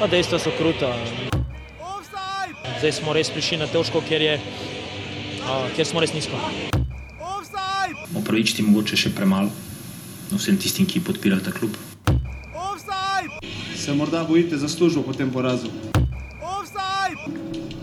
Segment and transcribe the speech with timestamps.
[0.00, 0.96] Pa dejstva so kruta.
[2.80, 4.40] Zdaj smo res prišli na težko, ker, je,
[5.44, 6.40] a, ker smo res nizko.
[8.16, 9.52] Opravičiti mogoče še premalo
[10.32, 11.76] vsem tistim, ki podpirajo ta klub.
[13.76, 15.68] Se morda bojite za službo po tem porazu?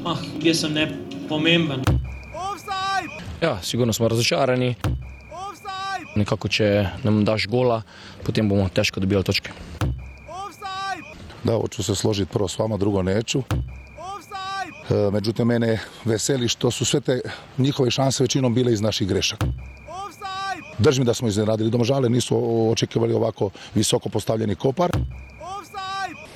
[0.02, 0.90] Ah, jaz sem ne
[1.30, 1.86] pomemben.
[3.46, 4.74] Ja, sigurno smo razočarani.
[6.18, 7.84] Nekako, če nam daš gola,
[8.26, 9.67] potem bomo težko dobili točke.
[11.48, 13.40] Da, hoću se složiti prvo s vama, drugo neću.
[14.90, 17.22] E, Međutim, mene veseli što su sve te
[17.58, 19.48] njihove šanse većinom bile iz naših grešaka.
[20.78, 24.92] Držim da smo iznenadili Domžale, nisu očekivali ovako visoko postavljeni kopar.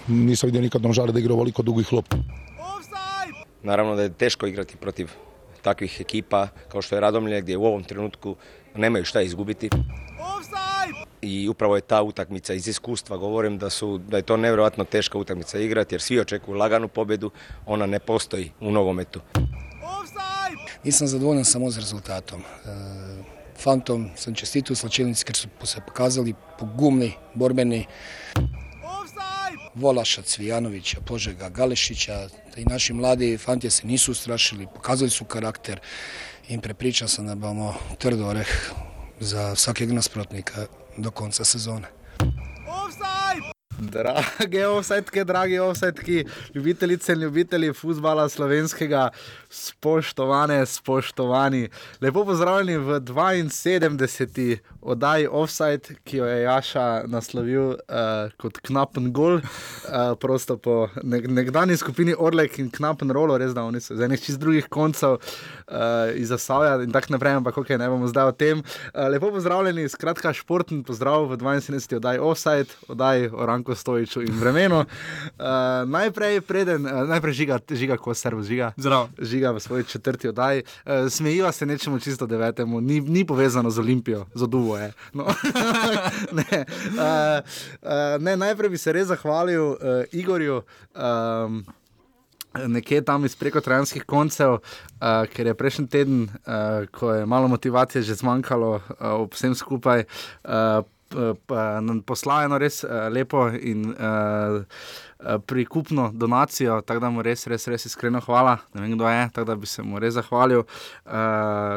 [0.07, 2.17] Nisam vidio nikad Domžale da igra ovoliko dugih lopti.
[3.63, 5.09] Naravno da je teško igrati protiv
[5.61, 8.35] takvih ekipa kao što je Radomlje gdje u ovom trenutku
[8.75, 9.69] nemaju šta izgubiti.
[11.21, 15.17] I upravo je ta utakmica iz iskustva govorim da, su, da je to nevjerojatno teška
[15.17, 17.31] utakmica igrati jer svi očekuju laganu pobjedu,
[17.65, 19.21] ona ne postoji u nogometu.
[20.83, 22.41] Nisam zadovoljan samo z rezultatom.
[22.41, 22.43] E,
[23.57, 27.85] Fantom sam čestitao slačelnici ker su se pokazali pogumni, borbeni.
[29.75, 35.79] Volaša, Cvijanovića, Požega, Galešića i naši mladi fanti se nisu ustrašili, pokazali su karakter
[36.49, 38.71] i prepričan sam da bomo trdo oreh
[39.19, 40.65] za svakog nasprotnika
[40.97, 41.87] do konca sezone.
[43.81, 49.09] Drage offsetke, dragi offsetki, ljubitelice in ljubitelji futbola slovenskega,
[49.51, 51.69] spoštovane, spoštovani.
[52.01, 54.57] Lepo pozdravljeni v 72.
[54.81, 57.75] oddaji Offside, ki jo je Jaša naslovil uh,
[58.37, 59.43] kot knapen gol, uh,
[60.19, 64.23] prosto po nek nekdani skupini Orlek in knapen rolo, res da oni so z enih
[64.23, 65.19] čist drugih koncev uh,
[66.15, 68.63] iz Zasavja in tako naprej, ampak ok, ne bomo zdaj o tem.
[68.63, 71.99] Uh, lepo pozdravljeni, skratka, športni pozdrav v 72.
[71.99, 74.85] oddaji Offside, oddaji o Ranku Stojiču in vremenu.
[74.85, 75.45] Uh,
[75.85, 78.71] najprej, preden, uh, najprej žiga, žiga, ko servo žiga.
[78.77, 79.09] Zdrav.
[79.19, 80.63] Žiga v svoji četrti oddaji.
[80.85, 84.93] Uh, smejiva se nečemu čisto devetemu, ni, ni povezano z Olimpijo, z Oduvo je.
[85.13, 85.25] No.
[86.37, 87.41] ne, uh,
[87.81, 89.77] uh, ne, najprej bi se res zahvalil uh,
[90.11, 90.61] Igorju.
[90.95, 91.65] Um,
[92.51, 97.47] Nekje tam iz preko trajanskih koncev, uh, ker je prejšnji teden, uh, ko je malo
[97.47, 98.81] motivacije že zmanjkalo uh,
[99.31, 100.03] vsem skupaj,
[100.43, 100.83] uh,
[102.05, 104.63] poslal eno res uh, lepo in uh,
[105.45, 108.57] prikupno donacijo, tako da mu res, res, res iskreno hvala.
[108.73, 111.11] Ne vem, kdo je, tako da bi se mu res zahvalil, uh,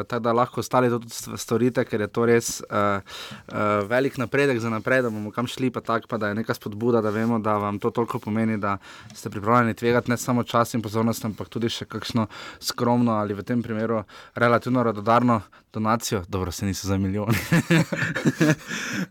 [0.09, 4.59] tako da lahko ostali to tudi storite, ker je to res uh, uh, velik napredek
[4.59, 7.39] za naprej, da bomo kam šli, pa tako, pa da je neka spodbuda, da vemo,
[7.39, 8.77] da vam to toliko pomeni, da
[9.13, 12.27] ste pripravljeni tvegati ne samo čas in pozornost, ampak tudi še kakšno
[12.59, 14.03] skromno ali v tem primeru
[14.35, 15.41] relativno radodarno
[15.75, 17.37] donacijo, dobro, se niso za milijoni.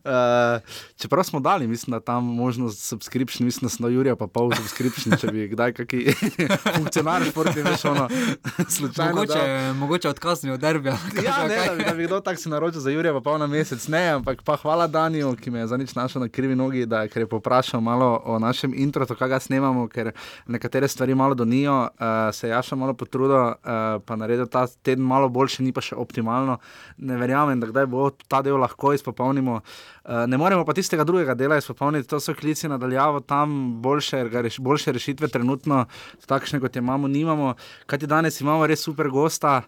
[0.04, 0.60] uh,
[1.00, 5.16] čeprav smo dali, mislim, da tam možnost subscription, mislim, da smo Jurija pa pol subscription,
[5.20, 6.00] če bi kdaj kaki
[6.78, 8.06] funkcionar športni veš ono
[8.76, 9.14] slučajno.
[9.14, 9.74] Mogoče, dal.
[9.80, 10.96] mogoče odkazni od derbija.
[11.24, 13.46] Ja, ne, da, bi, da bi kdo tak se naročil za Jurija pa pol na
[13.46, 16.86] mesec, ne, ampak pa hvala Daniju, ki me je za nič našel na krivi nogi,
[16.86, 20.12] da je poprašal malo o našem intro, to kaj ga snemamo, ker
[20.46, 23.56] nekatere stvari malo donijo, uh, se Jaša malo potrudil, uh,
[24.04, 26.58] pa naredil ta teden malo boljši, ni pa še optimalno.
[26.96, 29.60] Ne verjamem, da kdaj bo ta del lahko izpopolnimo.
[30.04, 34.58] Uh, ne moremo pa tistega drugega dela izpopolniti, to so klici nadaljavo, tam boljše, reš,
[34.58, 35.86] boljše rešitve, trenutno
[36.26, 37.54] takšne kot je imamo, nimamo.
[37.86, 39.62] Kaj ti danes imamo, res super gosta.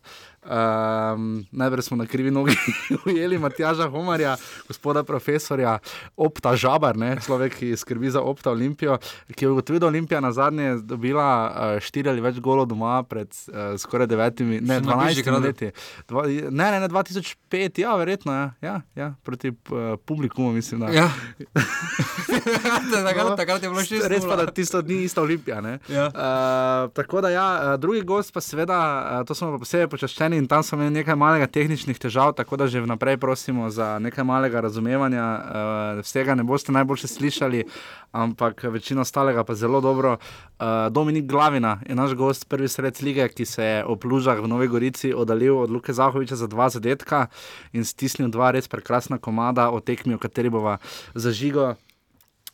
[0.46, 2.54] Um, najprej smo na krivi nogi
[3.06, 4.36] ujeli Matjaža Homarja,
[4.68, 5.78] gospoda profesorja,
[6.16, 7.16] opta žabar, ne?
[7.24, 8.98] človek, ki skrbi za opta Olimpijo,
[9.34, 13.26] ki je ugotovil, da Olimpija na zadnje dobila uh, štiri ali več golov doma pred
[13.26, 15.72] uh, skoraj devetimi, ne, dvanajstimi leti.
[16.08, 20.86] Dva, ne, ne, ne, 2005, ja, verjetno, ja, ja, ja proti uh, publikumu, mislim.
[20.86, 20.92] Da.
[20.94, 21.10] Ja.
[23.08, 24.08] takrat, takrat je bilo še res.
[24.14, 25.58] Res pa, da tisto ni ista Olimpija.
[25.90, 26.06] Ja.
[26.06, 30.46] Uh, tako da, ja, drugi gost pa seveda, uh, to smo pa posebej počaščeni in
[30.46, 34.60] tam smo imeli nekaj malega tehničnih težav, tako da že vnaprej prosimo za nekaj malega
[34.60, 35.24] razumevanja.
[35.26, 37.64] Uh, vsega ne boste najboljše slišali,
[38.12, 40.16] ampak večino ostalega pa zelo dobro.
[40.16, 44.48] Uh, Dominik Glavina je naš gost, prvi sred lige, ki se je ob Lužah v
[44.48, 47.26] Novi Gorici oddaljil od Luke Zahoviča za dva zadetka
[47.72, 50.78] in stisnil dva res prekrasna komada o tekmi, o kateri bova
[51.14, 51.74] zažigo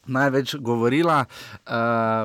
[0.07, 1.73] največ govorila uh,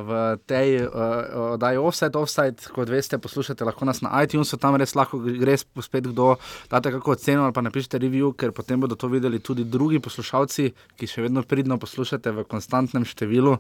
[0.02, 0.12] v
[0.50, 2.18] tej uh, oddaji Offside.
[2.18, 6.36] Offside, kot veste, poslušate lahko nas na iTunesu, tam res lahko gre spet kdo,
[6.72, 10.72] date kako oceno ali pa napišite review, ker potem bodo to videli tudi drugi poslušalci,
[10.98, 13.58] ki še vedno pridno poslušate v konstantnem številu.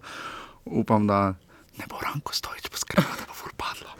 [0.67, 1.37] Upam, da
[1.77, 3.91] ne bo Ranko Stojič poskrbel, da bo furpadlo.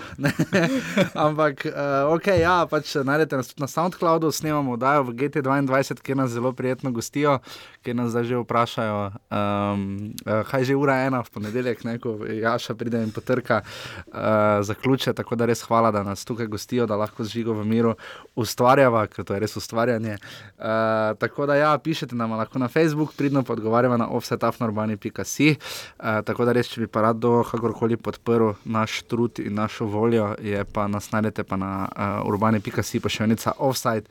[1.28, 6.18] Ampak, uh, ok, ja, pač najdete nas tudi na SoundCloudu, snemamo oddajo v GT2, kjer
[6.18, 7.38] nas zelo prijetno gostijo,
[7.86, 8.98] kjer nas zdaj že vprašajo,
[9.30, 9.84] um,
[10.26, 15.14] uh, kaj že ura ena v ponedeljek, neko Jaša pride in potrka uh, zaključe.
[15.14, 17.96] Tako da res hvala, da nas tukaj gostijo, da lahko z žigo v miru
[18.36, 20.18] ustvarjava, ker to je res ustvarjanje.
[20.58, 24.98] Uh, tako da ja, pišete nam lahko na Facebook, pridno pa odgovarjava na offsetafnorbani.com.
[24.98, 29.86] Uh, tako da res, če bi pa rad do kakorkoli podprl naš trud in našo
[29.86, 31.88] voljo, je pa nas najdete pa na
[32.24, 34.08] uh, urbani.si, pa še enica offside.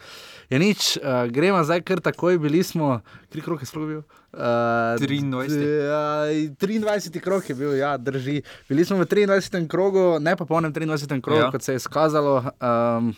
[0.50, 3.00] Je nič, uh, gremo zdaj kar takoj, bili smo,
[3.32, 4.02] kri krok je sploh bil.
[4.36, 5.56] Uh, 23.
[5.88, 7.20] Uh, 23.
[7.24, 8.42] krok je bil, ja, drži.
[8.68, 9.64] Bili smo v 23.
[9.68, 11.20] krogu, ne pa polnem 23.
[11.24, 11.50] krogu, ja.
[11.50, 12.42] kot se je izkazalo.
[12.60, 13.14] Um,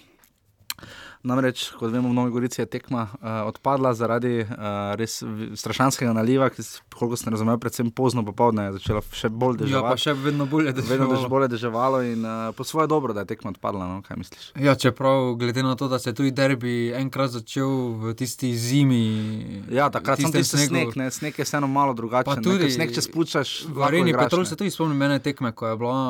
[1.29, 5.21] Namreč, kot vemo, v Novi Gorici je tekma uh, odpadla zaradi uh, res
[5.61, 9.85] strašanskega naliva, ki se, koliko sem razumel, predvsem pozno popoldne je začelo še bolj deževati.
[9.85, 11.11] Ja, pa še vedno bolje deževalo.
[11.13, 13.91] Vedno bolje deževalo in uh, po svoje dobro, da je tekma odpadla.
[13.91, 13.99] No?
[14.07, 14.47] Kaj misliš?
[14.57, 17.69] Ja, čeprav glede na to, da se je tudi derbi enkrat začel
[18.01, 19.05] v tisti zimi.
[19.75, 21.11] Ja, takrat sem tisti sneg, ne?
[21.13, 22.41] sneg je vseeno malo drugačen.
[22.45, 23.55] Tudi sneg, če spuščaš.
[23.75, 26.01] V areni Petrol se tudi spomnim mene tekme, ko je bila.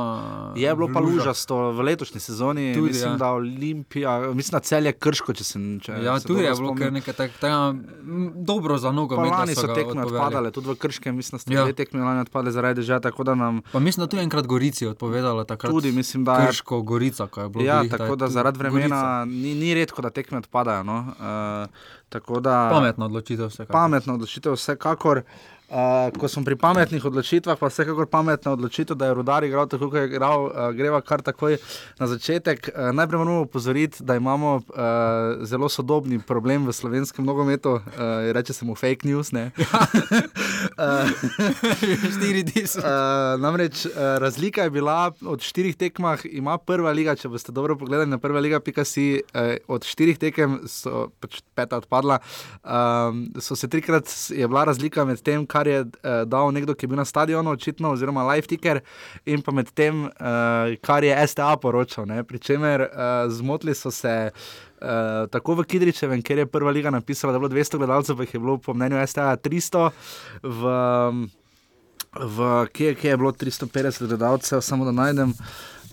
[0.59, 2.71] Je bilo pa lužasto v letošnji sezoni.
[2.77, 3.19] Tudi, mislim, ja.
[3.19, 5.67] da Olimpija, mislim, da celje krško, če sem.
[5.85, 7.59] Če ja, tudi je bilo kar nekaj takega
[8.49, 9.19] dobro za nogo.
[9.19, 11.67] Lani so tekme odpadale, tudi v krškem, mislim, da so ja.
[11.67, 13.01] dve tekme lani odpadle zaradi dežja.
[13.35, 13.61] Nam...
[13.73, 15.73] Pa mislim, da tudi enkrat Gorici odpovedala takrat.
[15.73, 16.53] Tudi mislim, da je.
[16.53, 17.65] Krško, Gorica, ko je bilo.
[17.65, 20.87] Ja, glih, tako da, da zaradi vremena ni, ni redko, da tekme odpadajo.
[20.87, 20.99] No?
[21.19, 22.57] Uh, da...
[22.73, 23.73] Pametna odločitev vsekakor.
[23.73, 25.25] Pametna odločitev vsekakor.
[25.25, 25.58] Uh,
[26.19, 30.01] ko smo pri pametnih odločitvah, pa vsekakor pametna odločitev, da je rudar igral tako, kot
[30.01, 31.59] je igral, uh, greva kar takoj
[31.99, 32.71] na začetek.
[32.73, 34.63] Uh, najprej moramo upozoriti, da imamo uh,
[35.45, 37.81] zelo sodobni problem v slovenskem nogometu, uh,
[38.33, 39.29] reče se mu fake news.
[42.17, 42.85] Štiri tisoč.
[43.39, 48.11] Namreč uh, razlika je bila od štirih tekmah, ima prva liga, če boste dobro pogledali
[48.11, 52.19] na prva liga, pika si uh, od štirih tekem, so pač peta odpadla,
[52.65, 56.87] um, so se trikrat, je bila razlika med tem, kar je uh, dal nekdo, ki
[56.87, 58.81] je bil na stadionu, očitno, oziroma live ticker,
[59.27, 62.07] in pa med tem, uh, kar je STA poročal.
[62.29, 64.31] Pričemer, uh, zmotili so se.
[64.79, 68.35] Uh, tako v Kidričevem, kjer je prva liga napisala, da je bilo 200 gledalcev, jih
[68.35, 69.89] je bilo po mnenju STA 300,
[70.47, 70.75] v,
[72.15, 75.35] v kje, kje je bilo 350 gledalcev, samo da najdem.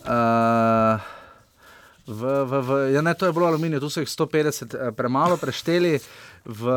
[0.06, 1.02] Uh,
[2.06, 5.98] v, v, v, ja, ne, to je bilo aluminij, tu so jih 150 premalo prešteli
[6.46, 6.70] v,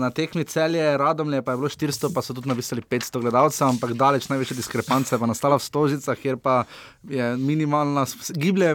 [0.00, 3.92] na tekmi celje, radomlje pa je bilo 400, pa so tudi napisali 500 gledalcev, ampak
[3.92, 6.64] daleč največja diskrepanca je pa nastala v Stožicah, kjer pa
[7.04, 8.06] je minimalna,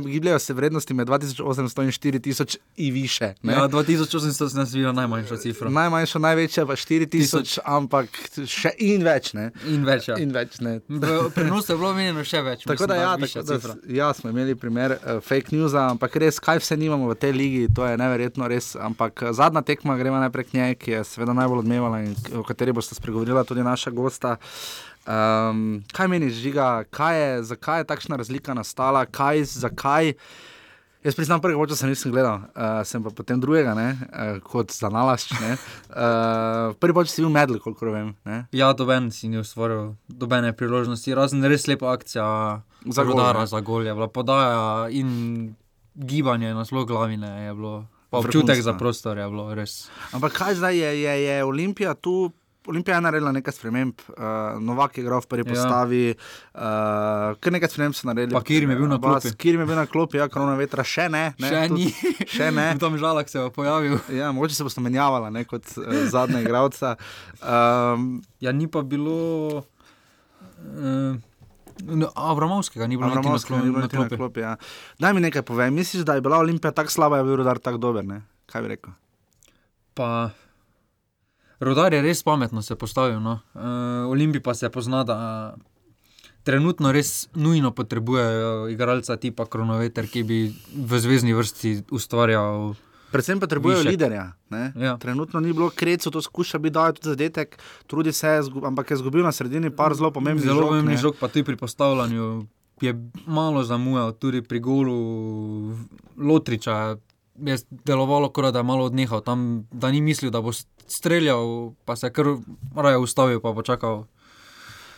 [0.06, 3.34] gibljajo se vrednosti med 2800 in 4000 in više.
[3.42, 3.54] Ne?
[3.54, 5.70] Ja, 2800 se nas vidi najmanjša cifra.
[5.70, 9.34] Najmanjša, največja pa 4000, ampak še in več.
[9.34, 9.50] Ne?
[9.66, 10.08] In več.
[10.08, 10.20] Ja.
[10.22, 10.60] In več
[11.36, 12.64] Prenos je bilo menjeno še več.
[12.70, 16.62] Tako da, ja, tako, da ja, smo imeli primer uh, fake news, ampak res, kaj
[16.62, 18.74] vse nimamo v tej ligi, to je neverjetno res.
[18.76, 22.76] Ampak zadnja tekma gremo najprej prek nje, ki je seveda najbolj odmevala in o kateri
[22.76, 24.36] boste spregovorila tudi naša gosta.
[25.06, 30.16] Um, kaj meniš, žiga, kaj je, zakaj je takšna razlika nastala, kaj, zakaj?
[31.06, 34.74] Jaz priznam, prvega oča sem nisem gledal, uh, sem pa potem drugega, ne, uh, kot
[34.74, 35.36] za nalašč.
[35.38, 38.16] Uh, prvi oče si bil medl, koliko vem.
[38.26, 38.48] Ne?
[38.52, 42.26] Ja, doben si ni ustvaril, dobene priložnosti, razen res lepa akcija
[42.90, 43.22] za gol.
[43.46, 45.54] Za gol je bila podaja in
[45.94, 47.86] gibanje na zelo glavine je bilo.
[48.20, 49.86] Občutek za prostor je bilo res.
[50.16, 52.32] Ampak kaj zdaj je, je, je Olimpija tu?
[52.68, 54.16] Olimpija je naredila nekaj sprememb, uh,
[54.62, 55.50] Novak je igral v prvi ja.
[55.54, 56.62] postavi, uh,
[57.40, 58.42] kar nekaj sprememb so naredili.
[58.44, 59.34] Kirim je bil na klopi.
[59.38, 61.28] Kirim je bil na klopi, ja, korona vetra še ne.
[61.40, 61.92] ne še ni.
[62.26, 62.72] Še ne.
[62.82, 64.00] Tam žalak se je pojavil.
[64.16, 66.96] Ja, mogoče se bo menjavala ne, kot uh, zadnja igralca.
[67.42, 69.66] Um, ja, ni pa bilo.
[70.66, 71.22] Uh,
[71.84, 74.08] No, Avramovskega ni bilo na klopi.
[74.08, 74.40] Na klopi.
[74.40, 74.56] ja.
[75.00, 75.72] Daj mi nekaj povej.
[75.72, 78.06] Misliš, da je bila Olimpija tako slaba, je bil rodar tako dober?
[78.06, 78.22] Ne?
[78.46, 78.94] Kaj bi rekel?
[79.94, 80.30] Pa,
[81.60, 83.20] rodar je res pametno se postavil.
[83.20, 83.40] No.
[83.54, 85.18] Uh, Olimpij pa se pozna, da
[86.46, 90.40] trenutno res nujno potrebujejo igralca tipa Kronoveter, ki bi
[90.76, 92.76] v zvezdni vrsti ustvarjal.
[93.12, 94.32] Predvsem potrebujejo liderja.
[94.76, 94.98] Ja.
[94.98, 97.58] Trenutno ni bilo krecu, to skuša biti dal tudi zadetek,
[97.88, 100.56] trudi se, ampak je izgubil na sredini par zelo pomembnih žog.
[100.56, 102.46] Zelo pomembnih žog, pa tudi pri postavljanju
[102.82, 105.76] je malo zamujal, tudi pri golu
[106.18, 106.98] Lotriča.
[107.36, 110.54] Je delovalo, kot da je malo odnehal, tam, da ni mislil, da bo
[110.88, 112.26] streljal, pa se je kar
[112.76, 114.06] raje ustavil, pa počakal.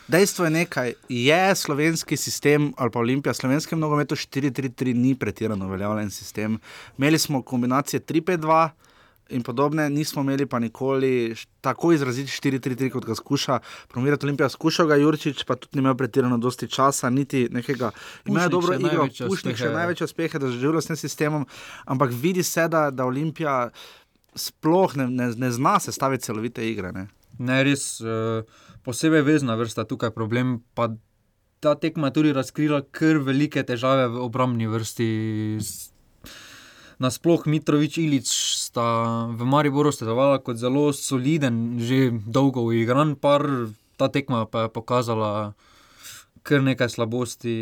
[0.08, 6.10] Dejstvo je nekaj, je slovenski sistem ali pa Olimpija, slovenski nogomet 4-3-3 ni pretirano uveljavljen
[6.10, 6.58] sistem.
[6.98, 8.68] Imeli smo kombinacije 3-5-2.
[9.30, 14.48] in podobne, nismo imeli pa nikoli tako izraziti 4-3-3, kot ga skuša promovirati Olimpija.
[14.48, 17.90] Skušal ga Jurčič, pa tudi ni imel pretirano dosti časa, niti nekega.
[18.26, 21.46] Imajo Pušnik dobro igro, Pušnik še največje uspehe, da zaživlja s tem sistemom,
[21.84, 23.68] ampak vidi se, da, da Olimpija
[24.34, 26.92] sploh ne, ne, ne zna sestaviti celovite igre.
[26.92, 27.08] Ne?
[27.38, 28.42] Ne, res uh,
[28.86, 30.60] posebej vezna vrsta tukaj problem.
[30.74, 30.90] Pa
[31.60, 35.08] ta tekma je tudi razkrila kar velike težave v obrambni vrsti.
[36.98, 38.26] Nasploh Mitrovič in Ilič
[38.58, 43.46] sta v Mariboru stedovala kot zelo soliden, že dolgo uigran par,
[43.94, 45.54] ta tekma pa je pokazala
[46.42, 47.54] kar nekaj slabosti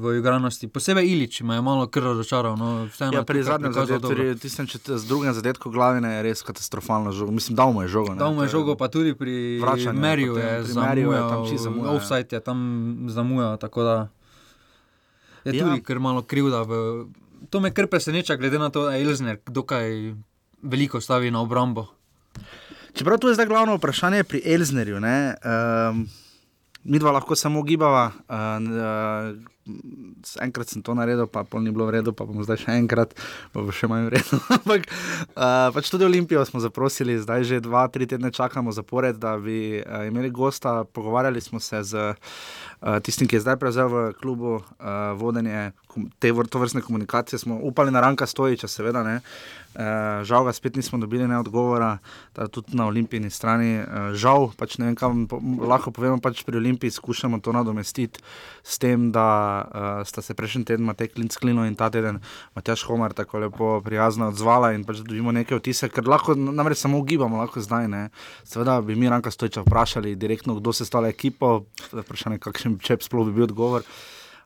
[0.00, 0.64] v igranosti.
[0.66, 2.56] Posebej Ilič me je malo kar razočaral.
[2.56, 7.30] No, Ja, pri zadnjem zadetku, tistem z drugim zadetku glavine je res katastrofalno žogo.
[7.30, 8.12] Mislim, dal mu je žogo.
[8.12, 11.62] ne, Dal mu je žogo, pa tudi pri Vračanju potem, je je tam zamujal, čisto
[11.62, 11.96] zamujal, ja.
[11.96, 12.58] offside je tam
[13.06, 13.96] zamujal, tako da
[15.44, 15.64] je Ja.
[15.64, 16.62] tudi kar malo krivda.
[16.62, 16.72] V...
[17.48, 20.14] To me kar preseneča, glede na to, da je Elzner dokaj
[20.62, 21.86] veliko stavi na obrambo.
[22.92, 24.96] Čeprav tu je zdaj glavno vprašanje pri Elznerju.
[24.96, 26.08] Um,
[26.84, 28.10] mi dva lahko samo gibava.
[28.28, 29.36] Uh, uh,
[30.42, 33.14] enkrat sem to naredil, pa pol ni bilo v redu, pa bom zdaj še enkrat,
[33.54, 34.40] pa bo še manj v redu.
[34.58, 39.36] Ampak uh, pač tudi Olimpijo smo zaprosili, zdaj že dva, tri tedne čakamo zapored, da
[39.40, 40.84] bi uh, imeli gosta.
[40.84, 44.64] Pogovarjali smo se z uh, tistim, ki je zdaj prevzel v klubu uh,
[45.16, 45.72] vodenje
[46.18, 47.38] te vr- tovrstne komunikacije.
[47.38, 49.20] Smo upali na Ranka Stojiča, seveda ne.
[49.70, 51.98] Uh, žal ga spet nismo dobili ne odgovora,
[52.50, 53.78] tudi na olimpijski strani.
[53.78, 58.18] Uh, žal, pač ne vem, kam po, lahko povemo, pač pri Olimpiji skušamo to nadomestiti
[58.66, 59.26] s tem, da
[59.62, 62.18] uh, sta se prejšnji teden Matej Klinc Klino in ta teden
[62.58, 66.98] Matjaš Homar tako lepo prijazno odzvala in pač dobimo neke vtise, ker lahko namreč samo
[66.98, 68.08] ugibamo, lahko zdaj ne.
[68.42, 71.60] Seveda bi mi Ranka Stojča vprašali direktno, kdo se stala ekipo,
[71.92, 73.86] vprašanje, kakšen čep sploh bi bil odgovor.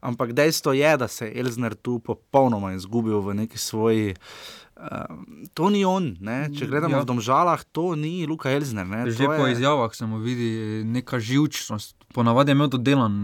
[0.04, 4.14] Ampak dejstvo je, da se je Elzner tu popolnoma izgubil v neki svoji.
[4.76, 5.06] Uh,
[5.50, 6.50] to ni on, ne?
[6.50, 7.00] če gledamo Ja.
[7.00, 8.50] v domžalah, to ni Luka.
[8.50, 9.06] Ne?
[9.06, 10.50] Že to po je- izjavah se mu vidi
[10.84, 11.94] neka živčnost.
[12.10, 13.14] Ponavadi je imel to delan,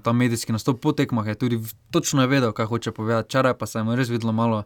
[0.00, 1.56] ta medijski nastop po tekmah, je tudi
[1.90, 3.28] točno je vedel, kaj hoče povedati.
[3.28, 4.64] Včeraj pa se je mu res videlo malo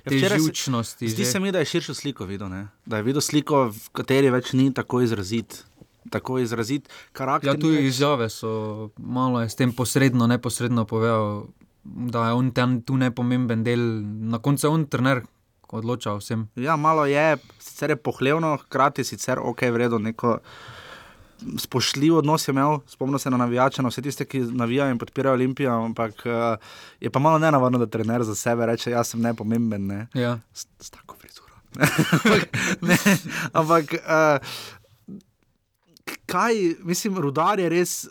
[0.00, 1.04] Ja, včeraj se- živčnosti.
[1.06, 1.30] Zdi že.
[1.30, 2.68] se mi, da je širšo sliko videl, ne?
[2.82, 5.64] da je videl sliko, v kateri več ni tako izrazit.
[6.10, 7.50] Tako izrazit karakter.
[7.50, 11.44] Ja, tudi izjave so malo s tem posredno, neposredno povedal,
[11.84, 15.22] da je on tam tu nepomemben del, na koncu je on trener,
[15.70, 16.48] ko odloča o vsem.
[16.58, 20.38] Ja, malo je, sicer je pohlevno, hkrati sicer ok, vredno neko.
[21.40, 25.38] Spoštljiv odnos je imel, spomnim se na navijače, na vse tiste, ki navijajo in podpirajo
[25.38, 26.32] Olimpijo, ampak uh,
[27.00, 29.86] je pa malo nenavadno, da trener za sebe reče: Jaz sem nepomemben.
[29.86, 30.06] Ne?
[30.14, 30.38] Ja.
[30.52, 31.48] S, s tako frizuro.
[32.12, 32.98] ampak, ne,
[33.52, 34.52] ampak uh,
[36.26, 38.08] kaj, mislim, rudar je res.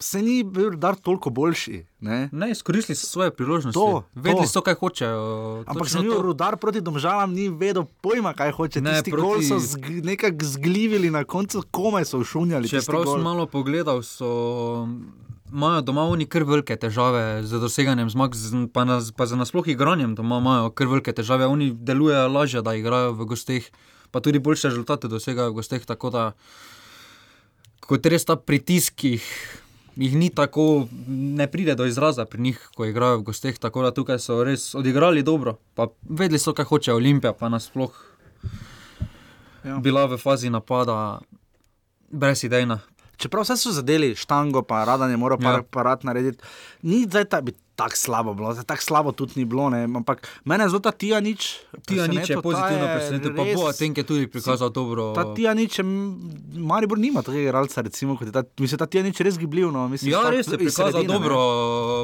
[0.00, 1.80] Se ni bil rudar toliko boljši.
[2.00, 2.28] Ne?
[2.32, 3.74] Ne, izkoristili so svoje priložnosti.
[3.74, 4.48] To, Vedeli to.
[4.48, 5.64] so, kaj hočejo.
[5.66, 8.80] Ampak sem bil rudar proti domžalam, ni vedel pojma, kaj hoče.
[8.80, 12.70] Ne, Tisti proti- gol so zg nekako zglivili, na koncu komaj so ušunjali.
[12.70, 14.86] Če prav sem malo pogledal, so.
[15.48, 18.36] Imajo doma oni kar velike težave z doseganjem zmag,
[18.68, 21.46] pa, na, pa za nasploh igranjem doma imajo kar velike težave.
[21.46, 23.64] Oni delujejo lažje, da igrajo v gosteh,
[24.12, 25.82] pa tudi boljše rezultate dosegajo v gosteh.
[25.82, 26.24] Tako da,
[27.88, 29.24] kot res ta pritisk jih,
[29.96, 33.56] jih ni tako, ne pride do izraza pri njih, ko igrajo v gosteh.
[33.58, 38.04] Tako da tukaj so res odigrali dobro, pa vedeli so, kaj hoče Olimpija, pa nasploh
[39.64, 39.76] Ja.
[39.82, 41.18] bila v fazi napada
[42.14, 42.78] brezidejna.
[43.18, 45.50] Čeprav vse so zadeli štango, pa radanje mora Ja.
[45.58, 45.62] ja.
[45.66, 46.38] parat narediti,
[46.82, 49.70] ni zdaj ta bi tako slabo bilo, tako slabo tudi ni bilo.
[49.70, 49.86] Ne?
[49.86, 51.62] Ampak mene je zelo ta Tija nič.
[51.86, 55.14] Tija nič je pozitivno presenetil, pa bo Atenke tudi prikazal dobro.
[55.14, 55.84] Ta Tija nič, je,
[56.58, 59.70] Maribor nima takega igralca, recimo, kot je ta, mislim, ta Tija nič res gibljiv.
[59.70, 61.14] No, mislim, Ja, res je prikazal sredine, ne.
[61.14, 61.38] dobro,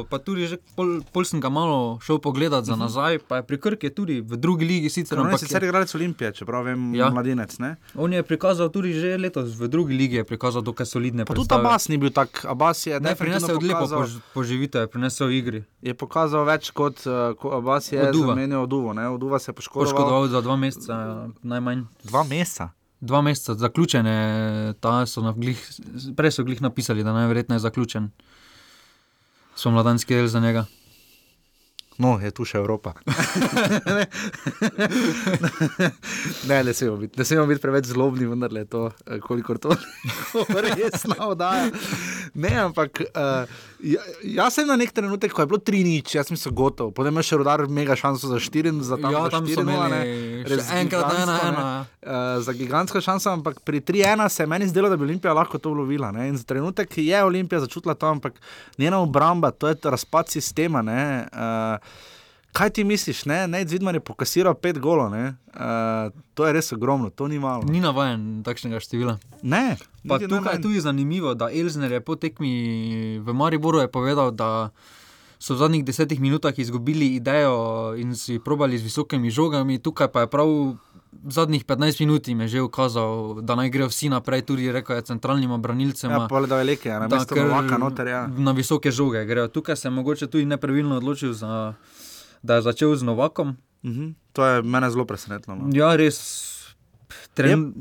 [0.05, 3.57] pa tudi že pol, pol sem ga malo šel pogledat za nazaj, pa je pri
[3.59, 5.17] Krki tudi v drugi ligi sicer.
[5.17, 7.09] Je Ampak sicer je, igralec Olimpije, čeprav vem, Ja.
[7.09, 7.51] mladinec.
[7.57, 7.75] Ne?
[7.95, 11.43] on je prikazal tudi že letos v drugi ligi, je prikazal dokaj solidne Pa tudi
[11.43, 11.67] predstave.
[11.67, 15.64] Abbas ni bil tak, Abbas je Ne, prinesel definitivno lepo poživitev, je prinesel igri.
[15.81, 18.93] Je pokazal več kot uh, Abbas je zamenjal Oduvo.
[18.93, 19.07] Ne?
[19.09, 19.91] Oduva se je poškodoval.
[19.91, 20.97] Poškodoval za dva meseca,
[21.43, 21.85] najmanj.
[22.03, 22.69] Dva meseca.
[23.05, 24.15] Dva meseca zaključene,
[24.79, 25.59] ta so na glih,
[26.17, 28.09] prej so glih napisali, da najverjetneje je zaključen.
[29.55, 30.65] So mladanski del za njega.
[31.97, 32.91] No, je tu še Evropa.
[36.49, 39.71] ne, ne smemo biti, ne smemo biti preveč zlobni, vendar je to, eh, kolikor to
[40.65, 41.69] resno oddaja.
[42.35, 43.47] Ne, ampak uh,
[43.79, 46.91] ja, jaz sem na nek trenutek, ko je bilo 3 nič, jaz sem se gotov,
[46.97, 50.34] potem je še rodar mega šanso za 4, za tam, Ja, tam so 4 imeli
[50.47, 51.49] še enkrat gigantsko, ena, ne.
[51.49, 51.85] ena.
[52.01, 55.57] Uh, za gigantsko šanso, ampak pri 3-1 se je meni zdelo, da bi Olimpija lahko
[55.57, 56.11] to ulovila.
[56.15, 56.29] Ne?
[56.29, 58.37] In za trenutek je Olimpija začutila to, ampak
[58.77, 60.81] njena obramba, to je razpad sistema.
[60.81, 61.79] ne, Uh,
[62.55, 67.09] Kaj ti misliš, ne, ne, Zidmar je pokasiral pet golov, uh, to je res ogromno,
[67.09, 67.67] to ni malo.
[67.67, 69.17] Ni navaden takšnega števila.
[69.43, 69.75] Ne,
[70.07, 74.69] pa tukaj je tudi zanimivo, da Elzner je po tekmi v Mariboru povedal, da
[75.39, 80.25] so v zadnjih desetih minutah izgubili idejo in si probali z visokimi žogami, tukaj pa
[80.25, 80.49] je prav.
[81.15, 85.01] Zadnjih 15 minut jim je že ukazal, da naj grejo vsi naprej, tudi rekel je
[85.01, 86.11] centralnim obranilcem.
[86.11, 88.27] Ja, pole, da je leke, ja, da, ker, noter, ja.
[88.27, 89.47] Na visoke žoge grejo.
[89.47, 91.73] Tukaj se je mogoče tudi nepravilno odločil za
[92.45, 93.57] da je začel z Novakom.
[93.83, 94.13] Mhm.
[94.33, 95.55] To je mene zelo presenetilo.
[95.55, 95.69] No.
[95.73, 96.51] Ja, res.
[97.33, 97.73] Tren...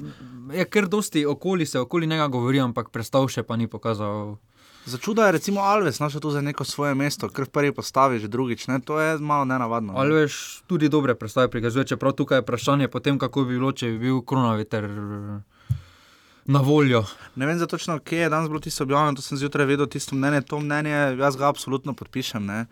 [0.52, 4.36] Je ja, kar dosti okoli se okoli njega govori, ampak predstav še pa ni pokazal.
[4.86, 8.66] Začuda je, recimo, Alves našel tu za neko svoje mesto, ker prvi postavi že drugič.
[8.68, 8.80] Ne?
[8.84, 9.92] To je malo nenavadno.
[9.92, 10.00] Ne?
[10.00, 13.98] Alves tudi dobre predstave prikazuje, čeprav tukaj je vprašanje potem, kako bi bilo, če bi
[13.98, 14.88] bil kronaviter.
[16.44, 17.00] Na voljo.
[17.40, 20.42] Ne vem, točno, kje je danes bilo tisto objavljeno, to sem zjutraj vedel, tisto mnenje,
[20.44, 22.44] to mnenje, jaz ga absolutno podpišem.
[22.44, 22.66] Ne?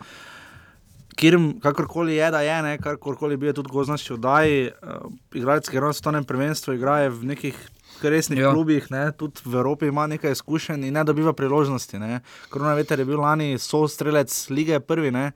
[1.17, 5.69] kjer, kakorkoli je, da je, ne, kakorkoli bi je tudi goznaščil, da je uh, igralec,
[5.69, 7.59] ki je na svetovnem prvenstvu, igra v nekih
[8.03, 8.53] resnih ja.
[8.53, 12.01] klubih, ne, tudi v Evropi ima nekaj izkušenj in ne dobiva priložnosti.
[12.49, 15.11] Korona veter je bil lani so strelec lige prvi.
[15.11, 15.33] Ne.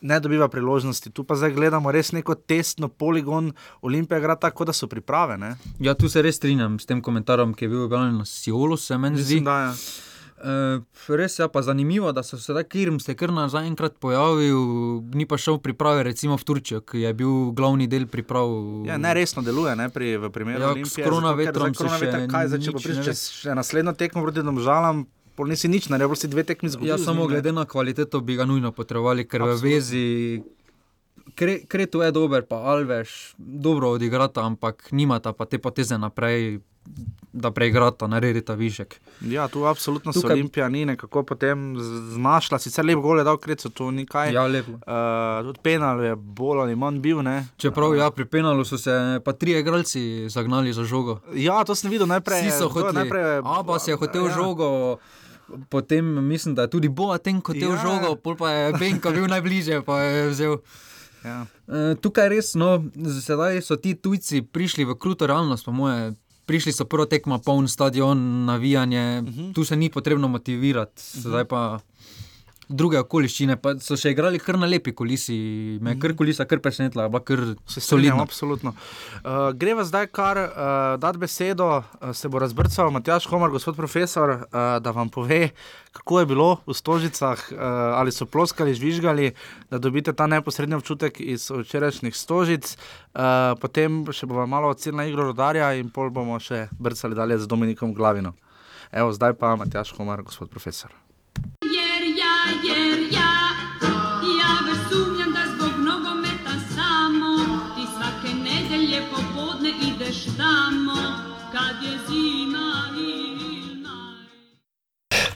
[0.00, 3.52] Ne dobiva priložnosti, tu pa zdaj gledamo res neko testno poligon,
[3.82, 5.56] Olimpija igra tako, da so pripravljene.
[5.78, 8.98] Ja, tu se res strinjam s tem komentarjem, ki je bil objavljen na Sijolu, se
[8.98, 9.42] meni zdi.
[9.44, 9.74] Da, ja.
[10.40, 15.36] Uh, res je pa zanimivo, da so se Kirm se kar naenkrat pojavil, ni pa
[15.36, 18.48] šel priprave, recimo v Turčijo, ki je bil glavni del priprav.
[18.88, 21.04] Ja, ne resno deluje, ne pri, primeru ja, Olimpije.
[21.04, 25.04] Korona vetrom, korona veter, kaj zdaj, če bo prišel še naslednjo tekmo proti domžalam.
[25.40, 26.90] Nisi nič, ne bi si dve tekmi zgodili.
[26.90, 29.60] Ja, samo glede na kvaliteto bi ga nujno potrebovali, ker Absolutno.
[29.60, 30.04] v vezi.
[31.68, 36.60] Kreto je dober, pa Alveš dobro odigrata, ampak nimata pa te poteze naprej,
[37.32, 38.96] da preigrata, naredita višek.
[39.20, 40.28] Ja, tu absolutno Tukaj...
[40.28, 41.76] se Olimpija ni nekako potem
[42.12, 44.32] znašla, sicer lepo gole dal kreco, tu ni kaj.
[44.34, 44.72] Ja, lepo.
[44.72, 47.46] Uh, tudi penal je bolj ali manj bil, ne.
[47.56, 51.20] Čeprav, ja, pri penalu so se pa tri igralci zagnali za žogo.
[51.34, 52.48] Ja, to sem videl najprej.
[52.48, 52.94] Vsi so hoteli.
[53.04, 53.42] Najprej...
[53.44, 54.34] Abas je hotel ja.
[54.34, 54.98] žogo.
[55.68, 57.78] Potem mislim, da je tudi Boaten hotel ja.
[57.82, 60.62] žogo, pol pa je Benko bil najbližje, pa je vzel.
[61.24, 61.46] Ja.
[61.66, 66.14] Uh, tukaj res, no, zdaj so ti tujci prišli v kruto realnost, po moje.
[66.50, 69.40] Prišli so prvo tekmo, poln stadion, navijanje, uh mhm.
[69.40, 69.54] -huh.
[69.54, 71.28] tu se ni potrebno motivirati, uh -huh.
[71.28, 71.80] zdaj pa
[72.70, 75.36] druge okoliščine, pa so še igrali kar na lepi kulisi,
[75.82, 78.22] me kar kulisa kar presenetila, pa kar se solidno.
[78.22, 78.72] Absolutno.
[79.20, 80.52] Uh, greva zdaj kar uh,
[81.02, 85.50] dati besedo, uh, se bo razbrcal Matjaš Homar, gospod profesor, uh, da vam pove,
[85.98, 87.58] kako je bilo v stožicah, uh,
[87.98, 89.32] ali so ploskali, žvižgali,
[89.70, 92.76] da dobite ta neposredni občutek iz včerajšnjih stožic.
[93.10, 97.42] Uh, potem še bomo malo ocenili na igro rodarja in pol bomo še brcali dalje
[97.42, 98.36] z Dominikom Glavino.
[98.90, 100.99] Evo, zdaj pa Matjaš Homar, gospod profesor.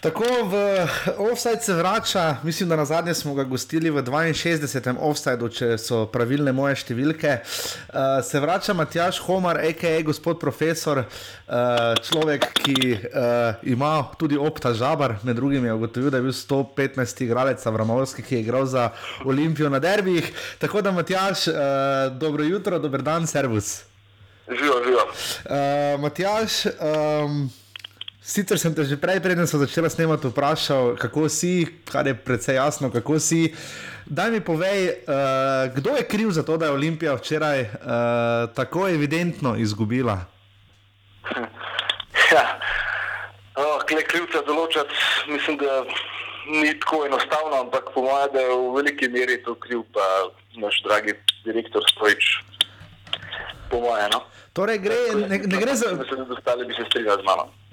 [0.04, 0.86] Tako v
[1.16, 4.96] offside se vrača, mislim, da na zadnje smo ga gostili v 62.
[5.00, 7.38] offsideu, če so pravilne moje številke.
[7.40, 10.02] Uh, se vrača Matjaš Homar, a.k.a.
[10.04, 16.20] gospod profesor, uh, človek, ki uh, ima tudi opta žabar, med drugim je ugotovil, da
[16.20, 18.90] je bil 115 igralec Avramovski, ki je igral za
[19.24, 20.28] Olimpijo na derbih.
[20.60, 21.56] Tako da, Matjaš, uh,
[22.20, 23.86] dobro jutro, dober dan, servus.
[24.52, 25.10] Živijo, živijo.
[25.48, 26.64] Uh, Matjaš.
[26.76, 27.46] Um,
[28.24, 32.56] Sicer sem te že prej, preden sem začela snemati, vprašal, kako si, kar je precej
[32.56, 33.52] jasno, kako si.
[34.08, 37.68] Daj mi povej, uh, kdo je kriv za to, da je Olimpija včeraj uh,
[38.56, 40.24] tako evidentno izgubila?
[42.32, 42.40] Ja,
[43.60, 44.96] oh, krivca določati,
[45.28, 45.84] mislim, da
[46.48, 50.06] ni tako enostavno, ampak po mojem, da je v veliki meri to kriv pa
[50.58, 52.40] naš dragi direktor Stojič.
[53.70, 54.10] Po mojem.
[54.16, 54.24] No?
[54.54, 55.88] Torej, gre, ne, ne gre za.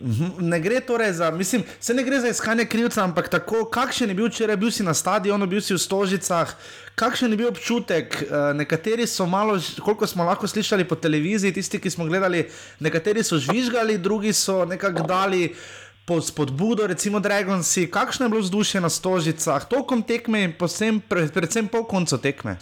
[0.02, 4.10] Mhm, ne gre torej za, mislim, se ne gre za iskanje krivca, ampak tako, kakšen
[4.10, 6.56] je bil včeraj, bil si na stadionu, bil si v Stožicah,
[6.98, 8.18] kakšen je bil občutek.
[8.24, 12.48] Uh, nekateri so malo, koliko smo lahko slišali po televiziji, tisti, ki smo gledali,
[12.80, 15.54] nekateri so žvižgali, drugi so nekako dali.
[16.02, 21.86] Po spodbudo, recimo, Dragonsi, kakšno je bilo vzdušje na Stožicah, tokom tekme in predvsem po
[21.86, 22.58] koncu tekme.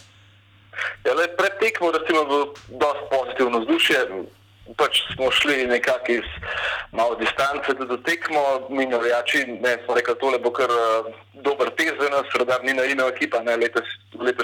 [1.05, 3.99] Ja, le, pred tekmo je bilo dosti pozitivno vzdušje.
[4.77, 6.27] Pač smo šli nekako iz
[6.91, 11.97] malo distance do tekmo, mi navijači, ne smo rekli, da bo kar uh, dober test
[12.01, 13.89] za nas, rodar ni naivna ekipa, ne letos,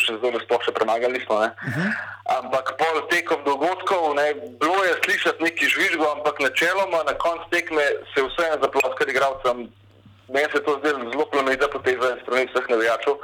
[0.01, 1.35] še zelo sploh še premagali smo.
[1.35, 1.81] Uh mhm.
[1.81, 1.91] -huh.
[2.39, 7.85] Ampak pol tekom dogodkov, ne, bilo je slišati neki žvižgo, ampak načeloma na koncu tekme
[8.13, 9.69] se vseeno zaploskali igralcem
[10.29, 13.15] meni se to zdelo zelo plemenita poteza in strani vseh navijačev,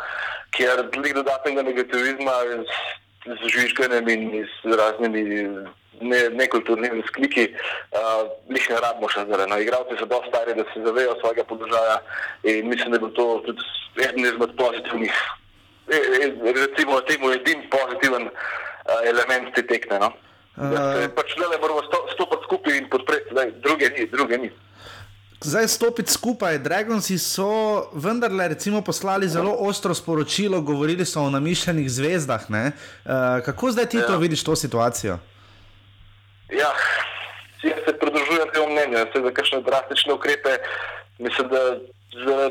[0.55, 2.65] ker dlik dodatnega negativizma z,
[3.25, 5.21] z žvižganjem in z raznimi
[6.01, 7.53] ne, nekulturnimi skliki,
[7.93, 9.45] uh, jih ne rabimo še zdaj.
[9.49, 11.99] No, igravci so dosti stari, da se zavejo svojega položaja
[12.43, 13.61] in mislim, da bo to tudi
[14.01, 15.21] eden izmed pozitivnih,
[15.91, 20.01] e, e, recimo temu edin pozitiven uh, element te tekme.
[20.01, 20.11] No.
[20.57, 24.51] Uh, pač le moramo stopiti skupaj in podpreti, da druge ni, druge ni.
[25.43, 31.89] Zdaj stopiti skupaj, Dragonsi so vendarle recimo, poslali zelo ostro sporočilo, govorili so o namišljenih
[31.89, 32.41] zvezdah.
[32.49, 34.07] Uh, kako zdaj ti ja.
[34.07, 35.17] to vidiš, to situacijo?
[36.49, 36.71] Ja,
[37.63, 40.57] jaz se pridružujem temu mnenju, da se za kakšne drastične ukrepe
[41.21, 41.61] mislim, da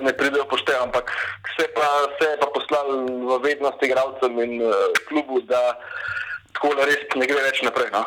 [0.03, 1.11] ne pridejo pošteno, ampak
[1.57, 2.94] se pa, se pa poslali
[3.29, 4.74] v vednost igralcem in uh,
[5.09, 5.79] klubu, da
[6.53, 7.90] tako res ne gre več naprej.
[7.92, 8.05] No?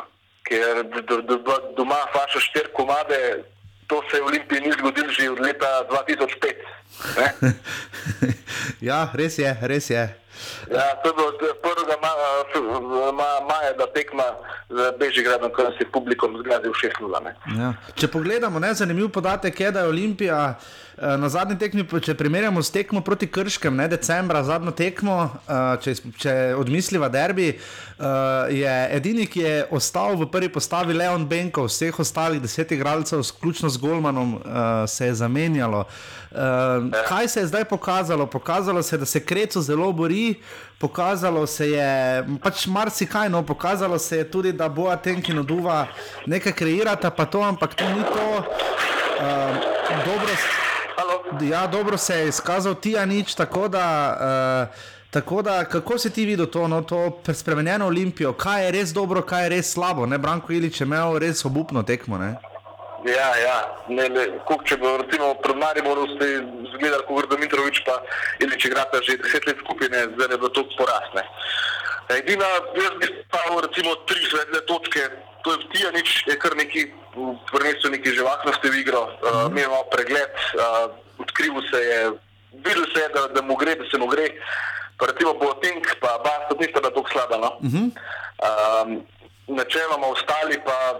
[0.47, 3.19] Ker do, do, do, doma faša štiri komade,
[3.93, 6.57] to se v Olimpiji ni zgodilo že od leta 2005.
[8.89, 10.23] ja, res je, res je.
[10.71, 13.13] Ja, to je bilo 1.
[13.13, 14.23] maja, maja, da tekma
[14.69, 17.11] z Bežigradom, ko se je publikom zgradil še šlo.
[17.57, 17.73] Ja.
[17.95, 20.39] Če pogledamo, ne, zanimiv podatek je, da je Olimpija
[20.97, 25.17] na zadnji tekmi, če primerjamo s tekmo proti Krškem, ne decembra, zadnjo tekmo,
[25.81, 27.51] če, če odmisliva derbi,
[28.53, 33.69] je edini, ki je ostal v prvi postavi Leon Benko, vseh ostalih deset igralcev, vključno
[33.73, 34.37] z Golmanom,
[34.87, 35.85] se je zamenjalo.
[37.07, 38.25] Kaj se je zdaj pokazalo?
[38.25, 40.35] Pokazalo se je, da se Kreco zelo bori,
[40.79, 45.87] pokazalo se je pač marsikaj, no, pokazalo se je tudi, da bo Atenki in Oduva
[46.25, 48.37] nekaj kreirata, pa to, ampak to ni to.
[48.37, 49.55] Uh,
[50.05, 50.33] dobro,
[51.41, 54.67] ja, dobro se je izkazal ti, a nič, tako da.
[54.69, 58.93] Uh, Tako da, kako si ti videl to, no, to spremenjeno olimpijo, kaj je res
[58.93, 60.05] dobro, kaj je res slabo?
[60.05, 62.17] Ne, Branko Ilič je imel res obupno tekmo.
[62.17, 62.33] Ne?
[63.05, 63.57] Ja, ja.
[63.87, 64.23] Ne, ne.
[64.47, 66.39] Kuk, če bo recimo pred Mariborom ste
[66.75, 67.99] zgledali, kot Gordo Mitrovič, pa
[68.39, 71.23] ili če igrate že deset let skupine, zdaj ne bo to porasne.
[72.15, 75.03] Edina, jaz bi stavil recimo tri svetle točke,
[75.43, 76.87] to je Tijanič, je kar neki,
[77.51, 79.45] prvenstvu neki živahnosti v igro, uh -huh.
[79.45, 81.99] uh, imel pregled, uh, odkril se je,
[82.65, 84.29] videl se je, da, da mu gre, da se mu gre,
[84.97, 87.51] pa recimo Boateng, pa Basta, nista da tako slaba, no.
[87.59, 87.85] Uh -huh.
[88.47, 89.05] um,
[89.47, 90.99] načeloma ostali pa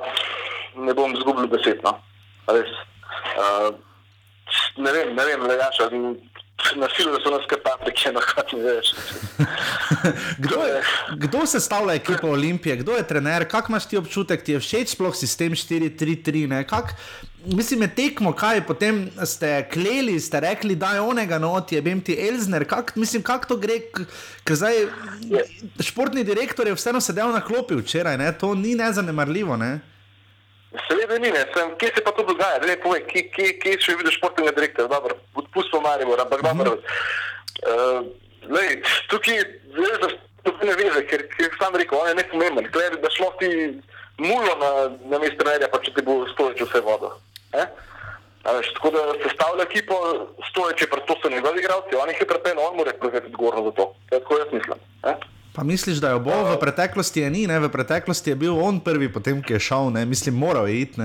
[0.76, 1.84] ne bom zgubil besed.
[1.84, 2.00] No.
[2.48, 3.76] Uh,
[4.78, 5.90] ne vem, ne vem, le jaša.
[6.76, 8.22] Na silu, da so nas kar paprike, na
[8.54, 8.94] ne veš.
[10.44, 10.62] kdo,
[11.18, 14.96] kdo se stavlja ekipo Olimpije, kdo je trener, kak imaš ti občutek, ti je všeč
[14.96, 16.48] sploh sistem 4-3-3?
[17.46, 22.02] Mislim, je tekmo, kaj potem ste kleli, ste rekli, da je onega not, je bil
[22.02, 22.66] ti Elzner.
[22.66, 23.82] Kak, mislim, kako to gre,
[24.44, 24.86] ker zdaj
[25.84, 28.32] športni direktor je vseeno sedel na klopi včeraj, ne?
[28.32, 29.58] to ni nezanemarljivo.
[29.58, 29.80] Ne?
[30.88, 32.60] Seveda ni, Sem, kje se pa to dogaja?
[32.66, 35.02] Ne, povej, kje, kje, kje še vidiš športnega direktorja?
[35.36, 36.58] Odpustimo Maribor, ampak mm -hmm.
[36.58, 36.78] dobro.
[37.64, 38.00] Uh,
[38.50, 39.44] lej, tukaj je
[40.44, 42.68] ne veze, ker, ker sam rekel, on je nepomemben.
[42.74, 43.50] Glede, da šlo ti
[44.18, 44.72] mulo na,
[45.12, 47.14] na mesto merja, pa če ti bo stoječ vse vodo.
[47.54, 47.68] Eh?
[48.44, 50.00] Veš, tako da se stavlja ekipo,
[50.50, 53.76] stoječe, pa to so njegovi igralci, on jih je prepeno, on mora prevzeti odgovornost za
[53.80, 53.86] to.
[54.10, 54.80] Tako jaz mislim.
[55.04, 55.16] Eh?
[55.56, 57.60] Pa misliš, da je bo v preteklosti je ni, ne?
[57.60, 60.06] v preteklosti je bil on prvi, potem ki je šel, ne?
[60.06, 61.02] mislim, moral je iti.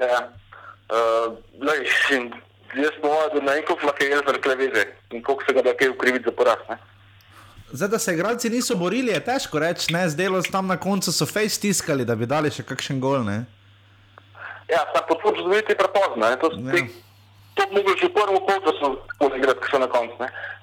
[0.00, 0.28] Ja.
[0.90, 5.54] Uh, lej, jaz sem povedal, da na enkrat lahko je zelo kleveze in koliko se
[5.56, 6.60] ga da kaj ukriviti za poraz.
[7.72, 11.12] Zdaj, da se igralci niso borili, je težko reči, ne, zdelo se tam na koncu
[11.12, 13.22] so fejs stiskali, da bi dali še kakšen gol.
[13.24, 13.44] Ne?
[14.68, 15.06] Ja, ta
[15.44, 16.36] zvedeti je prepozno.
[16.40, 16.84] To, ja.
[17.54, 18.86] To bi mogli že v prvem pol, da so
[19.20, 20.14] odigrati, ki so na koncu.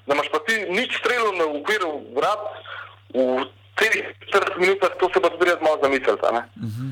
[0.06, 2.42] Da imaš pa ti nič strelov na okviru vrat,
[3.14, 3.44] v
[3.78, 3.94] teh
[4.32, 6.12] 40 minutah to se pa tudi malo zamisliti.
[6.12, 6.90] Uh -huh.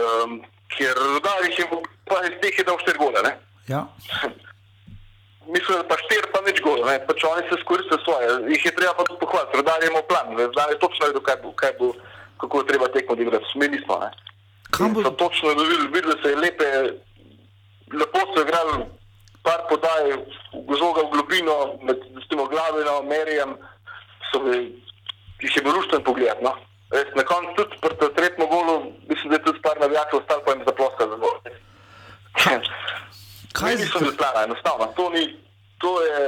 [0.00, 0.42] um,
[0.76, 1.66] ker rodar jih je
[2.04, 3.20] pa iz teh je dal 4 gole.
[3.68, 3.86] Ja.
[5.54, 8.26] Mislim, da pa 4 pa nič gole, pač oni se skoristijo svoje.
[8.52, 11.52] Jih je treba pa tudi pohvaliti, rodar je imel plan, je točno vedel, kaj bo,
[11.52, 11.92] kaj bo,
[12.40, 13.58] kako je treba tekmo odigrati.
[13.58, 13.98] Mi nismo.
[13.98, 14.10] Ne?
[14.70, 15.02] Kam bo?
[15.02, 16.68] Točno videli, videli je lepe,
[17.92, 18.99] lepo so igrali
[19.42, 20.14] par podaj,
[20.52, 23.56] žoga v globino, med temo glavino, merjem,
[24.30, 24.68] so bili
[25.40, 26.42] ki še bo rušten pogled.
[26.44, 26.52] No?
[26.92, 30.54] Res, na koncu tudi pri tretjem golu, mislim, da je tudi par navijačev ostalo, pa
[30.54, 31.36] jim zaploska za gol.
[33.58, 33.98] Kaj je to?
[34.44, 35.24] Enostavno, to, ni,
[35.82, 36.18] to, je,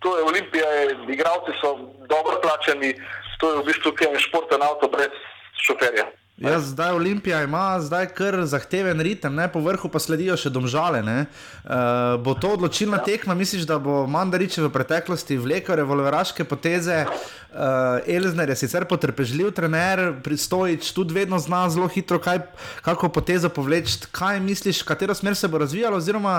[0.00, 1.76] to je Olimpija, je, igralci so
[2.08, 2.94] dobro plačani,
[3.40, 5.12] to je v bistvu kaj športen avto brez
[5.60, 6.06] šoferja.
[6.40, 9.44] Ja, zdaj Olimpija ima zdaj kar zahteven ritem, ne?
[9.52, 11.02] po vrhu pa sledijo še domžale.
[11.04, 13.04] Uh, bo to odločilna ja.
[13.04, 17.04] tekma, misliš, da bo Mandarič v preteklosti vlekel revolveraške poteze?
[17.50, 22.40] Uh, Elzner je sicer potrpežljiv trener, pristojič tudi vedno zna zelo hitro, kaj,
[22.86, 24.06] kako potezo povleči.
[24.08, 26.00] Kaj misliš, katero smer se bo razvijalo?
[26.00, 26.38] Oziroma,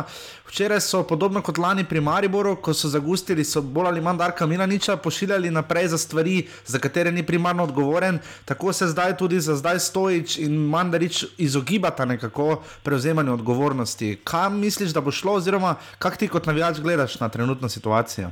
[0.49, 4.49] včeraj so podobno kot lani pri Mariboru, ko so zagustili, so bolj ali manj Darka
[4.49, 8.17] Milaniča pošiljali naprej za stvari, za katere ni primarno odgovoren.
[8.49, 14.15] Tako se zdaj tudi za zdaj stojič in Mandarič izogibata nekako prevzemanju odgovornosti.
[14.23, 18.31] Kaj misliš, da bo šlo, oziroma kak ti kot navijač gledaš na trenutno situacijo?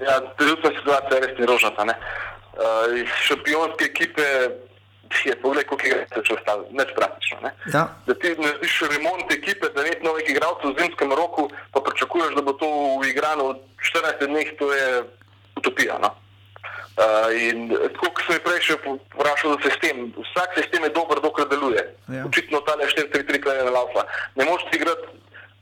[0.00, 1.84] Ja, trenutna situacija je res nerožnata.
[1.84, 1.98] Ne?
[2.58, 4.26] Uh, iz šampionske ekipe
[5.24, 7.40] je pogled, koliko je še ostalo, neč praktično.
[7.42, 7.52] Ne?
[7.72, 7.84] Ja.
[8.06, 12.44] Da ti narediš remont ekipe, da net novih igralcev v zimskem roku, pa pričakuješ, da
[12.44, 12.68] bo to
[13.00, 13.58] uigrano v
[13.90, 14.88] 14 dneh, to je
[15.60, 15.98] utopija.
[16.02, 16.12] No?
[16.98, 21.46] Uh, in tako kot sem prej še vprašal za sistem, vsak sistem je dober, dokler
[21.46, 21.84] deluje.
[22.10, 22.24] Ja.
[22.26, 24.02] Očitno ta le 4-3-3 klene na laufa.
[24.34, 25.06] Ne moreš igrati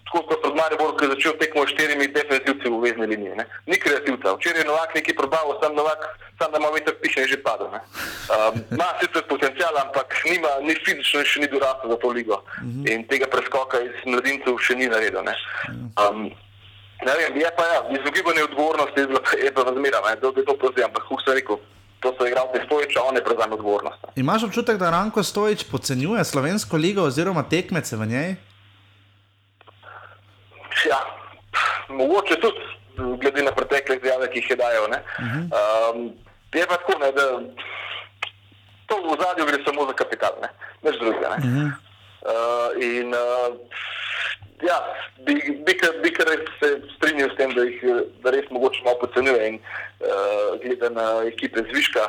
[0.07, 3.35] tako kot pred Mariborom, ki je začel tekmo s štirimi defensivci v vezni liniji.
[3.37, 3.45] Ne?
[3.67, 4.33] Ni kreativca.
[4.39, 6.01] Včeraj je Novak nekaj probal, sam Novak,
[6.39, 7.67] sam da ima veter piše in že pada.
[7.69, 12.41] Ima um, sicer potencial, ampak nima, ni fizično še ni dorasel za to ligo.
[12.41, 12.89] -huh.
[12.89, 15.21] In tega preskoka iz mladincev še ni naredil.
[15.21, 15.35] Ne?
[16.01, 16.31] Um,
[17.05, 19.01] ne vem, je pa ja, izogibanje odgovornosti
[19.45, 21.57] je pa razmera, da je to proti, ampak huk se rekel.
[22.01, 24.05] To so igralci Stojiča, on je prevzel odgovornost.
[24.17, 28.35] Imaš občutek, da Ranko Stojič podcenjuje slovensko ligo oziroma tekmece v njej?
[30.89, 31.01] Ja,
[31.89, 32.61] mogoče tudi,
[32.97, 34.85] glede na pretekle izjave, ki jih je dajal.
[34.85, 35.43] Uh -huh.
[35.97, 36.13] um,
[36.53, 37.25] je pa tako, ne, da
[38.87, 40.49] to v zadju gre samo za kapital, ne,
[40.83, 41.29] neč drugega.
[41.29, 41.37] Ne.
[41.37, 41.86] Uh -huh.
[42.27, 43.55] Uh, in uh,
[44.63, 44.79] ja,
[45.27, 45.35] bi,
[45.67, 47.85] bi, bi kar se strinjal s tem, da jih
[48.25, 52.09] da res mogoče malo podcenjuje in uh, glede na ekipe zviška.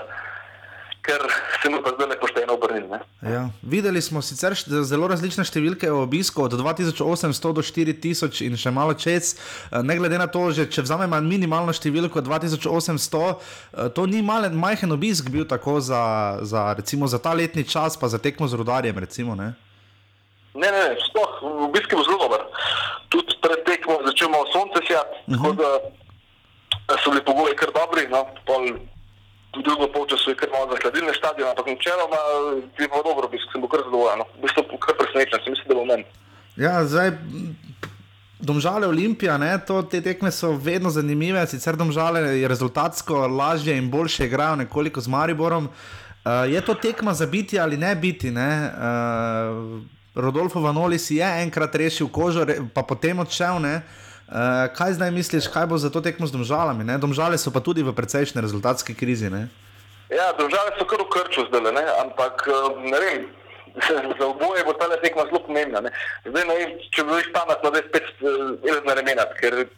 [1.08, 1.23] Ker
[1.62, 2.97] se mu pa zdaj ne pošteno obrnili.
[3.23, 3.45] Ja.
[3.63, 4.51] Videli smo sicer
[4.84, 9.38] zelo različne številke obiskov, od 2800 do 4000 in še malo čez.
[9.71, 13.23] Ne glede na to, že, če vzamemo minimalno številko 2800,
[13.95, 16.03] to ni malen, majhen obisk bil tako za,
[16.43, 18.99] za, recimo, za ta letni čas, pa za tekmo z rodarjem.
[18.99, 19.53] Recimo, ne?
[20.61, 21.31] Ne, ne, sploh
[21.75, 22.41] je bil zelo dober.
[23.13, 25.37] Tudi pred tekmo začnemo sonce sjati, uh -huh.
[25.37, 25.53] tako
[26.87, 28.07] da so bili pogoji kar dobri.
[28.09, 28.63] No, pol,
[29.57, 32.19] V drugo polčasu je kar malo za hladilne stadione, ampak načeloma
[32.77, 34.21] je bilo dobro, obisk sem bil kar zadovoljen.
[34.37, 36.05] V bistvu kar presenečen, sem mislil, da bo meni.
[36.57, 37.11] Ja, zdaj,
[38.39, 43.89] domžale Olimpija, ne, to, te tekme so vedno zanimive, sicer domžale je rezultatsko lažje in
[43.89, 45.69] boljše igrajo nekoliko z Mariborom.
[45.69, 48.31] Uh, je to tekma za biti ali ne biti?
[48.31, 48.71] Ne?
[48.77, 49.81] Uh,
[50.17, 53.62] Rodolfo Vanolis je enkrat rešil kožo, pa potem odšel.
[53.62, 53.82] Ne?
[54.27, 56.84] Uh, kaj zdaj misliš, kaj bo za to tekmo z domžalami?
[56.84, 56.97] Ne?
[56.97, 59.30] Domžale so pa tudi v precejšnji rezultatski krizi.
[59.30, 59.47] Ne?
[60.10, 61.86] Ja, domžale so kar v krču zdaj, ne?
[62.01, 62.49] ampak
[62.82, 63.21] ne vem.
[64.17, 65.86] Za oboje bo ta tekma zelo pomembna.
[65.86, 65.93] Ne?
[66.25, 66.56] Zdaj, ne
[66.89, 68.08] če bi bil pametno, da je spet
[68.65, 69.69] izredno remenat, ker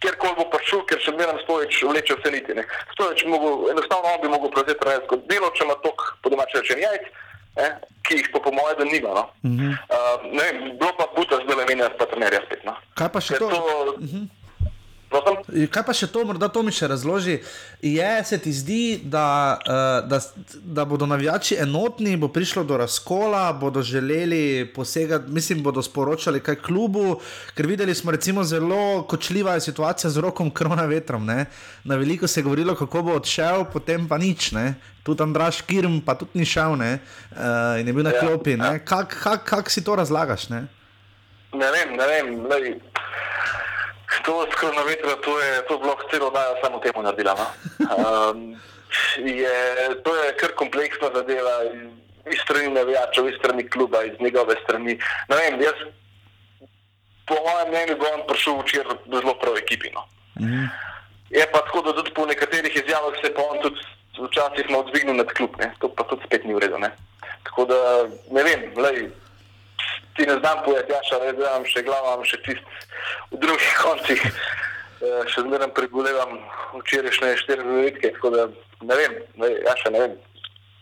[0.00, 2.56] kjerkoli bo prišel, ker še vedno stojič vleče vse niti.
[2.94, 6.84] Stojič mogo, enostavno on bi mogel prevzeti trenersko delo, če ima tok po domače rečen
[6.84, 7.08] jajc,
[7.56, 9.10] eh, ki jih po, po mojem, da nima.
[9.14, 9.24] No?
[9.42, 9.72] Uh -huh.
[9.96, 10.46] uh, ne
[10.78, 12.64] bilo pa buta zdaj le menjati pa trenerja spet.
[12.64, 12.74] No?
[12.94, 13.48] Kaj pa še to?
[13.48, 14.26] to uh -huh.
[15.10, 17.40] Kaj pa še to, morda to mi še razloži?
[17.82, 19.58] Je, se ti zdi, da,
[20.06, 20.20] da,
[20.62, 26.60] da bodo navijači enotni, bo prišlo do razkola, bodo želeli posegati, mislim, bodo sporočali kaj
[26.62, 27.18] klubu,
[27.58, 31.26] ker videli smo recimo zelo kočljiva situacija z rokom krona vetrom.
[31.26, 31.48] Ne?
[31.84, 34.52] Na veliko se je govorilo, kako bo odšel, potem pa nič.
[34.54, 34.76] Ne?
[35.02, 37.00] Tudi Andraš Kirm, pa tudi ni šel ne?
[37.34, 38.54] uh, in je bil na klopi.
[38.54, 38.78] Ja, ja.
[38.78, 40.48] Kako kak, kak si to razlagaš?
[40.54, 40.68] Ne,
[41.50, 42.32] ne vem, ne vem.
[42.46, 42.78] Lej.
[44.24, 47.34] To s kronometrom, to je to bilo celo dajo samo temu naredila.
[47.38, 47.46] No?
[47.94, 48.60] Um,
[49.16, 49.56] je,
[50.04, 51.56] to je kar kompleksna zadeva
[52.32, 54.98] iz strani navijačev, iz strani kluba, iz njegove strani.
[55.28, 55.78] Ne vem, jaz
[57.26, 59.90] po mojem mnenju bi on prišel včeraj zelo prav ekipi.
[59.94, 60.02] No?
[60.40, 60.66] Mm.
[61.30, 63.80] Je pa tako, da tudi po nekaterih izjavah se pa on tudi
[64.18, 65.72] včasih malo dvignil nad klub, ne?
[65.78, 66.78] to pa tudi spet ni v redu.
[66.78, 66.90] Ne?
[67.46, 67.78] Tako da
[68.30, 69.08] ne vem, lej,
[70.16, 72.64] ti ne znam povedati, ja, še vedno imam še glavo, imam še tist
[73.30, 76.38] v drugih koncih, uh, še zmeraj pregulevam
[76.80, 78.48] včerajšnje štiri minutke, tako da
[78.82, 80.18] ne vem, ne, ja, še ne vem.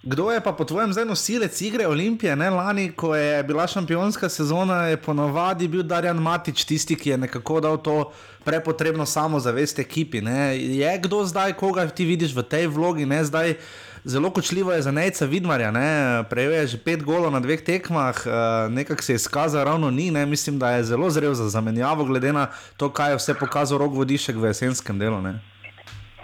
[0.09, 2.37] Kdo je pa po tvojem zdaj nosilec igre Olimpije?
[2.37, 2.51] Ne?
[2.51, 7.61] Lani, ko je bila šampionska sezona, je ponovadi bil Darjan Matič tisti, ki je nekako
[7.61, 8.13] dal to
[8.45, 10.23] prepotrebno samozavest ekipi.
[10.23, 10.55] Ne?
[10.57, 13.05] Je kdo zdaj, koga ti vidiš v tej vlogi?
[13.11, 13.25] Ne?
[13.25, 13.59] Zdaj,
[14.05, 16.25] zelo kočljivo je za Nejca Vidmarja, ne?
[16.31, 18.33] prejel je že pet golov na dveh tekmah, uh,
[18.73, 20.27] nekako se je izkazal, ravno ni, ne?
[20.27, 23.93] mislim, da je zelo zrel za zamenjavo, glede na to, kaj je vse pokazal rok
[23.95, 25.23] vodišek v jesenskem delu.
[25.23, 25.41] Ne?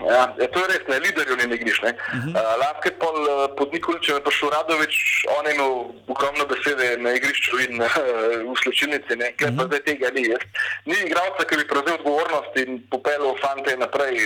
[0.02, 1.78] Ja, ja, to je res, ne, liderjev ni igriš.
[1.82, 2.34] Uh -huh.
[2.34, 4.94] uh, Lanske pol uh, pod Nikoličem je prišel Radovič,
[5.38, 5.72] on je imel
[6.12, 7.88] ogromno besede na igrišču in uh,
[8.50, 9.58] v slčilnici, ker uh -huh.
[9.58, 10.22] pa zdaj tega ni.
[10.28, 10.42] Jaz.
[10.84, 14.16] Ni igralca, ki bi prevzel odgovornost in popeljal fante naprej.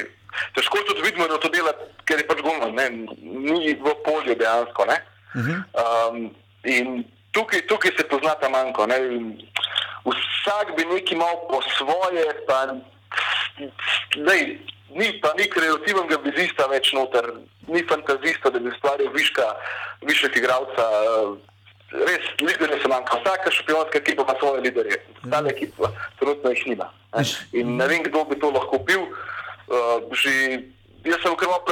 [0.55, 1.72] Težko tudi vidimo, da to dela,
[2.05, 4.85] ker je pač gumno, ni v polju dejansko.
[4.85, 5.59] Uh -huh.
[5.83, 8.87] um, in tukaj, tukaj se pozna ta manjko.
[8.87, 8.98] Ne?
[10.05, 12.66] Vsak bi nekaj imel po svoje, pa
[14.16, 14.59] ne
[14.94, 17.33] ni pa ni kreativnega vizista več noter,
[17.68, 19.46] ni fantazista, da bi stvaril viška,
[20.09, 20.85] višek igralca.
[21.88, 23.16] Res, lideri se manjka.
[23.22, 26.90] Vsaka šampionska ekipa ima svoje lidere, ostale ekipe trenutno jih nima.
[27.57, 29.07] In ne vem, kdo bi to lahko bil.
[29.09, 29.38] Uh,
[30.13, 30.33] že,
[31.05, 31.65] jaz sem kar malo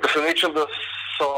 [0.00, 0.66] presenečen, da
[1.18, 1.28] so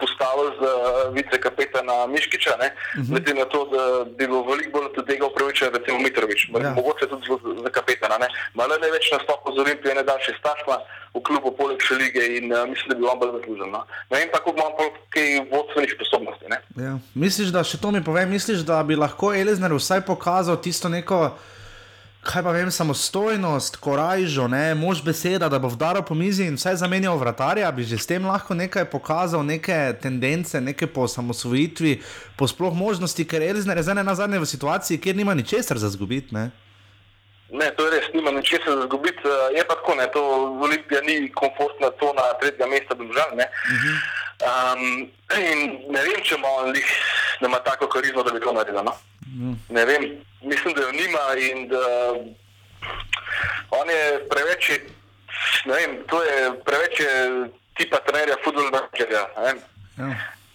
[0.00, 0.72] postavili za
[1.18, 3.10] vicekapetana Miškiča, ne uh -huh.
[3.10, 6.70] glede na to, da bi bilo veliko bolj od tega upravičeno, recimo Mitrovič, ja.
[6.78, 7.26] mogoče tudi
[7.64, 8.18] za kapetana.
[8.18, 8.28] Ne.
[8.54, 10.76] Malo ne več nastopa z Olimpijo, ne daljši stašma
[11.14, 13.70] v klubu poleg še lige in uh, mislim, da bi on bolj zaslužen.
[13.70, 13.80] No.
[14.10, 14.72] Ne vem pa, koliko imam
[15.14, 16.44] kaj vodstvenih sposobnosti.
[16.86, 16.98] Ja.
[17.14, 21.30] Misliš, da še to mi pove, misliš, da bi lahko Elizner vsaj pokazal tisto neko
[22.26, 26.74] kaj pa vem, samostojnost, korajžo, ne, mož beseda, da bo vdaral po mizi in vse
[26.76, 32.00] zamenjal vratarja, bi že s tem lahko nekaj pokazal, neke tendence, neke po samosvojitvi,
[32.36, 35.88] po sploh možnosti, ker je res ne na zadnje v situaciji, kjer nima ničesar za
[35.88, 36.34] zgubiti.
[36.34, 36.50] Ne?
[37.50, 39.22] ne, to je res, nima ničesar za zgubiti.
[39.54, 40.22] Je pa tako, ne, to
[40.66, 43.30] Olimpija ni komfortna cona tretjega mesta, držav.
[43.32, 43.96] Uh -huh.
[44.48, 45.10] um,
[45.94, 46.88] ne vem, če ima on lih,
[47.40, 48.82] da ima tako karizmo, da bi to naredil.
[48.84, 48.92] No?
[49.68, 50.04] Ne vem,
[50.42, 51.82] mislim, da jo nima in da
[53.70, 54.70] on je preveč,
[55.66, 57.02] ne vem, to je preveč
[57.76, 58.88] tipa trenerja, futbolnega.
[59.38, 59.54] Ne?
[59.98, 60.08] Ja.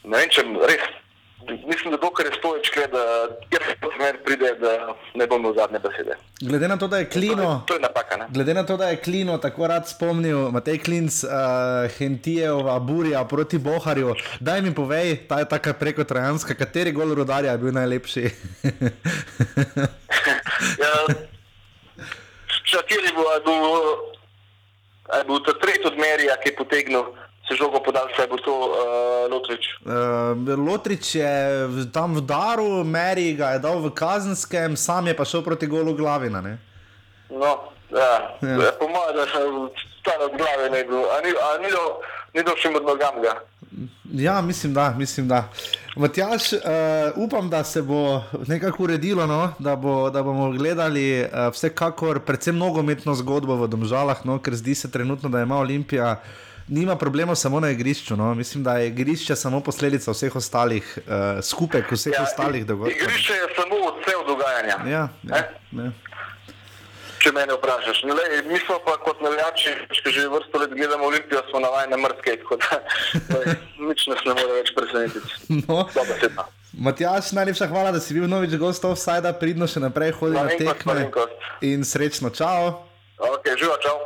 [0.04, 1.01] ne vem, če res.
[1.48, 6.16] Mislim, da dokaj je stojič, da kjer trener pride, da ne bomo zadnje besede.
[6.42, 8.88] Glede na to, da je klino, to je, to je napaka, glede na to, da
[8.88, 11.30] je klino tako rad spomnil, Matej Klinc, uh,
[11.98, 17.52] Hentijev, Aburja proti Boharju, daj mi povej, ta je tako preko Trojanska, kateri gol rodarja
[17.52, 18.22] je bil najlepši?
[20.84, 20.94] ja,
[22.72, 23.64] Čakiri bo, je bil,
[25.18, 27.04] je bil ta tretji odmerja, ki je potegnil
[27.52, 29.66] se žogo podaljša, bo to uh, Lotrič.
[29.86, 31.32] Uh, Lotrič je
[31.94, 35.94] tam v Daru, Meri ga je dal v Kazenskem, sam je pa šel proti golu
[35.94, 36.42] glavina.
[36.42, 36.58] Ne?
[37.30, 37.60] No,
[37.92, 38.38] ja.
[38.40, 38.72] ja.
[38.80, 41.84] po mojem, da sem star od glave ne bil, a ni, a ni, do,
[42.34, 43.28] ni došel med nogami.
[44.14, 44.94] Ja, mislim, da.
[44.98, 45.48] Mislim, da.
[45.96, 46.60] Matjaž, uh,
[47.16, 49.54] upam, da se bo nekako uredilo, no?
[49.60, 54.40] da, bo, da bomo gledali uh, vsekakor, predvsem nogometno zgodbo v Domžalah, no?
[54.40, 56.16] ker zdi se trenutno, da ima Olimpija
[56.72, 58.16] nima problemov samo na igrišču.
[58.16, 58.36] No?
[58.36, 62.96] Mislim, da je igrišče samo posledica vseh ostalih, uh, skupek vseh ja, ostalih dogodkov.
[62.96, 64.78] Igrišče je samo odsev dogajanja.
[64.92, 65.92] Ja, ja, ja.
[67.22, 71.06] Če me vprašaš, no, lej, mi smo pa kot navijači, ki že vrsto let gledamo
[71.06, 72.80] Olimpijo, smo navajeni na mrske, tako da
[73.90, 75.60] nič nas ne more več presenetiti.
[75.68, 75.86] No.
[76.74, 81.12] Matjaš, najlepša hvala, da si bil novič gost offside, pridno še naprej hodi na tekme.
[81.68, 82.88] In srečno, čau.
[83.22, 84.00] Ok, živa, čau.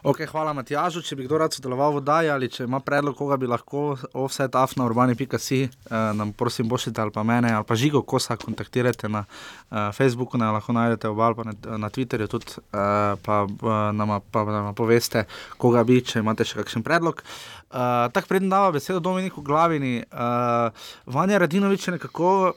[0.00, 1.02] Okay, hvala, Matjažu.
[1.04, 4.54] Če bi kdo rad sodeloval v Dajni ali če ima predlog, koga bi lahko offset
[4.56, 8.36] af na urbani.si, eh, nam prosim, pošljite ali pa mene ali pa žigo, ko se
[8.40, 13.12] kontaktirate na eh, Facebooku, ne lahko najdete oba ali pa na, na Twitterju, tudi eh,
[13.20, 15.26] pa, eh, nama, pa nam poveste,
[15.60, 17.20] koga bi, če imate še kakšen predlog.
[17.20, 20.00] Eh, Tako predem dava besedo Dominiku Glavini.
[20.00, 22.56] Eh, Vanja Radinovič je nekako.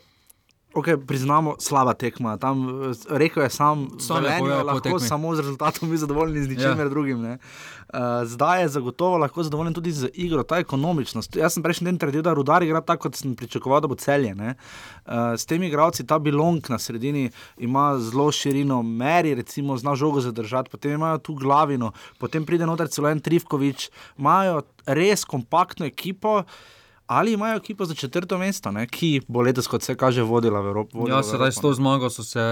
[0.73, 2.37] Okay, priznamo, slaba tekma.
[2.37, 6.85] Tam, eh, rekel je sam, da je lahko samo z rezultatom, mi zadovoljni z ničemer
[6.85, 6.89] ja.
[6.89, 7.21] drugim.
[7.23, 7.37] Uh,
[8.25, 11.35] zdaj je zagotovo lahko zadovoljen tudi z igro, ta ekonomičnost.
[11.35, 14.33] Jaz sem prejšnji dan trdil, da rudar igra tako, kot sem pričakoval, da bo celje.
[14.33, 20.21] Uh, s temi igravci ta bilong na sredini ima zelo širino, meri, recimo, zna žogo
[20.25, 26.41] zadržati, potem imajo tu glavino, potem pride noter celo en Trivkovič, imajo res kompaktno ekipo.
[27.07, 28.87] Ali imajo ekipo za četrto mesto, ne?
[28.87, 31.07] ki bo letos, kot se kaže, vodila v Evropo?
[31.09, 32.43] Ja, sedaj s to zmago so se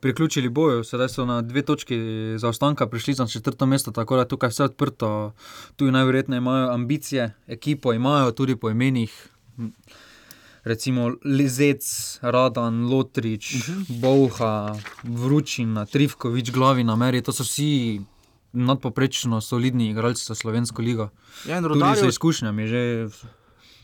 [0.00, 1.98] priključili boju, sedaj so na dve točki
[2.38, 5.32] zaostanka prišli za četrto mesto, tako da tukaj vse odprto.
[5.76, 9.28] Tu najverjetneje imajo ambicije, ekipo imajo tudi po imenih.
[10.64, 14.00] Recimo Lizec, Radan, Lotrič, uh -huh.
[14.00, 18.00] Bovha, Vručina, Trivkovič, Glavi na Meri, to so vsi
[18.52, 21.08] nadpoprečno solidni igralci za slovensko ligo.
[21.46, 23.08] Ja, in rodari z izkušnjami že.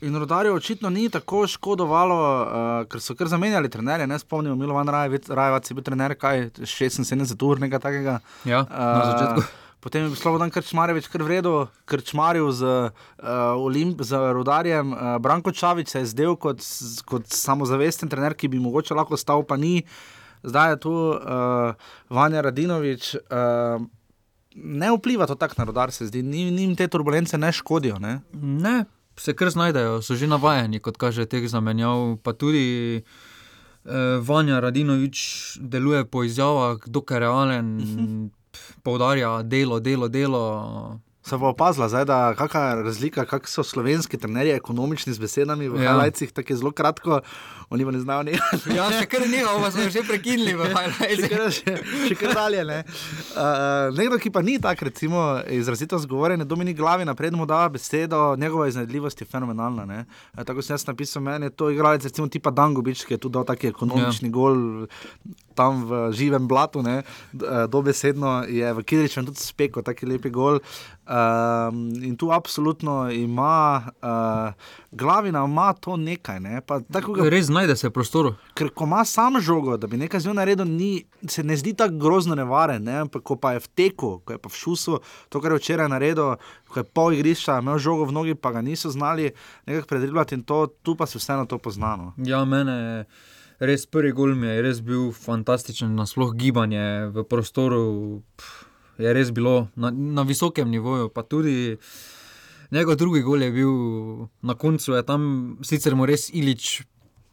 [0.00, 4.06] In rodarju očitno ni tako škodovalo, uh, ker so kar zamenjali trenerje.
[4.06, 8.20] Ne spomnimo, Milovan Rajevac je bil trener, kaj 76 ur, nekaj takega.
[8.46, 9.42] Ja, uh, na začetku.
[9.82, 15.94] Potem je Slobodan Krčmarevič kar vredno, Krčmaril z, uh, Olimp, z Rudarjem, uh, Branko Čavič
[15.94, 16.62] se je zdel kot,
[17.06, 19.82] kot samozavesten trener, ki bi mogoče lahko stal, pa ni.
[20.42, 21.74] Zdaj je tu uh,
[22.10, 23.14] Vanja Radinovič.
[23.26, 23.86] Uh,
[24.58, 27.98] Ne vpliva to tako na rodar, se zdi, njim te turbulence ne škodijo.
[28.02, 28.16] Ne?
[28.34, 28.80] ne,
[29.18, 32.16] se kar znajdejo, so že navajeni, kot kaže teh zamenjav.
[32.22, 35.18] Pa tudi eh, Vanja Radinovič
[35.60, 38.06] deluje po izjavah, dokaj realen, uh mhm.
[38.06, 38.30] -huh.
[38.82, 41.00] poudarja delo, delo, delo.
[41.28, 45.68] Se bo opazila, zdaj, da kakšna je razlika, kako so slovenski trenerji ekonomični z besedami
[45.68, 45.90] v ja.
[45.90, 47.20] Hajlajcih, tako je zelo kratko,
[47.70, 48.32] oni pa ne znajo ni.
[48.78, 51.34] ja, še kar ne, ovo smo že prekinili v Hajlajcih.
[51.58, 51.74] še,
[52.08, 52.64] še kar dalje.
[52.64, 52.78] Ne.
[53.36, 58.32] Uh, nekdo, ki pa ni tak, recimo, izrazito zgovoren, Dominik Glavi, naprej mu da besedo,
[58.40, 59.84] njegova iznajdljivost je fenomenalna.
[59.84, 60.00] Ne.
[60.32, 63.44] Tako sem jaz napisal, meni je to igralec, recimo tipa Dangobič, ki je tudi dal
[63.44, 64.32] taki ekonomični ja.
[64.32, 64.88] gol
[65.58, 67.02] tam v živem blatu, ne,
[67.68, 70.62] dobesedno je v Kidriču tudi spekel, tako lepi gol.
[71.08, 74.52] Um, in tu absolutno ima, uh,
[74.92, 76.40] glavina ima to nekaj.
[76.40, 76.60] Ne?
[76.60, 77.00] Pa, ga,
[77.32, 78.34] Res znajde se v prostoru.
[78.54, 81.72] Ker ko ima sam žogo, da bi nekaj z njo naredil, ni, se ne zdi
[81.74, 82.84] tako grozno nevaren.
[82.84, 83.06] Ne?
[83.08, 85.00] Pa, ko pa je v teku, ko je pa v šusu,
[85.32, 86.36] to, kar je včeraj naredil,
[86.68, 89.32] ko je pol igrišča, imel žogo v nogi, pa ga niso znali
[89.64, 92.12] nekako predribljati in to, tu pa se vseeno to poznano.
[92.20, 93.04] Ja, mene je
[93.60, 97.82] res prvi gol mi je res bil fantastičen, nasploh gibanje v prostoru
[98.38, 98.64] pff,
[98.98, 101.08] je res bilo na, na visokem nivoju.
[101.14, 101.78] Pa tudi
[102.70, 103.74] njegov drugi gol je bil
[104.42, 106.82] na koncu, je tam sicer mu res ilič.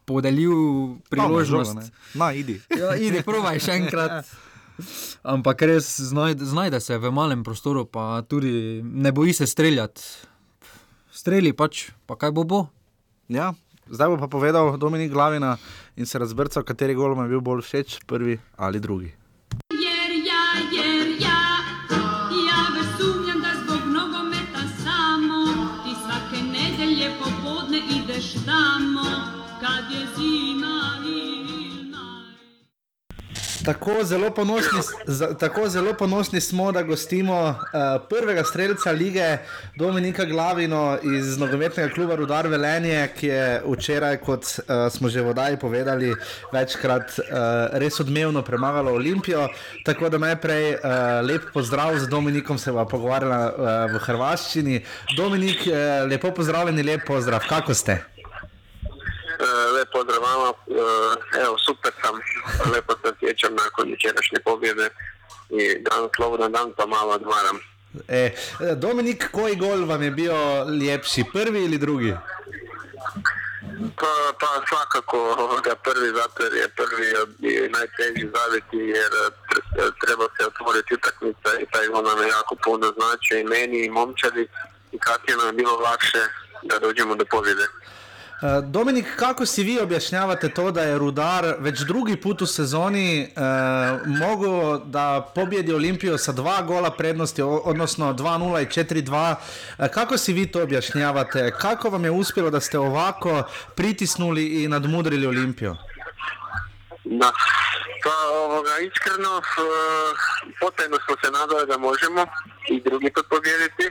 [0.06, 1.74] Podelil priložnost,
[2.14, 2.60] da no, idi.
[2.78, 4.28] Ja, idi, provaj še enkrat.
[5.34, 10.06] Ampak res znajde, znajde se v malem prostoru, pa tudi ne boji se streljati.
[11.10, 12.60] Streli pač, pa kaj bo bo.
[13.26, 13.50] Ja,
[13.90, 15.56] Zdaj bo pa povedal Dominik Glavina
[15.96, 19.14] in se razbrcal, kateri gol mu je bil bolj všeč, prvi ali drugi.
[19.70, 20.46] Ja, ja.
[29.60, 30.76] Kad je zima.
[33.66, 37.56] Tako zelo, ponosni, z, tako zelo ponosni smo, da gostimo uh,
[38.10, 39.38] prvega streljca lige
[39.76, 45.58] Dominika Glavino iz nogometnega kluba Rudar Velenje, ki je včeraj, kot uh, smo že vodaj
[45.58, 46.14] povedali,
[46.52, 47.26] večkrat uh,
[47.72, 49.48] res odmevno premagalo Olimpijo.
[49.84, 50.80] Tako da najprej uh,
[51.26, 54.84] lep pozdrav z Dominikom, se bomo pogovarjali uh, v Hrvaščini.
[55.16, 58.15] Dominik, uh, lepo pozdravljeni, lep pozdrav, kako ste?
[59.38, 62.14] Eh, lepo pozdrav vama, eh, evo super sam,
[62.72, 64.88] lepo se sjećam nakon večerašnje pobjede
[65.50, 67.58] i dan slobodan dan pa malo odmaram.
[68.08, 68.30] E,
[68.76, 70.36] Dominik, koji gol vam je bio
[70.80, 72.14] ljepši, prvi ili drugi?
[74.00, 75.18] Pa, pa svakako
[75.64, 77.06] da prvi zato jer je prvi
[77.40, 79.10] i najteži zaviti jer
[80.06, 83.90] treba se otvoriti utakmica i taj gol nam je jako puno znači i meni i
[83.90, 84.48] momčadi
[84.92, 86.22] i kasnije nam je bilo lakše
[86.62, 87.66] da dođemo do pobjede.
[88.42, 93.22] Eh, Dominik, kako si vi objašnjavate to, da je Rudar več drugi put v sezoni
[93.22, 93.30] eh,
[94.06, 99.34] mogel, da pobjedi Olimpijo sa dva gola prednosti, odnosno 2-0 in 4-2?
[99.78, 101.50] Eh, kako si vi to objašnjavate?
[101.60, 103.42] Kako vam je uspelo, da ste ovako
[103.74, 105.72] pritisnuli in nadmudrili Olimpijo?
[107.04, 107.32] Da,
[108.04, 112.26] pa ovoga, iskreno, eh, potajno smo se nadali da možemo
[112.68, 113.90] i drugi put pobjediti.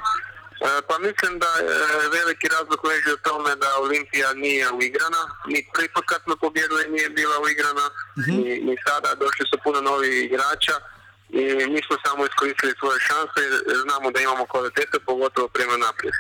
[0.62, 1.50] E, pa mislim da
[2.02, 6.36] je veliki razlog leži u tome da Olimpija nije uigrana, ni prvi put kad smo
[6.36, 8.36] pobjedili nije bila uigrana, mm-hmm.
[8.36, 10.76] ni, ni sada došli su puno novih igrača
[11.30, 11.42] i
[11.74, 13.40] mi smo samo iskoristili svoje šanse
[13.70, 16.14] jer znamo da imamo kvalitete, pogotovo prema naprijed.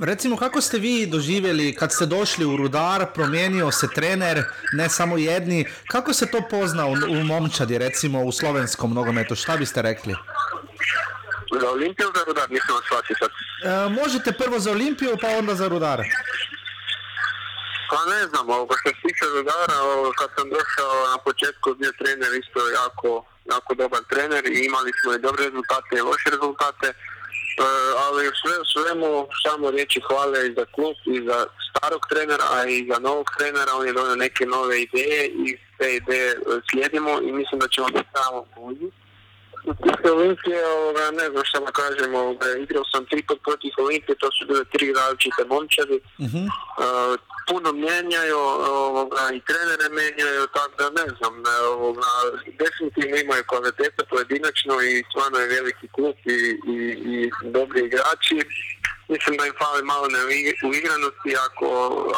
[0.00, 5.18] Recimo, kako ste vi doživjeli, kad ste došli u Rudar, promijenio se trener, ne samo
[5.18, 10.14] jedni, kako se to pozna u, u momčadi, recimo u slovenskom nogometu, šta biste rekli?
[11.60, 13.30] Za Olimpiju za Rudar, nisam vas shvatio sad.
[13.30, 15.98] E, možete prvo za Olimpiju, pa onda za Rudar.
[17.90, 19.76] Pa ne znam, ovoga što se tiče Rudara,
[20.18, 23.10] kad sam došao na početku bio trener isto jako,
[23.54, 26.88] jako dobar trener i imali smo i dobre rezultate i loše rezultate.
[26.88, 26.94] E,
[28.04, 31.38] ali u sve, svemu samo riječi hvale i za klub i za
[31.70, 33.72] starog trenera, a i za novog trenera.
[33.74, 36.34] On je donio neke nove ideje i te ideje
[36.70, 38.90] slijedimo i mislim da ćemo biti samo bolji.
[40.16, 44.28] Olimpije, ovoga, ne znam šta da kažem, ovoga, igrao sam tri put protiv Olimpije, to
[44.32, 45.98] su bile tri različite momčadi.
[46.18, 46.46] Uh-huh.
[46.46, 48.38] Uh, puno mijenjaju,
[48.88, 51.34] ovoga, i trenere mijenjaju, tako da ne znam,
[51.76, 52.10] ovoga,
[52.62, 56.38] definitivno imaju kvalitete pojedinačno i stvarno je veliki klub i,
[56.74, 56.76] i,
[57.12, 58.38] i dobri igrači.
[59.08, 61.66] Mislim da im fali malo neuigranosti, ako,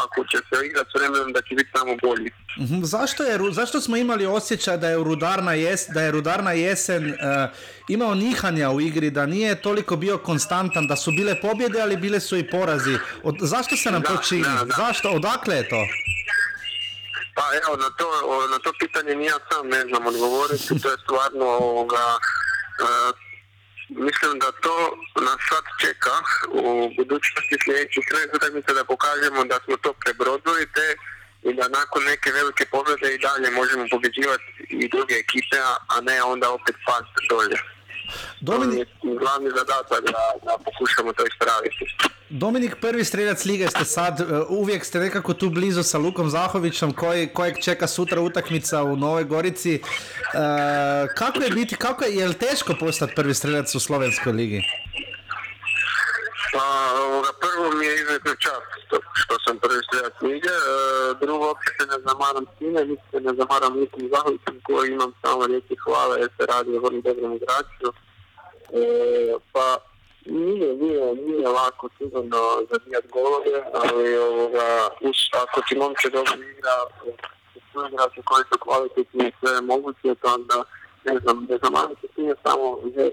[0.05, 2.31] ako će se igrati s vremenom da će biti samo bolji.
[2.61, 7.07] Mhm, Zašto, je, zašto smo imali osjećaj da je Rudarna, jes, da je Rudarna jesen
[7.07, 7.17] uh,
[7.89, 12.21] imao nihanja u igri, da nije toliko bio konstantan, da su bile pobjede, ali bile
[12.21, 12.95] su i porazi.
[13.23, 14.43] Od, zašto se nam to Da, čini?
[14.43, 14.75] da, da.
[14.77, 15.11] Zašto?
[15.11, 15.83] Odakle je to?
[17.35, 18.07] Pa evo, na to,
[18.51, 22.05] na to pitanje ni ja sam ne znam odgovoriti, to je stvarno ovoga,
[22.79, 22.87] e,
[23.89, 24.77] mislim da to
[25.27, 26.15] nas sad čeka
[26.51, 30.89] u budućnosti sljedećih utakmica da pokažemo da smo to prebrodili te
[31.49, 35.57] i da nakon neke velike pobjede i dalje možemo pobjeđivati i druge ekipe,
[35.89, 37.59] a- ne onda opet past dolje.
[38.47, 38.87] To je
[39.21, 41.85] glavni zadatak da, da pokušamo to ispraviti.
[42.31, 46.93] Dominik, prvi streljac lige ste sad, uh, uvijek ste nekako tu blizu sa Lukom Zahovićem
[46.93, 49.81] koji, kojeg čeka sutra utakmica u Novoj Gorici.
[49.83, 54.63] Uh, kako je biti, kako je, je li teško postati prvi streljac u Slovenskoj ligi?
[56.53, 56.67] Pa,
[57.03, 61.71] ovoga, prvo mi je izuzetno čast što, što sam prvi strelac lige, e, drugo uopće
[61.79, 65.75] se ne zamaram s time, niti se ne zamaram nikim Zahovićem koji imam samo riječi
[65.85, 67.89] hvale jer se radi o vrlo dobrom igraču.
[68.81, 68.85] E,
[69.53, 69.67] pa,
[70.27, 72.39] nije, nije, nije lako sigurno
[72.71, 76.75] zabijati golove, ali ovoga, uz, ako ti momče dobro igra,
[77.73, 80.65] su igrači koji su kvalitetni sve moguće, to onda
[81.05, 82.65] ne znam, ne znam, ali se time samo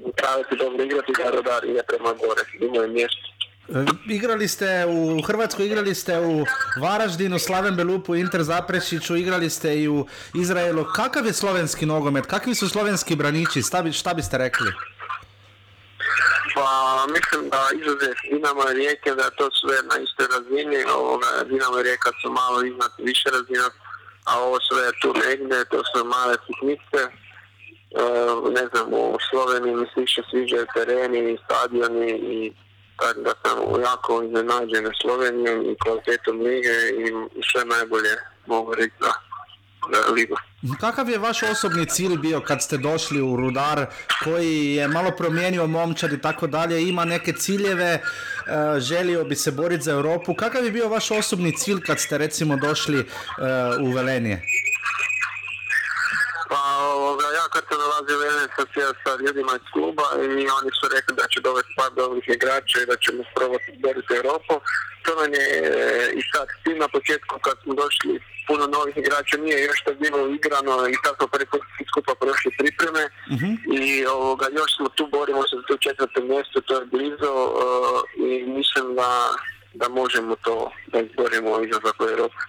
[0.06, 3.28] napraviti dobro igrati da rodar ide prema gore, imaju mjesto.
[3.70, 6.46] E, Igrali ste u Hrvatskoj, igrali ste u
[6.82, 10.06] Varaždinu, Slaven Belupu, Inter Zaprešiću, igrali ste i u
[10.36, 10.86] Izraelu.
[10.96, 12.26] Kakav je slovenski nogomet?
[12.26, 13.62] Kakvi su slovenski braniči?
[13.94, 14.68] Šta biste rekli?
[16.56, 16.68] Pa
[17.16, 21.84] mislim da izuzev Dinamo i Rijeke da to sve na istoj razini, ovoga, Dinamo i
[21.84, 23.68] Rijeka su malo iznad više razina,
[24.26, 27.02] a ovo sve je tu negdje, to su male sitnice.
[27.04, 28.06] E,
[28.58, 32.54] ne znam, u Sloveniji mi se više sviđaju tereni i stadioni i
[33.00, 37.04] tako da sam jako iznenađen Slovenijom i kvalitetom lige i
[37.52, 38.14] sve najbolje
[38.46, 39.14] mogu reći za
[40.16, 40.36] ligu.
[40.80, 43.86] Kakav je vaš osobni cilj bio kad ste došli u Rudar
[44.24, 48.02] koji je malo promijenio momčad i tako dalje, ima neke ciljeve, e,
[48.80, 50.34] želio bi se boriti za Europu.
[50.34, 53.06] Kakav je bio vaš osobni cilj kad ste recimo došli e,
[53.82, 54.42] u Velenje?
[56.50, 56.62] Pa
[56.94, 60.08] ovoga, ja kad sam dolazio u Velenje sam sjeo sa ljudima iz kluba
[60.40, 64.14] i oni su rekli da će dovesti par dobrih igrača i da ćemo probati boriti
[64.14, 64.54] Europu.
[65.06, 68.98] To nam je e, i sad s tim na početku kad smo došli puno novih
[68.98, 71.24] igrača nije još to bilo igrano i tako
[71.78, 73.04] svi skupa prošli pripreme
[73.82, 77.64] i ovoga, još smo tu borimo se za to četvrto mjesto, to je blizu e,
[78.28, 79.12] i mislim da,
[79.74, 82.40] da možemo to da izborimo izazov u Europu.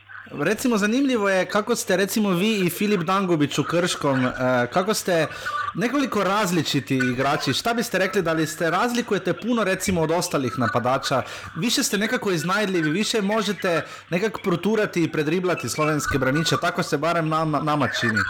[0.41, 4.31] Recimo zanimljivo je kako ste recimo vi i Filip Dangubić u Krškom, e,
[4.73, 5.27] kako ste
[5.75, 7.53] nekoliko različiti igrači.
[7.53, 11.23] Šta biste rekli da li ste razlikujete puno recimo od ostalih napadača?
[11.57, 17.29] Više ste nekako iznajdljivi, više možete nekako proturati i predriblati slovenske braniče, tako se barem
[17.29, 18.21] nama, nama čini.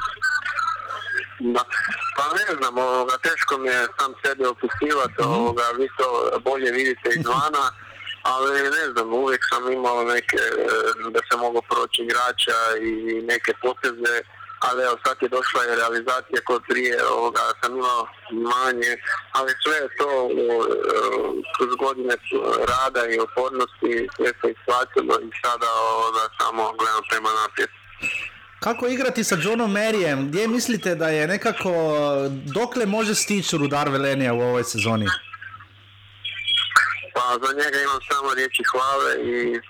[1.40, 1.64] Da.
[2.16, 7.08] Pa ne znam, ovoga, teško mi je sam sebe opisivati, ovoga, vi to bolje vidite
[7.18, 7.64] izvana,
[8.32, 12.58] ali ne znam, uvijek sam imao neke, e, da se mogu proći igrača
[12.88, 12.92] i
[13.32, 14.14] neke poteze,
[14.66, 18.02] ali evo sad je došla i realizacija kod prije, ovoga, sam imao
[18.54, 18.92] manje,
[19.36, 20.34] ali sve je to e,
[21.54, 22.14] kroz godine
[22.72, 27.70] rada i opornosti, sve se isplatilo i sada ovoga, samo gledam prema naprijed.
[28.60, 30.28] Kako igrati sa Johnom Merijem?
[30.28, 31.70] Gdje mislite da je nekako,
[32.54, 35.06] dokle može stići Rudar Velenija u ovoj sezoni?
[37.14, 39.60] Pa za njega imam samo riječi hvale i e,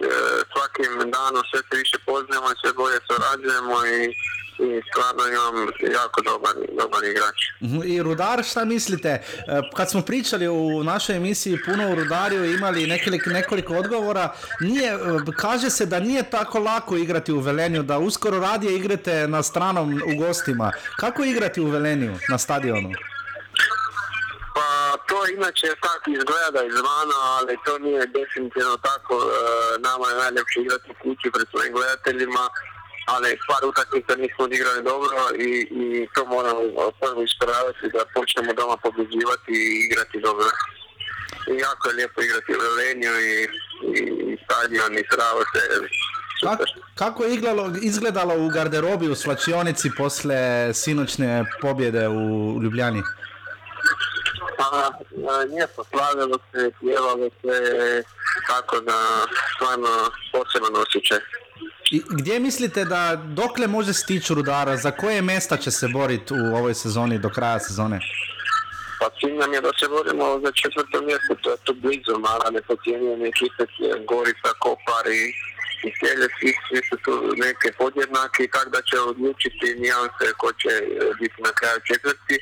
[0.52, 4.00] svakim danom sve se više poznajemo i sve bolje surađujemo i,
[4.66, 5.56] i stvarno imam
[5.98, 7.38] jako dobar, dobar igrač.
[7.62, 9.08] Mhm, I Rudar, šta mislite?
[9.08, 9.22] E,
[9.76, 14.92] Kad smo pričali u našoj emisiji puno u Rudariju i imali nekoliko, nekoliko odgovora, nije,
[14.92, 14.98] e,
[15.36, 20.02] kaže se da nije tako lako igrati u Velenju, da uskoro radije igrate na stranom
[20.14, 20.72] u gostima.
[20.96, 22.90] Kako igrati u Velenju na stadionu?
[25.36, 29.14] Inače tako izgleda izvana, ali to nije definitivno tako.
[29.22, 29.28] E,
[29.88, 32.44] nama je najljepše igrati kući pred svojim gledateljima,
[33.12, 35.18] ali par utakmica nismo odigrali dobro
[35.48, 35.50] i,
[35.82, 36.60] i to moramo
[37.00, 40.48] prvo ispraviti da počnemo doma pobjeđivati i igrati dobro.
[41.52, 43.34] I jako je lijepo igrati u Velenju i,
[43.96, 44.00] i,
[44.32, 45.04] i stadion i
[45.52, 45.62] se
[46.42, 46.64] Kako,
[46.94, 50.40] kako je izgledalo, izgledalo u garderobi u slačionici posle
[50.74, 53.02] sinoćne pobjede u Ljubljani?
[54.58, 54.90] Pa,
[55.48, 57.56] nije poslavljalo se, pjevalo se,
[58.46, 59.88] tako da stvarno
[60.32, 61.18] poseban osjećaj.
[61.90, 66.56] I gdje mislite da dokle može stići Rudara, za koje mjesta će se boriti u
[66.56, 68.00] ovoj sezoni do kraja sezone?
[69.00, 72.48] Pa cilj nam je da se borimo za četvrto mjesto, to je tu blizu, mala
[72.50, 73.62] nepocijenjene ekipe,
[74.10, 75.24] Gorica, Kopar i,
[75.86, 77.12] i Sjelje, svi, svi su tu
[77.44, 80.84] neke podjednake i tako da će odlučiti nijanse ko će e,
[81.20, 82.36] biti na kraju četvrti,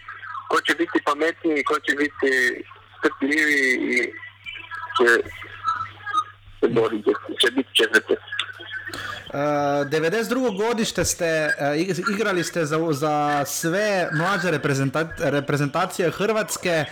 [0.52, 2.30] ko će biti pametniji, ko će biti
[2.98, 3.96] strpljiviji i
[4.96, 5.08] će
[6.60, 8.14] se boriti, će biti četvrti.
[9.32, 10.56] Uh, 92.
[10.56, 16.84] godište ste uh, igrali ste za, za sve mlađe reprezenta, reprezentacije Hrvatske.
[16.84, 16.88] Uh,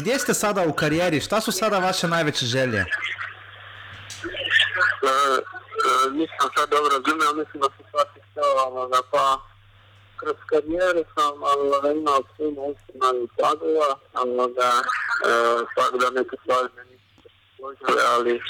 [0.00, 1.20] gdje ste sada u karijeri?
[1.20, 2.80] Šta su sada vaše najveće želje?
[2.80, 2.86] Uh,
[5.08, 8.42] uh, nisam sad dobro razumio, mislim da sam shvatio sve
[8.90, 9.51] da pa
[10.22, 14.70] kroz karijeru sam ali, imao svima uspjena i padova, ali da,
[15.28, 16.82] uh, tako da neke stvari me
[17.56, 18.40] složile, ali,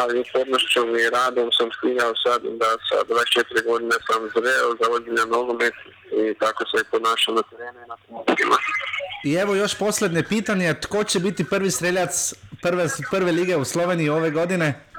[0.00, 5.24] ali upornošću i radom sam stigao sad da sa 24 godine sam zreo za vođenje
[5.36, 5.76] nogomet
[6.22, 8.56] i tako se ponašao na terenu i na pomoćima.
[9.24, 14.08] I evo još posljednje pitanje, tko će biti prvi streljac prve, prve lige u Sloveniji
[14.08, 14.89] ove godine?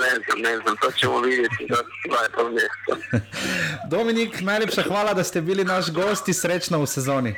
[0.00, 1.66] Ne znam, ne znam, to ćemo vidjeti
[2.10, 3.18] da je to mjesto.
[3.96, 7.34] Dominik, najljepša hvala da ste bili naš gost i srećno u sezoni.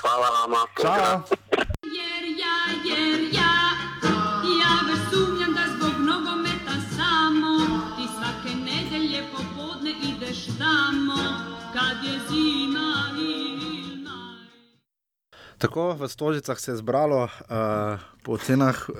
[0.00, 0.56] Hvala vama.
[0.82, 1.22] Ćao.
[15.58, 18.96] Tako v Stožicah se je zbralo uh, po ocenah uh,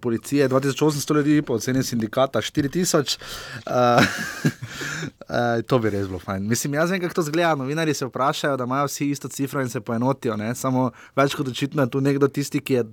[0.00, 3.18] policije 2800 ljudi, po oceni sindikata 4000.
[3.66, 6.46] Uh, uh, to bi res bilo fajn.
[6.48, 7.54] Mislim, jaz vem, kako to zgleda.
[7.54, 10.36] Novinari se vprašajo, da imajo vsi isto cifro in se poenotijo.
[10.36, 10.54] Ne?
[10.54, 12.84] Samo več kot očitno je tu nekdo tisti, ki je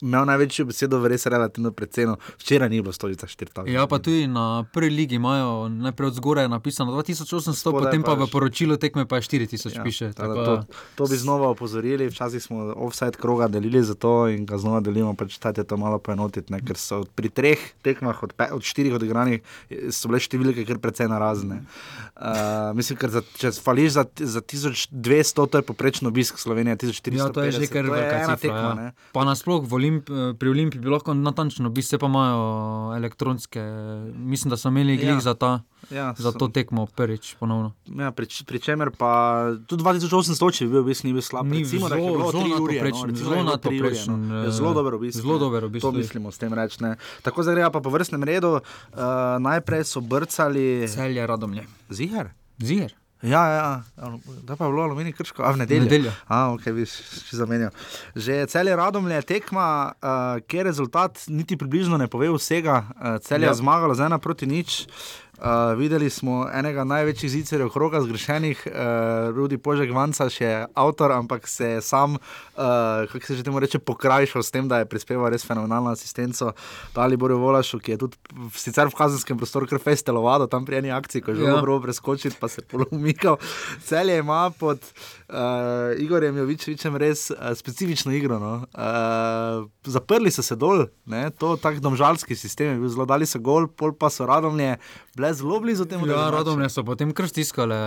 [0.00, 2.16] imel največjo besedo v res relativno preceno.
[2.40, 3.68] Včeraj ni bilo Stožica 4000.
[3.68, 8.16] Ja, pa tudi na prvi ligi imajo najprej od zgoraj napisano 2800, Spodaj potem pa,
[8.16, 10.12] pa v poročilu tekme pa je 4000 ja, piše.
[10.16, 10.56] Tako, to,
[10.96, 12.08] to bi znova opozorili.
[12.08, 15.98] Včasih smo offside kroga delili za to in ga znova delimo, pač tajte to malo
[15.98, 16.60] poenotiti, ne?
[16.64, 19.42] ker so pri treh tekmah od, pe, od štirih odigranih
[19.90, 21.62] so bile številke kar precej narazne.
[22.16, 24.06] Uh, mislim, ker za, če fališ za,
[24.36, 27.18] za 1200, to je poprečno obisk Slovenije, 1400.
[27.18, 28.72] Ja, to je že kar velika tekma.
[28.88, 28.94] Ja.
[29.12, 33.60] Pa nasploh Olimp, pri Olimpiji bi lahko natančno, bi se pa imajo elektronske,
[34.14, 35.20] mislim, da so imeli glih ja.
[35.20, 35.52] za ta.
[35.90, 37.72] Ja, za to tekmo prvič ponovno.
[37.98, 39.10] Ja, pri, pri čemer pa
[39.66, 41.48] tudi 2800, če bi bil, bi ni bil slab.
[41.50, 44.44] Ni Recimo, zelo, zelo nadpoprečen, no, zelo.
[44.44, 44.50] No.
[44.50, 45.18] Zelo dober obisk.
[45.18, 45.82] Zelo dober obisk.
[45.82, 46.78] To mislimo s tem reči.
[47.22, 48.60] Tako zdaj pa po vrstnem redu.
[48.92, 50.86] Uh, najprej so brcali.
[50.88, 51.66] Celje radomlje.
[51.90, 52.30] Ziger?
[52.58, 52.94] Ziger.
[53.22, 53.82] Ja, ja,
[54.42, 55.82] da pa je bilo aluminij krško, a v nedeljo.
[55.82, 56.12] nedeljo.
[56.26, 57.70] A, ok, bi še zamenjal.
[58.18, 62.80] Že celje radomlje tekma, uh, kjer rezultat niti približno ne pove vsega.
[62.98, 63.38] Uh, ja.
[63.38, 64.90] je zmagalo z ena proti nič.
[65.38, 68.72] Uh, videli smo enega največjih zicerjev, kroga zgrešenih, uh,
[69.32, 73.80] Rudi Požek Vanca, še avtor, ampak se je sam, uh, kako se že temu reče,
[73.80, 76.52] pokrajšal s tem, da je prispeval res fenomenalno asistenco
[76.92, 78.20] Dali Boru Volašu, ki je tudi
[78.60, 81.56] sicer v kazenskem prostoru kar festelovado, tam pri eni akciji, ko je že ja.
[81.56, 83.40] dobro preskočil, pa se je polomikal.
[83.88, 84.84] Celje ima pod
[85.32, 88.36] uh, Igorjem Jovičevičem res uh, specifično igro.
[88.36, 88.68] No?
[88.76, 91.30] Uh, zaprli so se dol, ne?
[91.32, 94.76] to tak domžalski sistem je bil zelo, dali so gol, pol pa so radomlje
[95.16, 96.06] bile zelo blizu temu.
[96.10, 97.78] Ja, radomlje so potem kar stiskale.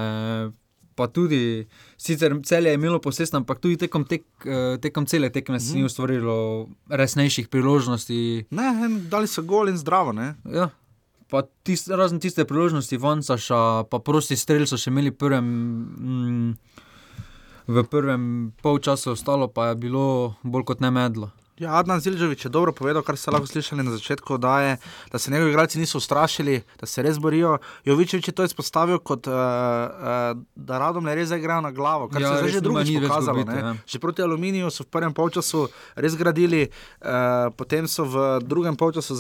[0.95, 1.65] Pa tudi,
[1.99, 5.75] sicer celje je imelo posest, ampak tudi tekom, tek, eh, tekom cele tekme se mm.
[5.75, 5.85] ni mhm.
[5.91, 6.35] ustvarilo
[6.87, 8.47] resnejših priložnosti.
[8.55, 8.71] Ne,
[9.11, 10.15] dali so gol in zdravo.
[10.47, 10.69] Ja.
[11.67, 15.47] Tist, razen tiste priložnosti, Vancaša, pa prosti strelj so še imeli prvem,
[15.99, 16.51] mm,
[17.67, 21.31] v prvem polčasu, ostalo pa je bilo bolj kot ne medlo.
[21.55, 24.71] Ja, Adnan Zilžovič je dobro povedal, kar ste lahko slišali na začetku, da, je,
[25.07, 27.57] da se njegovi igralci niso ustrašili, da se res borijo.
[27.87, 32.21] Jovičevič je to izpostavil kot, uh, uh, da radom le res igrajo na glavo, kar
[32.21, 33.39] ja, se je že drugič pokazalo.
[33.39, 33.71] Dobiti, ja.
[33.87, 39.15] Že proti aluminiju so v prvem polčasu res gradili, uh, potem so v drugem polčasu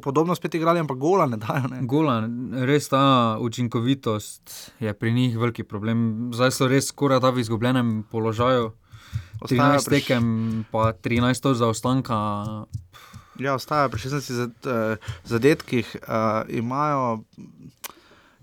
[0.00, 1.68] podobno spet igrali, ampak gola ne dajo.
[1.68, 1.84] Ne?
[1.84, 2.24] Gola,
[2.64, 6.32] res ta učinkovitost je pri njih veliki problem.
[6.32, 8.72] Zdaj so res skoraj da v izgubljenem položaju.
[9.46, 10.24] 13 tekem,
[10.72, 12.16] pa 13 zaostanka.
[13.38, 17.22] Ja, ostajajo pri 16 zadetkih, uh, imajo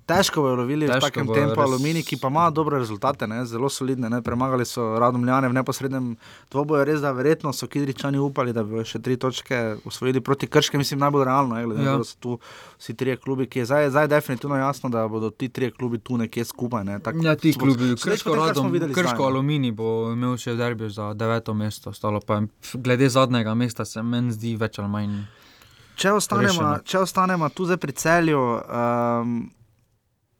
[0.05, 1.65] težko bojo lovili težko v takem tempu res...
[1.65, 3.41] aluminij, ki pa ima dobre rezultate, ne?
[3.49, 4.09] zelo solidne.
[4.09, 4.21] Ne?
[4.25, 6.11] Premagali so radomljane v neposrednem
[6.53, 10.77] dvoboju, res da verjetno so Kidričani upali, da bi še tri točke usvojili proti Krške,
[10.77, 11.97] mislim najbolj realno, je, glede, ja.
[11.97, 12.37] da so tu
[12.77, 16.17] vsi trije klubi, ki je zdaj, zdaj definitivno jasno, da bodo ti trije klubi tu
[16.21, 16.85] nekje skupaj.
[16.85, 16.99] Ne?
[16.99, 21.93] Tak, ja, ti klubi, Krško, radom, Krško aluminij bo imel še derbi za deveto mesto,
[21.93, 22.41] stalo pa
[22.73, 25.17] glede zadnjega mesta se meni zdi več ali manj.
[25.95, 29.37] Če ostanemo, če ostanemo tu zdaj pri celju, um,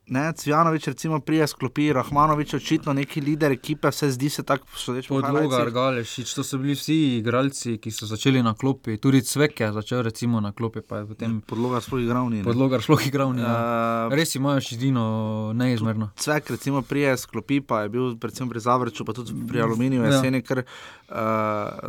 [0.08, 5.08] Ne, Cvjanovič, recimo, prije sklopi, Rahmanovič, očitno neki lider ekipe, vse zdi se tako, sodeč
[5.08, 5.66] po Podloga.
[5.66, 8.98] Galešič, to so bili vsi igralci, ki so začeli na klopi.
[8.98, 12.38] Tudi Cvek je začel recimo na klopi, je potem Podloga sploh igral ni.
[12.38, 12.44] ne.
[12.44, 13.34] podloga šlo igral.
[13.40, 14.06] Ja.
[14.08, 16.10] Uh, Res imajo šidino neizmerno.
[16.16, 20.14] Cvek, recimo, prije sklopi, pa je bil predvsem pri Zavrču, pa tudi pri Aluminiju Ja.
[20.14, 20.62] jeseni, ker
[21.10, 21.16] uh,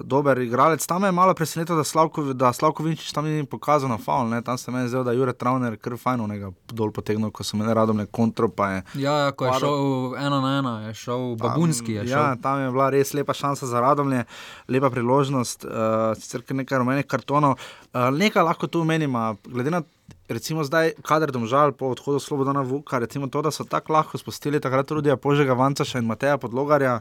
[0.05, 0.87] dober igralec.
[0.87, 4.43] Tam me je malo presenetilo, da Slavko, da Slavko tam ni pokazal na faul, ne?
[4.43, 7.75] tam se meni zdelo, da je Jure Travner kar fajnega dol potegnil, ko so me
[7.75, 9.69] radom kontro, pa je Ja, ja, ko je Padel.
[9.69, 11.93] šel ena na ena, je šel Babunski.
[11.93, 12.13] Je šel.
[12.13, 14.25] Ja, tam je bila res lepa šansa za radomlje,
[14.69, 17.59] lepa priložnost, uh, sicer nekaj rumenih kartonov.
[17.93, 19.83] Uh, nekaj lahko tu menimo, glede na.
[20.29, 24.59] Recimo zdaj, kader domžal po odhodu Slobodana Vuka, recimo to, da so tako lahko spustili
[24.61, 27.01] takrat Rudija Požega Vancaša in Mateja Podlogarja,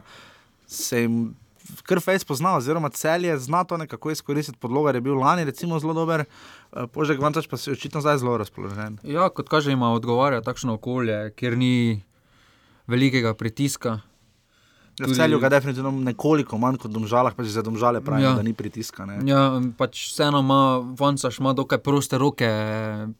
[0.66, 1.34] se jim
[1.82, 4.58] kar fejs pozna, oziroma celje zna to nekako izkoristiti.
[4.58, 6.24] Podlogar je bil lani recimo zelo dober,
[6.72, 8.98] uh, Požeg Vancaš pa se je očitno zdaj zelo razpoložen.
[9.02, 12.02] Ja, kot kaže, ima odgovarja takšno okolje, kjer ni
[12.86, 14.00] velikega pritiska.
[14.96, 18.32] Ja, v celju ga definitivno nekoliko manj kot domžalah, pa že za domžale pravi, Ja.
[18.32, 19.04] da ni pritiska.
[19.04, 19.18] Ne?
[19.24, 20.60] Ja, pač vseeno ima
[20.96, 22.48] Vancaš ima dokaj proste roke,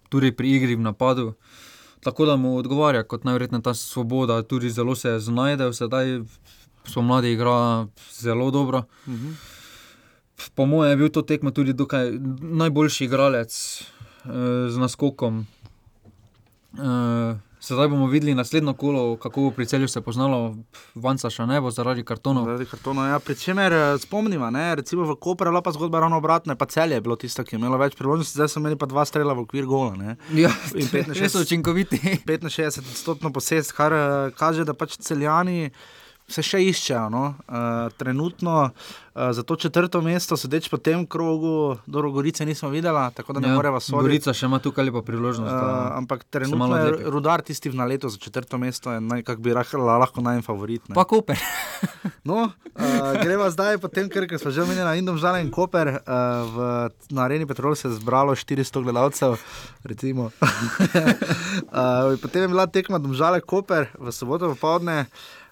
[0.08, 1.34] tudi pri igri v napadu.
[2.00, 6.20] Tako da mu odgovarja kot najverjetneje ta svoboda, tudi zelo se znajde, sedaj
[6.88, 8.84] spomladi igra zelo dobro.
[9.06, 9.34] Uh -huh.
[10.54, 13.82] Po mojem je bil to tekmo tudi dokaj najboljši igralec
[14.24, 15.46] eh, z naskokom.
[16.78, 20.56] Eh, sedaj bomo videli naslednjo kolo, kako bo pri celju se poznalo,
[20.94, 22.44] Vanca še ne bo zaradi kartonov.
[22.46, 26.20] Zaradi kartonov, ja, Pričemer eh, spomnimo, ne, recimo v Koperu je bila pa zgodba ravno
[26.20, 28.86] obratna, pa celje je bilo tisto, ki je imelo več priložnosti, zdaj so imeli pa
[28.90, 29.96] dva strela v okvir gola.
[29.96, 30.16] Ne.
[30.36, 32.00] Ja, In 65 res so učinkoviti.
[32.26, 35.70] 65 odstotno posest, kar eh, kaže, da pač celjani
[36.28, 37.06] se še iščejo.
[37.12, 37.22] No?
[37.46, 42.98] Uh, trenutno uh, za to četrto mesto, sedeč po tem krogu, do Rogorice nismo videli,
[43.14, 44.02] tako da ne ja, moremo soditi.
[44.02, 45.52] Gorica še ima tukaj lepo priložnost.
[45.52, 49.42] Uh, da ampak trenutno je rudar tisti v naletu za četrto mesto, je naj, kak
[49.42, 50.88] bi rahla, lahko najfavorit.
[50.90, 50.98] ne.
[50.98, 51.38] Pa Koper.
[52.26, 55.92] No, uh, greva zdaj, potem, ker, ker smo že omenili na Indom Žale in Koper,
[55.94, 56.02] uh,
[56.50, 56.56] v,
[57.14, 59.38] na Areni Petrol se je zbralo 400 gledalcev.
[59.86, 60.34] recimo.
[60.34, 65.06] uh, potem je bila tekma Domžale Koper v soboto popovdne.
[65.06, 65.45] Uh,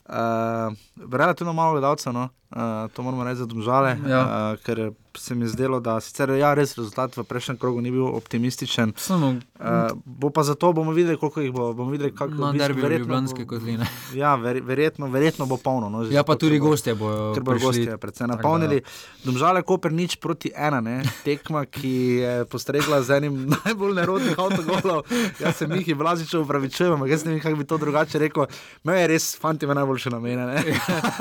[1.13, 2.29] relativno malo gledalcev, no?
[2.55, 4.21] Uh, to moramo reči za Domžale, Ja.
[4.53, 4.79] uh, ker
[5.13, 8.93] se mi je zdelo, da sicer ja, res rezultat v prejšnjem krogu ni bil optimističen.
[8.97, 9.71] Samo, Uh,
[10.05, 11.73] bo pa zato bomo videli, koliko jih bo.
[11.73, 13.87] Bomo videli, kako Na v bistvu derbiju verjetno Ljubljanske bo- kotline.
[14.15, 15.89] Ja, ver, verjetno, verjetno bo polno.
[15.89, 17.65] No, Ja, pa tudi bo- gostje bojo Ker prišli.
[17.65, 18.83] gostje predvsem napolnili.
[19.23, 21.01] Domžale Koper nič proti ena, ne?
[21.25, 25.07] tekma, ki je postregla z enim najbolj nerodnih avtogolov.
[25.39, 28.45] Jaz se Mihi Vlazičev upravičujem, jaz ne vem, kako bi to drugače rekel.
[28.83, 30.45] Me je res, fanti, ima najboljše namene.
[30.49, 30.59] ne.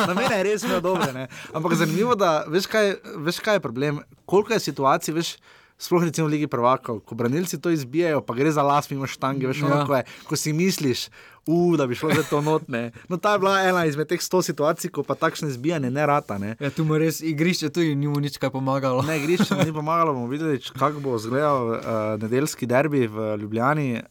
[0.04, 1.14] namene je res imel dobre.
[1.14, 1.23] Ne?
[1.56, 4.00] Ampak zanimivo, da veš kaj, veš, kaj je problem.
[4.26, 5.36] Koliko je situacij, veš.
[5.74, 9.48] Sploh recimo v Ligi prvakov, ko branilci to izbijajo, pa gre za las mimo štange,
[9.48, 9.86] veš, ono, Ja.
[9.86, 11.10] ko, je, ko si misliš,
[11.46, 12.82] uh, da bi šlo za to notne.
[13.06, 16.38] No, ta je bila ena izmed teh sto situacij, ko pa takšne zbijanje ne rata.
[16.38, 16.56] Ne.
[16.58, 19.02] Ja, tu mu res igrišče tudi ni mu nič kaj pomagalo.
[19.02, 21.78] Ne, igrišče ni pomagalo, bomo videli, kako bo izgledal uh,
[22.18, 24.08] nedeljski derbi v Ljubljani, uh,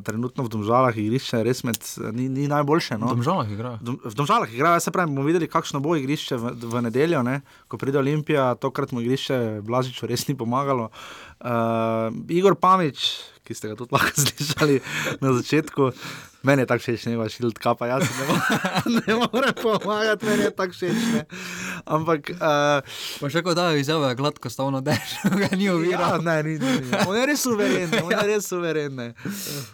[0.00, 1.78] trenutno v Domžalah igrišče res med,
[2.12, 2.98] ni, ni najboljše.
[2.98, 3.06] No.
[3.08, 3.78] V Domžalah igra.
[3.80, 7.22] Dom- V Domžalah igra, jaz se pravi, bomo videli, kakšno bo igrišče v, v nedeljo,
[7.22, 7.40] ne?
[7.66, 10.88] ko pride Olimpija, tokrat mu igrišče Blažiču res ni pomagalo.
[11.38, 13.08] Uh, Igor Pamič,
[13.40, 14.80] ki ste ga tudi lahko slišali
[15.20, 15.92] na začetku.
[16.42, 18.42] Meni je tako všeč, ne veš, šild kapa, jaz ne, mo-
[18.96, 21.00] ne morem pomagati, meni je tako všeč.
[21.12, 21.24] Ne.
[21.88, 22.30] Ampak.
[22.32, 22.80] Uh,
[23.18, 26.22] Pa še ko dajo izjave, gladko stavno dež, ga ni Ja, oviral.
[26.22, 26.90] ne, ni, ni, ni.
[27.02, 28.94] On je res suveren, on je res suveren.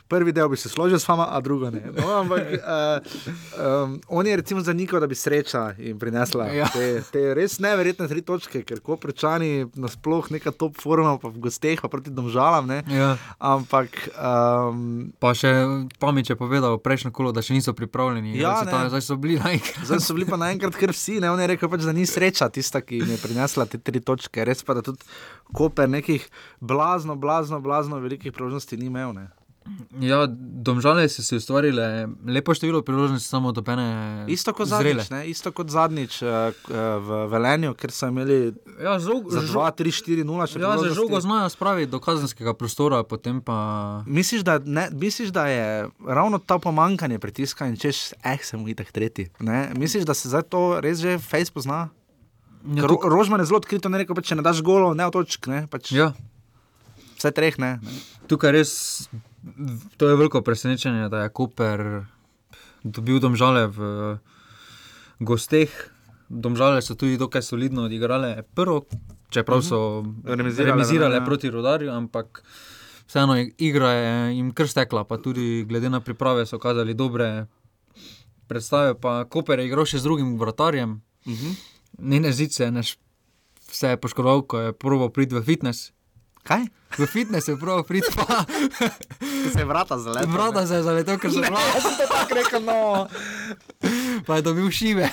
[0.07, 1.83] Prvi del bi se složil s vama, a drugo ne.
[1.93, 2.99] No, ampak uh,
[3.57, 6.69] um, on je recimo zanikal, da bi sreča jim prinesla Ja.
[6.69, 11.41] te, te res neverjetne tri točke, ker ko prečani nasploh neka top forma, pa v
[11.41, 12.67] gosteh, pa proti domžalam.
[12.67, 12.83] Ne.
[12.89, 13.15] Ja.
[13.39, 13.91] Ampak.
[14.15, 15.51] Um, Pa še
[15.97, 18.35] Pamič je povedal prejšnjo kolo, da še niso pripravljeni.
[18.37, 19.85] Ja, Zdaj so bili naenkrat.
[19.87, 21.31] Zdaj so bili pa naenkrat kar vsi, ne?
[21.31, 24.45] on je rekel, pač, da ni sreča tista, ki jim je prinesla te tri točke.
[24.45, 25.07] Res pa, da tudi
[25.55, 26.27] Koper nekih
[26.61, 29.15] blazno, blazno, blazno velikih priložnosti ni imel.
[29.17, 29.29] Ne?
[29.97, 30.27] Ja,
[30.61, 34.27] domžale so si ustvarile lepo število priložnosti, samo dobene.
[34.29, 35.01] Isto kot zrele.
[35.01, 35.21] zadnjič, ne?
[35.25, 36.53] isto kot zadnjič uh,
[37.01, 40.91] v Velenju, ker so imeli Ja, žog, za 2, 3, 4, 0 še Ja, za
[40.91, 44.05] žogo znajo spraviti do kazenskega prostora, potem pa.
[44.05, 45.65] Misliš da, ne, misliš, da je
[45.99, 49.31] ravno to pomankanje pritiska in češ, eh, sem itak tretji.
[49.41, 49.73] Ne?
[49.73, 51.89] Misliš, da se zdaj to res že face pozna?
[52.67, 55.47] Ja, tuk- Rožman je zelo odkrito, ne rekel, pač, če ne daš golo, ne otočk,
[55.47, 55.65] ne.
[55.67, 56.13] Pač, Ja.
[57.15, 57.79] Vse treh, ne.
[57.79, 57.93] ne.
[58.27, 58.71] Tukaj res,
[59.97, 62.05] to je veliko presenečenje, da je Koper
[62.85, 63.79] dobil domžale v
[65.21, 65.71] gosteh.
[66.29, 68.85] Domžale so tudi dokaj solidno odigrale prvo,
[69.29, 71.25] čeprav so Remizirale, remizirale ja.
[71.25, 72.43] proti rodarju, ampak
[73.07, 77.47] vseeno igra je jim kar stekla, pa tudi glede na priprave so kazali dobre
[78.47, 78.95] predstave.
[78.95, 81.35] Pa Koper je igral še z drugim vratarjem, uh Mhm.
[81.37, 81.55] -huh.
[81.99, 82.97] njene zice, neš,
[83.71, 85.93] vse je poškodoval, ko je proval priti v fitness.
[86.45, 86.67] Kaj?
[86.95, 88.45] V fitness je prav priti, pa
[89.53, 90.31] Se je vrata zaletel.
[90.31, 91.67] vrata se je zaletel, ker so Ne, vrata.
[91.75, 93.09] jaz sem to tako rekel, no.
[94.27, 95.09] Pa je dobil šive.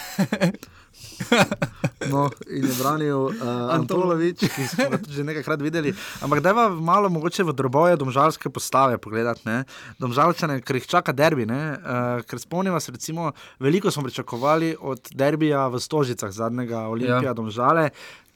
[2.11, 5.93] No, in je branil uh, Antolovič, ki smo ga že nekajkrat videli.
[6.21, 9.45] Ampak da je malo mogoče v droboje domžalske postave pogledati.
[9.45, 9.63] Ne?
[10.01, 11.45] Domžalčane, ker jih čaka derbi.
[11.45, 17.37] Uh, ker spomnimo se, recimo, veliko smo pričakovali od derbija v Stožicah, zadnjega Olimpija, ja.
[17.37, 17.89] domžale.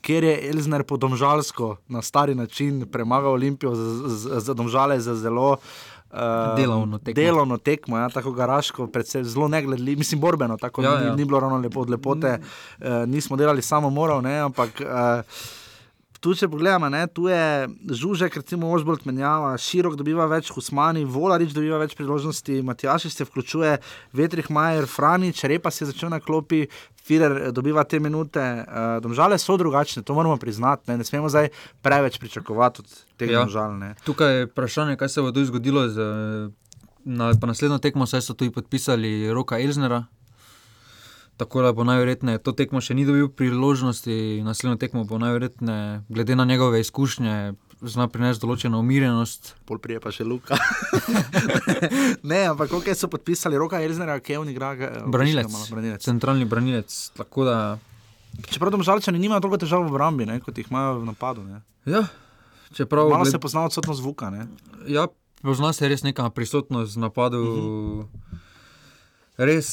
[0.05, 6.55] Ker je Elžir po domžalsko na stari način premagal Olimpijo za, domžale za zelo uh,
[6.57, 7.21] Delovno tekmo.
[7.23, 11.15] Delovno tekmo, ja, tako garaško, predvsem zelo negledljivo, mislim, borbeno, tako ja, ni, ja.
[11.15, 12.39] ni bilo ravno lepo od lepote,
[12.79, 14.81] uh, nismo delali samo morov, ne, ampak.
[14.81, 15.64] Uh,
[16.25, 21.51] Tu, če pogledamo, ne, tu je Žužek, recimo Ožbolt menjava, Širok dobiva več, Husmani, Volarič
[21.53, 23.75] dobiva več priložnosti, Matjašič se vključuje,
[24.17, 26.63] Vetrih Majer, Franič, Repa se je začel na klopi,
[27.05, 28.41] Firer eh, dobiva te minute.
[28.41, 31.51] Uh, domžale so drugačne, to moramo priznati, ne, ne smemo zdaj
[31.85, 33.45] preveč pričakovati od tega ja.
[33.45, 33.77] domžal.
[33.77, 33.93] Ne.
[34.09, 36.09] Tukaj je vprašanje, kaj se bo zgodilo z
[37.05, 40.07] na, pa naslednjo tekmo, saj so tudi podpisali Roka Elžnera.
[41.37, 46.35] Tako da bo najverjetneje to tekmo še ni dobil priložnosti, naslednjo tekmo bo najverjetneje, glede
[46.35, 49.55] na njegove izkušnje, zna prinesti določeno umirjenost.
[49.65, 50.55] Pol prije pa še Luka.
[52.23, 54.75] ne, ampak koliko so podpisali Roka Elžnera, ki je on igra?
[54.75, 56.01] ga- Branilec, malo, branilec.
[56.01, 57.11] centralni branilec.
[57.17, 57.77] Da,
[58.47, 61.43] Čeprav domžalčani nimajo toliko težav v obrambi, ne, kot jih imajo v napadu.
[61.43, 61.61] Ne.
[61.85, 62.07] ja,
[62.71, 64.29] čeprav Malo gled- se pozna odsotnost zvuka.
[64.29, 64.47] Ne.
[64.87, 65.07] Ja,
[65.41, 67.43] pozna se res neka prisotnost v napadu.
[67.43, 67.59] Mhm.
[67.59, 68.07] Uh -huh.
[69.37, 69.69] Res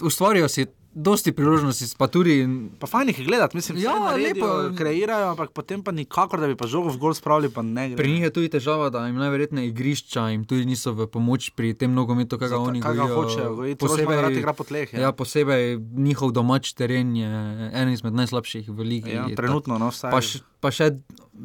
[0.00, 2.48] ustvarijo si dosti priložnosti, pa tudi.
[2.80, 4.72] Pa fajn jih je gledati, mislim, Ja, da lepo.
[4.76, 7.96] kreirajo, ampak potem pa nikakor, da bi pa žogo v gol spravili, pa ne gre.
[7.96, 11.74] Pri njih je tudi težava, da jim najverjetneje igrišča jim tudi niso v pomoč pri
[11.74, 13.06] tem nogometu, kaj ga oni gojijo.
[13.14, 13.76] hočejo.
[13.76, 15.00] Posebej igra po tleh, ja.
[15.00, 17.28] Ja, posebej njihov domač teren je
[17.74, 19.10] eden izmed najslabših v ligi.
[19.10, 20.40] Ja, trenutno, no, vsaj.
[20.66, 20.88] Pa, še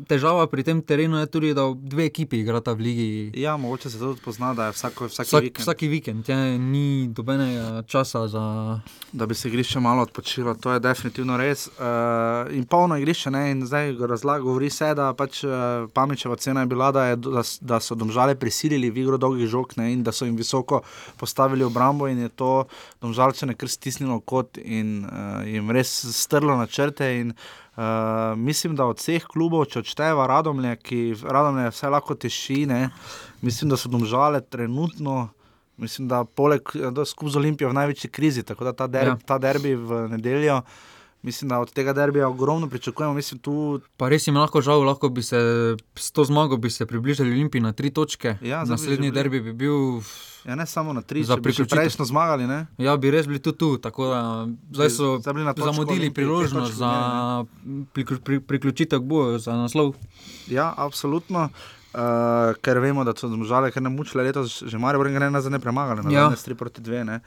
[0.10, 3.10] težava pri tem terenu je tudi, da dve ekipi igrata v ligi.
[3.38, 5.62] Ja, mogoče se to tudi pozna, da je vsako, vsaki Vsak, vikend.
[5.62, 8.46] vsaki vikend je, ni dobenega časa za.
[9.12, 11.68] Da bi se igrišče malo odpočilo, to je definitivno res.
[11.68, 16.66] Uh, in polno igrišče, ne, in zdaj razlaga, govori se, da pač uh, Pamičeva cena
[16.66, 20.04] je bila, da, je, da, da so domžale prisilili v igro dolgih žog ne, in
[20.04, 20.82] da so jim visoko
[21.22, 22.54] postavili obrambo in je to
[23.06, 25.94] domžalčane kar stisnilo kot in uh, jim res
[26.24, 27.14] strlo na črte.
[27.22, 27.36] In,
[27.72, 27.84] Uh,
[28.38, 32.90] mislim, da od vseh klubov, če odšteva Radomlje, ki Radomlje vse lahko teši, ne,
[33.42, 35.30] mislim, da so domžale trenutno,
[35.80, 36.68] mislim, da poleg
[37.08, 39.18] skupaj z Olimpijo v največji krizi, tako da ta, der, Ja.
[39.26, 40.62] ta derbi v nedeljo,
[41.24, 43.14] mislim, da od tega derbija ogromno pričakujemo.
[43.14, 45.38] Mislim, tu Pa res jim lahko žal, lahko bi se
[45.96, 48.38] s to zmago bi približali Olimpiji na tri točke.
[48.42, 49.12] Ja, bi Naslednji bili.
[49.14, 50.02] derbi bi bil.
[50.46, 51.78] ja, ne samo na tri, Za bi priključitev.
[51.78, 52.48] prejšnjo zmagali.
[52.48, 52.66] Ne?
[52.78, 53.78] Ja, bi res bili tudi tu.
[53.78, 57.46] Tako da zdaj so Zdaj točko zamudili Olimpije, pet priložnost točk za
[57.94, 59.94] priklju- pri- priključitev k boju za naslov.
[60.48, 61.50] Ja, absolutno.
[61.94, 62.00] Uh,
[62.56, 65.60] ker vemo, da so zmožale, ker nam mučile letos, že Marijo Brnga ne nazaj ne
[65.60, 66.30] premagali, na ja.
[66.30, 67.04] 3 proti 2.
[67.04, 67.20] Ne.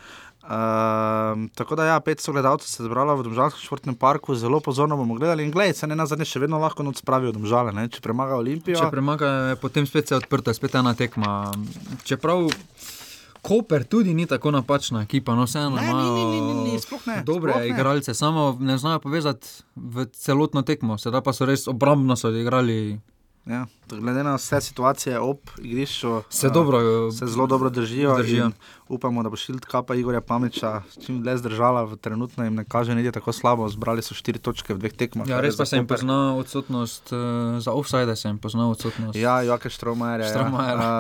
[0.45, 4.97] Uh, tako da, ja, 500 gledalcev se je zbralo v Domžalskem športnem parku, zelo pozorno
[4.97, 5.45] bomo gledali.
[5.45, 7.87] In gledaj, se ne na zadnje še vedno lahko noč spravijo Domžale, ne?
[7.89, 8.77] če premaga Olimpijo.
[8.77, 11.49] Če premaga, je potem spet se odprta, spet ena tekma.
[12.05, 12.51] Čeprav
[13.45, 17.69] Koper tudi ni tako napačna ekipa, no vseeno ne, dobre sploh ne.
[17.69, 22.97] igralce, samo ne znajo povezati v celotno tekmo, sedaj pa so res obrambno so odigrali.
[23.47, 26.79] Ja, glede na vse situacije ob igrišču, Se eh, dobro,
[27.09, 28.17] eh, se zelo dobro držijo.
[28.17, 28.51] držijo.
[28.89, 33.13] Upamo, da bo šilt kapa Igorja Pamiča čim dlje zdržala, trenutno jim ne kaže niti
[33.13, 33.69] tako slabo.
[33.69, 35.29] Zbrali so štiri točke v dveh tekmah.
[35.29, 35.97] Ja, je res pa za se jim Koper.
[35.97, 37.19] pozna odsotnost, uh,
[37.59, 39.17] za offside se jim pozna odsotnost.
[39.17, 40.21] Ja, Joake Štromajer.
[40.21, 40.47] Ja.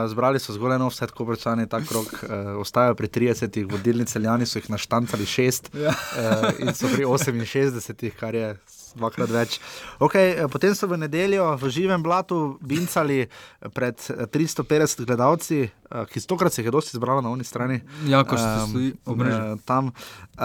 [0.04, 2.28] Uh, zbrali so zgolj eno offset, koprčani ta krok, uh,
[2.60, 5.88] ostajajo pri 30, vodilni celjani so jih naštancali šest Ja.
[5.88, 8.56] uh, in so pri 68, kar je
[8.94, 9.58] dvakrat več.
[9.98, 13.26] Okay, eh, potem so v nedeljo v živem blatu bincali
[13.74, 17.80] pred eh, 350 gledalci, uh, ki stokrat se jih je dosti zbralo na oni strani.
[18.04, 19.36] Ja, ko ste stoji ob mreži.
[19.36, 20.44] eh, tam, uh,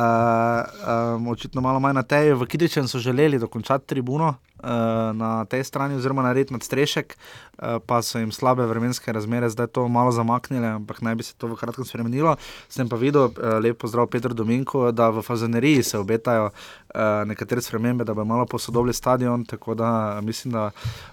[1.15, 2.33] um, očitno malo manj na tej.
[2.33, 4.35] V Kidičem so želeli dokončati tribuno.
[4.57, 4.69] uh,
[5.13, 7.15] Na tej strani, oziroma narediti nadstrešek,
[7.55, 11.33] uh, pa so jim slabe vremenske razmere zdaj to malo zamaknile, ampak naj bi se
[11.33, 12.35] to v kratkem spremenilo.
[12.67, 13.31] Sem pa videl,
[13.61, 16.49] lepo zdrav Petr Dominko, da v Fazaneriji se obetajo
[17.25, 19.89] nekatere spremembe, da bo malo posodobili stadion, tako da
[20.21, 20.71] mislim, da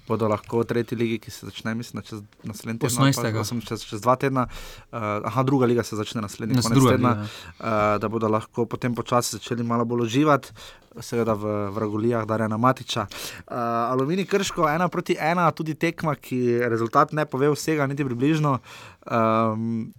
[0.09, 2.97] bodo lahko v tretji ligi, ki se začne, mislim, čez naslednji teden.
[2.99, 3.41] ali pa 18..
[3.41, 7.11] osem- Čez, čez dva tedna, uh, aha, druga liga se začne naslednji Nas- konec tedna,
[7.11, 7.23] liga,
[7.61, 10.53] uh, da bodo lahko potem počasi začeli malo bolj uživati.
[11.01, 13.03] seveda v Vragolijah, Darjana Matiča.
[13.05, 13.57] Uh,
[13.93, 18.59] Alumini Krško, ena proti ena, tudi tekma, ki rezultat ne pove vsega, niti približno.
[19.05, 19.93] Um,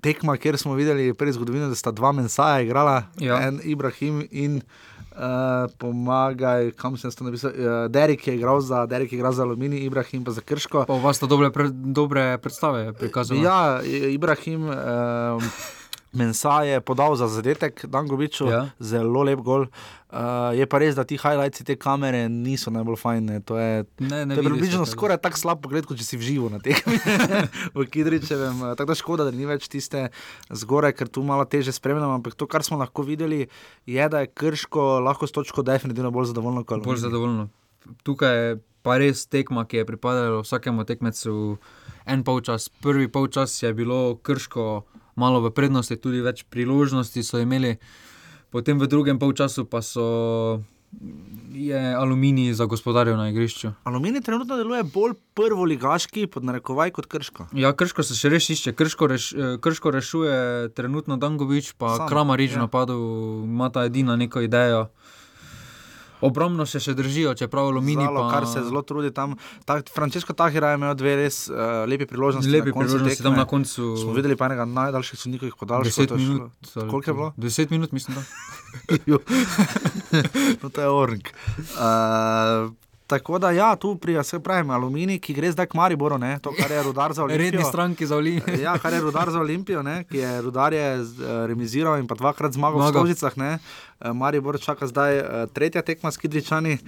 [0.00, 3.40] tekma, kjer smo videli prvi zgodovino, da sta dva mensaja igrala, Ja.
[3.42, 4.60] en Ibrahim in.
[5.10, 5.24] Uh,
[5.78, 7.50] pomagaj, kam sem to napisal.
[7.50, 7.56] Uh,
[7.88, 10.84] Derek je igral za, Derek je igral za Alumini, Ibrahim pa za Krško.
[10.86, 13.42] Pa vas sta dobre, pre, dobre predstave prikazali.
[13.42, 15.42] Ja, Ibrahim uh,
[16.12, 18.68] Mensa je podal za zadetek Dangoviču, Ja.
[18.80, 19.66] zelo lep gol.
[20.08, 23.40] Uh, je pa res, da ti highlights te kamere niso najbolj fajne.
[23.40, 26.24] To je, Ne, ne to je približno skoraj tako slab pogled, kot če si v
[26.24, 26.96] živo na tekmi
[27.76, 28.56] v Kidričevem.
[28.62, 30.08] Uh, Tako da škoda, da ni več tiste
[30.48, 32.14] zgoraj, ker tu malo teže spremljamo.
[32.14, 33.44] Ampak to, kar smo lahko videli,
[33.84, 37.48] je, da je krško lahko s točko definitivno bolj zadovoljno kot Bolj zadovoljno.
[38.02, 41.58] Tukaj je pa res tekma, ki je pripadala vsakemu tekmecu
[42.08, 42.70] en polčas.
[42.80, 44.82] Prvi polčas je bilo krško
[45.18, 47.76] malo v prednosti, tudi več priložnosti so imeli,
[48.54, 50.62] potem v drugem polčasu pa so.
[51.52, 53.74] Je aluminij za gospodarjev na igrišču.
[53.84, 57.50] Aluminij trenutno deluje bolj prvoligaški, pod narekovaj, kot krško.
[57.52, 60.38] Ja, krško se še res išče, krško, reš, eh, krško rešuje
[60.72, 62.62] trenutno Dangovič, pa Sam, Kramarič ja.
[62.62, 62.62] ja.
[62.64, 62.96] napadu,
[63.44, 64.86] ima ta edina neko idejo.
[66.20, 68.30] Obrambno se še držijo, čeprav aluminij Zalo, pa...
[68.32, 69.36] kar se zelo trudi tam.
[69.64, 72.50] Ta, Francesco Tahira je imel dve res uh, lepe priložnosti.
[72.50, 73.96] Koncu priložnosti tam na koncu.
[73.96, 76.04] Smo videli pa enega najdaljših sodnikovih podaljškov.
[76.04, 76.52] 10 to je šlo- minut.
[76.74, 77.30] ali Koliko je bilo?
[77.36, 78.16] 10 minut, mislim.
[80.62, 81.34] No, to je ornik.
[81.58, 82.72] Uh,
[83.08, 86.52] tako da, ja, tu pri, se pravim, aluminij, ki gre zdaj k Mariboru, ne, to,
[86.52, 87.50] kar je rudar za Olimpijo.
[87.50, 88.60] Redni stranki za Olimpijo.
[88.66, 92.14] ja, kar je rudar za Olimpijo, ne, ki je rudar je eh, remiziral in pa
[92.14, 93.00] dvakrat zmagal v Zmagal.
[93.00, 93.36] Stožicah.
[93.40, 93.58] Ne.
[94.00, 96.78] Eh, Maribor čaka zdaj eh, tretja tekma s Kidričani.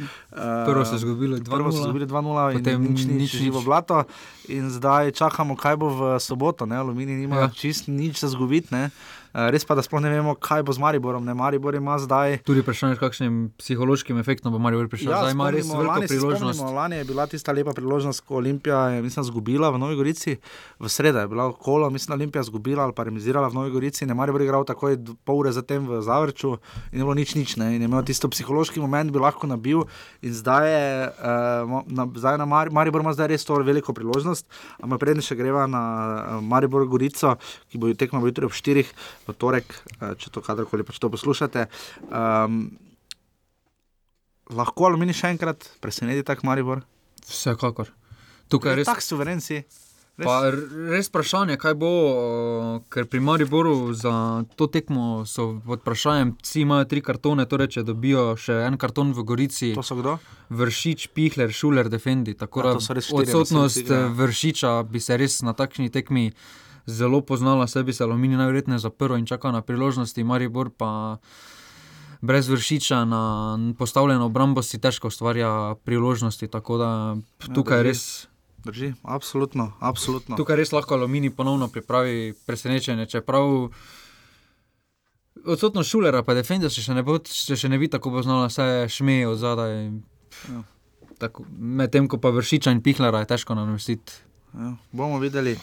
[0.66, 1.50] Prvo so izgubili 2:0.
[1.56, 3.64] Prvo so izgubili 2-0 in Potem nič, nič, nič, nič, nič.
[3.64, 4.04] blato.
[4.52, 6.68] In zdaj čakamo, kaj bo v soboto.
[6.68, 6.76] Ne?
[6.76, 7.40] Aluminij nima ja.
[7.40, 7.48] Ja.
[7.48, 8.68] čist nič za zgubiti.
[9.31, 11.22] Eh, Res pa, da sploh ne vemo, kaj bo z Mariborom.
[11.22, 11.37] Ne?
[11.39, 12.41] Maribor ima zdaj.
[12.43, 15.12] Tudi vprašanje, s kakšnim psihološkim efektom bo Marijo prišel.
[15.12, 16.64] Ja, zdaj ima res veliko lani priložnost.
[16.74, 20.35] Lani je bila tista lepa priložnost, ko Olimpija je mislim, zgubila v Novi Gorici,
[20.83, 24.18] v sredo je bila kolo, mislim, Olimpija zgubila ali pa remizirala v Novi Gorici, ne
[24.18, 26.57] Maribor je igral takoj pol ure zatem v Zavrču
[26.91, 27.70] in je bilo nič, nič ne.
[27.76, 29.87] In je imel tisto psihološki moment, bi lahko nabil
[30.26, 34.51] in zdaj je, uh, na, zdaj na Mar Maribor ima zdaj res to veliko priložnost,
[34.83, 37.39] ampak prednje še greva na uh, Maribor Gorico,
[37.70, 38.91] ki bo tekma jutri ob 4
[39.28, 39.66] v torek,
[40.00, 41.66] uh, če to kadarkoli pač to poslušate.
[42.08, 42.70] Um,
[44.50, 46.82] lahko aluminij še enkrat preseneti tak Maribor?
[47.28, 47.92] Vsekakor.
[48.50, 48.88] Tukaj je res.
[48.90, 49.60] Tak suveren si.
[50.20, 50.26] Res.
[50.26, 54.12] Pa res vprašanje, kaj bo, uh, ker pri Mariboru za
[54.58, 59.14] to tekmo so pod vprašanjem, vsi imajo tri kartone, torej če dobijo še en karton
[59.16, 59.70] v Gorici.
[59.78, 60.18] To so kdo?
[60.52, 62.34] Vršič, Pihler, Šuler, Defendi.
[62.36, 64.02] Tako Ja, da štirje odsotnost ja.
[64.02, 66.26] eh, Vršiča bi se res na takšni tekmi
[66.91, 71.18] zelo poznala, sebi se Aluminij najverjetneje zaprl in čaka na priložnosti, Maribor pa.
[72.20, 76.91] Brez vršiča na postavljeno obrambo si težko ustvarja priložnosti, tako da
[77.55, 77.88] tukaj drži.
[77.88, 78.03] res
[78.64, 80.36] Drži, absolutno, absolutno.
[80.36, 83.07] Tukaj res lahko aluminij ponovno pripravi presenečenje.
[83.07, 83.70] Čeprav
[85.45, 88.88] odsotno šulera, pa defender se še ne, bo, se še ne bi tako poznala, vse
[88.93, 89.76] šmeje od zadaj.
[90.53, 90.64] Ja.
[91.57, 94.20] Medtem ko pa vršiča in pihlera je težko namestiti.
[94.53, 95.57] Ja, bomo videli.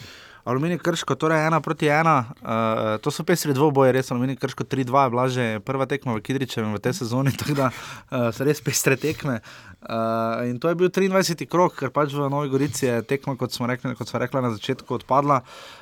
[0.48, 2.16] Aluminij krško, torej ena proti ena.
[2.40, 6.22] Uh, to so pesri dvoboje, res aluminij krško 3-2 je bila že prva tekma v
[6.24, 9.42] Kidričevem v tej sezoni, tako da uh, so res pestre tekme.
[9.84, 11.44] Uh, in to je bil 23.
[11.44, 14.54] krok, ker pač v Novi Gorici je tekma, kot smo rekli, kot smo rekli na
[14.56, 15.44] začetku, odpadla.
[15.44, 15.77] Uh,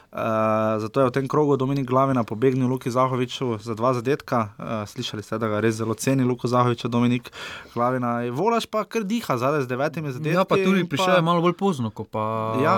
[0.80, 4.48] zato je v tem krogu Dominik Glavina pobegnil Luki Zahoviču za dva zadetka.
[4.56, 7.28] Uh, slišali ste, da ga res zelo ceni Luko Zahoviča, Dominik
[7.74, 8.24] Glavina.
[8.32, 10.36] Volaš pa kar diha zadaj z devetimi zadetki.
[10.36, 12.76] Ja, pa tudi prišel je malo bolj pozno, kot pa Ja,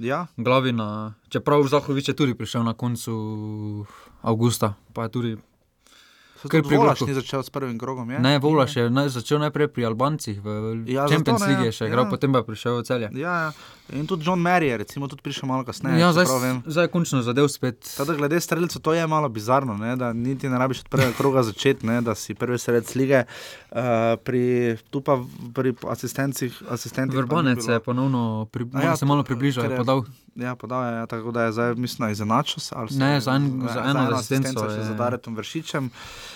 [0.00, 0.26] ja.
[0.36, 1.14] Glavina.
[1.30, 3.14] Čeprav Zahovič je tudi prišel na koncu
[4.22, 5.30] avgusta, pa je tudi
[6.42, 7.06] Ker pri Volaš vrhu.
[7.06, 8.08] ni začel s prvim krogom.
[8.08, 8.18] Je?
[8.18, 10.48] Ne, Volaš je naj, začel najprej pri Albancih, v
[10.86, 12.10] Ja, Champions ne, League je še igral, ja.
[12.10, 13.08] potem pa je prišel v celje.
[13.14, 13.52] Ja, ja.
[13.92, 15.98] In tudi John Mary je recimo, tudi prišel malo kasneje.
[15.98, 16.26] ja, zdaj,
[16.64, 17.82] zdaj je končno zadev spet.
[17.90, 19.96] Teda, glede streljcev, to je malo bizarno, ne?
[19.96, 22.00] da niti ne rabiš od prvega kroga začeti, ne?
[22.00, 23.24] da si prvi sred lige.
[23.68, 23.78] Uh,
[24.16, 24.42] pri,
[24.86, 25.18] tu pa
[25.50, 26.54] pri asistencih.
[26.68, 30.04] asistentih Vrbanec je ponovno pri, ja, ja, se malo približal, je podal.
[30.36, 32.70] Ja, podal je, ja, tako da je zdaj, mislim, izenačil se.
[32.72, 35.84] ali se- Ne, za en- za eno asistenco še je- za Daretom Vršičem.
[35.84, 36.29] Uh,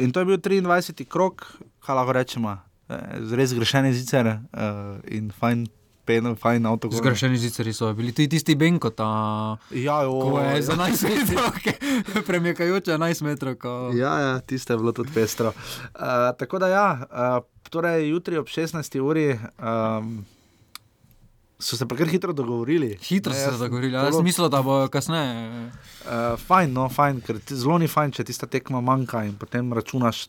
[0.00, 1.04] in to je bil 23.
[1.04, 1.46] krok,
[1.82, 2.58] kaj lahko rečemo,
[2.88, 5.66] eh, res zgrešeni zicer uh, in fajn.
[6.06, 6.86] Pen, fajn avto.
[6.86, 9.58] Zgrešeni ziceri so bili tudi tisti Benko, ta.
[9.74, 10.86] Ja, jo, Ko je za ja.
[10.86, 13.56] 11 metrov, premikajoče 11 metrov.
[13.58, 13.90] Ko...
[13.90, 15.50] Ja, ja tiste je bilo tudi pestro.
[15.50, 19.00] Uh, tako da, ja, uh, torej jutri ob 16.
[19.02, 20.22] uri um,
[21.58, 22.98] so se pa kar hitro dogovorili.
[23.02, 25.70] Hitro Ne, so se dogovorili, jaz sem mislil, da bo kasneje.
[26.06, 30.26] Uh, fajn, no, fajn, ker zelo ni fajn, če tista tekma manjka in potem računaš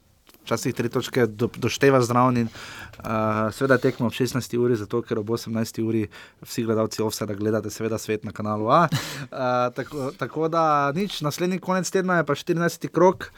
[0.48, 2.48] včasih tri točke do, došteva zraven.
[2.48, 4.56] Uh, seveda tekmo ob 16.
[4.58, 5.82] uri, zato ker ob 18.
[5.84, 6.06] uri
[6.46, 8.88] vsi gledalci ovseda gledate, seveda svet na kanalu A.
[8.88, 12.88] Uh, tako, tako da nič, naslednji konec tedna je pa 14.
[12.88, 13.32] krok.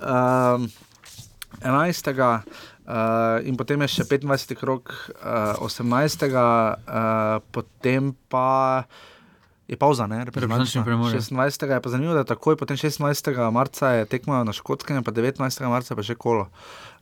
[0.00, 0.64] Uh,
[1.60, 2.40] 11.
[2.84, 4.54] Uh, in potem je še 25.
[4.60, 6.28] krok, uh, 18.
[6.28, 8.84] Uh, potem pa
[9.64, 11.16] je pauza, ne, reprezentativno premore.
[11.16, 11.64] 26.
[11.72, 13.32] je pa zanimivo, da takoj potem 26.
[13.48, 15.40] marca je tekmo na Škotskem, pa 19.
[15.64, 16.52] marca pa že kolo.
[16.52, 16.93] Uh,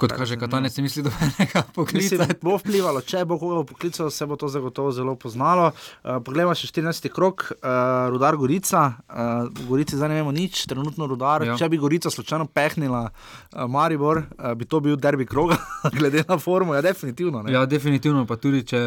[0.00, 2.26] Kot kaže, Katanec si misli, da bo nekaj poklical.
[2.44, 5.70] Bo vplivalo, če bo koga poklical, se bo to zagotovo zelo poznalo.
[6.04, 7.08] Uh, poglejmo še 14.
[7.14, 8.82] krok, uh, Rudar Gorica.
[9.08, 11.46] Uh, Gorici zdaj ne vemo nič, trenutno Rudar.
[11.48, 11.56] Ja.
[11.56, 15.56] Če bi Gorica slučajno pehnila uh, Maribor, uh, bi to bil derbi kroga,
[15.96, 16.76] glede na formu.
[16.76, 17.46] Ja, definitivno.
[17.46, 17.56] Ne?
[17.56, 18.82] Ja, definitivno, pa tudi če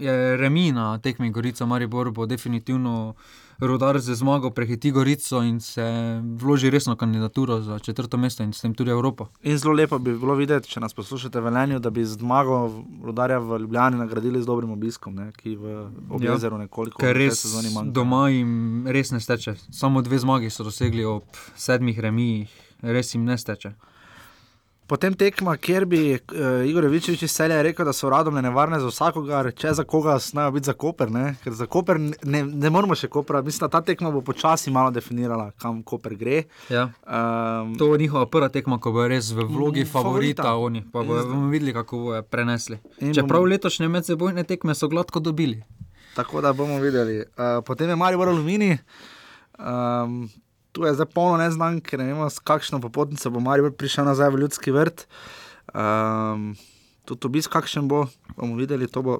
[0.00, 3.14] je remi na tekmi Gorica Maribor, bo definitivno.
[3.60, 5.82] Rudar z zmago prehiti Gorico in se
[6.36, 9.26] vloži resno kandidaturo za četrto mesto in s tem tudi Evropo.
[9.42, 13.38] In zelo lepo bi bilo videti, če nas poslušate v Velenju, da bi zmago Rudarja
[13.38, 17.44] v Ljubljani nagradili z dobrim obiskom, ne, ki v objezeru ja, nekoliko ker res
[17.84, 19.54] doma jim res ne steče.
[19.70, 21.24] Samo dve zmagi so dosegli ob
[21.56, 22.48] sedmih remijih,
[22.80, 23.74] res jim ne steče.
[24.90, 28.88] Potem tekma, kjer bi uh, Igor Vičevič iz Selja rekel, da so radom nevarne za
[28.90, 31.12] vsakogar, če za koga znajo biti za Koper.
[31.14, 31.36] Ne?
[31.44, 33.38] Ker za Koper ne, ne moramo še Kopra.
[33.46, 36.42] Mislim, da ta tekma bo počasi malo definirala, kam Koper gre.
[36.74, 36.88] Ja.
[37.06, 40.56] Um, to bo njihova prva tekma, ko bo res v vlogi mm, favorita, favorita.
[40.58, 40.82] oni.
[40.90, 42.82] Pa bo, bomo videli, kako bo prenesli.
[42.98, 43.50] Čeprav bom...
[43.54, 45.62] letošnje medsebojne tekme so gladko dobili.
[46.18, 47.22] Tako da bomo videli.
[47.22, 48.74] Uh, potem je Marijo Alumini.
[49.54, 50.24] Um,
[50.72, 54.30] tu je zdaj polno neznan, ker ne vemo, s kakšno popotnico bo Marijo prišel nazaj
[54.30, 55.06] v ljudski vrt.
[55.74, 56.54] Um,
[57.04, 58.06] tudi obisk, kakšen bo,
[58.36, 58.86] bomo videli.
[58.90, 59.18] To bo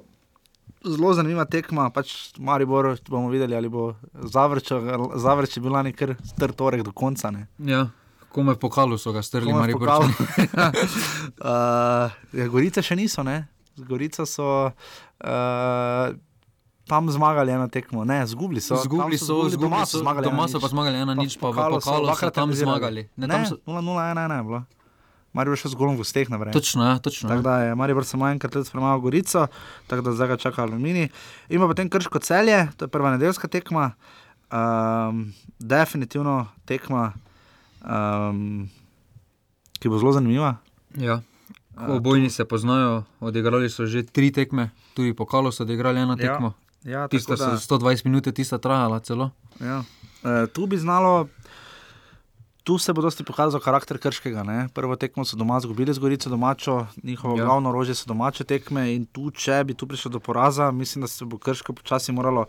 [0.85, 1.89] zelo zanimiva tekma.
[1.91, 3.93] Pač Marijo bomo videli, ali bo
[4.23, 7.31] zavrč bil lani kar strd torek do konca.
[7.31, 7.47] Ne.
[7.59, 7.87] Ja.
[8.31, 9.99] Kome pokalu so ga strli, ali pa
[12.31, 12.47] če.
[12.47, 13.43] Gorice še niso, ne?
[13.75, 14.71] Gorice so.
[15.19, 16.15] Uh,
[16.91, 18.75] tam zmagali eno tekmo, ne, zgubili so.
[18.75, 20.27] Zgubili so, zgubili doma so zmagali.
[20.27, 23.07] Doma so pa zmagali ena nič, pa v pokalu so tam zmagali.
[23.15, 24.61] Ne, 0-1-1 je bilo.
[25.31, 26.51] Marijo še z golom v steh naprej.
[26.51, 27.31] Točno, ja, točno.
[27.31, 29.47] Tako da je Marijo samo enkrat let premagal Gorico,
[29.87, 31.07] tako da zdaj ga čaka Alumini.
[31.47, 33.93] Ima potem krško celje, to je prva nedeljska tekma.
[34.51, 35.31] Um,
[35.63, 37.13] definitivno tekma,
[37.79, 38.67] um,
[39.79, 40.57] ki bo zelo zanimiva.
[40.99, 41.21] Ja.
[41.87, 46.35] Obojni se poznajo, odigrali so že tri tekme, tudi pokalo so odigrali eno ja.
[46.35, 46.51] tekmo.
[46.83, 47.07] Ja.
[47.07, 49.29] Tista da, 120 minut je tista trajala celo.
[49.59, 49.83] Ja.
[50.23, 51.27] E, tu bi znalo,
[52.63, 54.43] tu se bo dosti pokazal karakter krškega.
[54.43, 54.67] Ne?
[54.73, 57.45] Prvo tekmo so doma zgubili z Gorico domačo, njihovo ja.
[57.45, 61.07] glavno orožje so domače tekme in tu, če bi tu prišlo do poraza, mislim, da
[61.07, 62.45] se bo krško počasi moralo.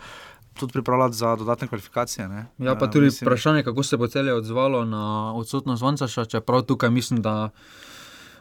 [0.53, 2.29] Tudi pripravljati za dodatne kvalifikacije.
[2.29, 2.47] Ne?
[2.59, 6.25] Ja, pa tudi mislim, vprašanje, kako se bo celje odzvalo na odsotnost Vancaša.
[6.25, 7.51] Čeprav tukaj mislim, da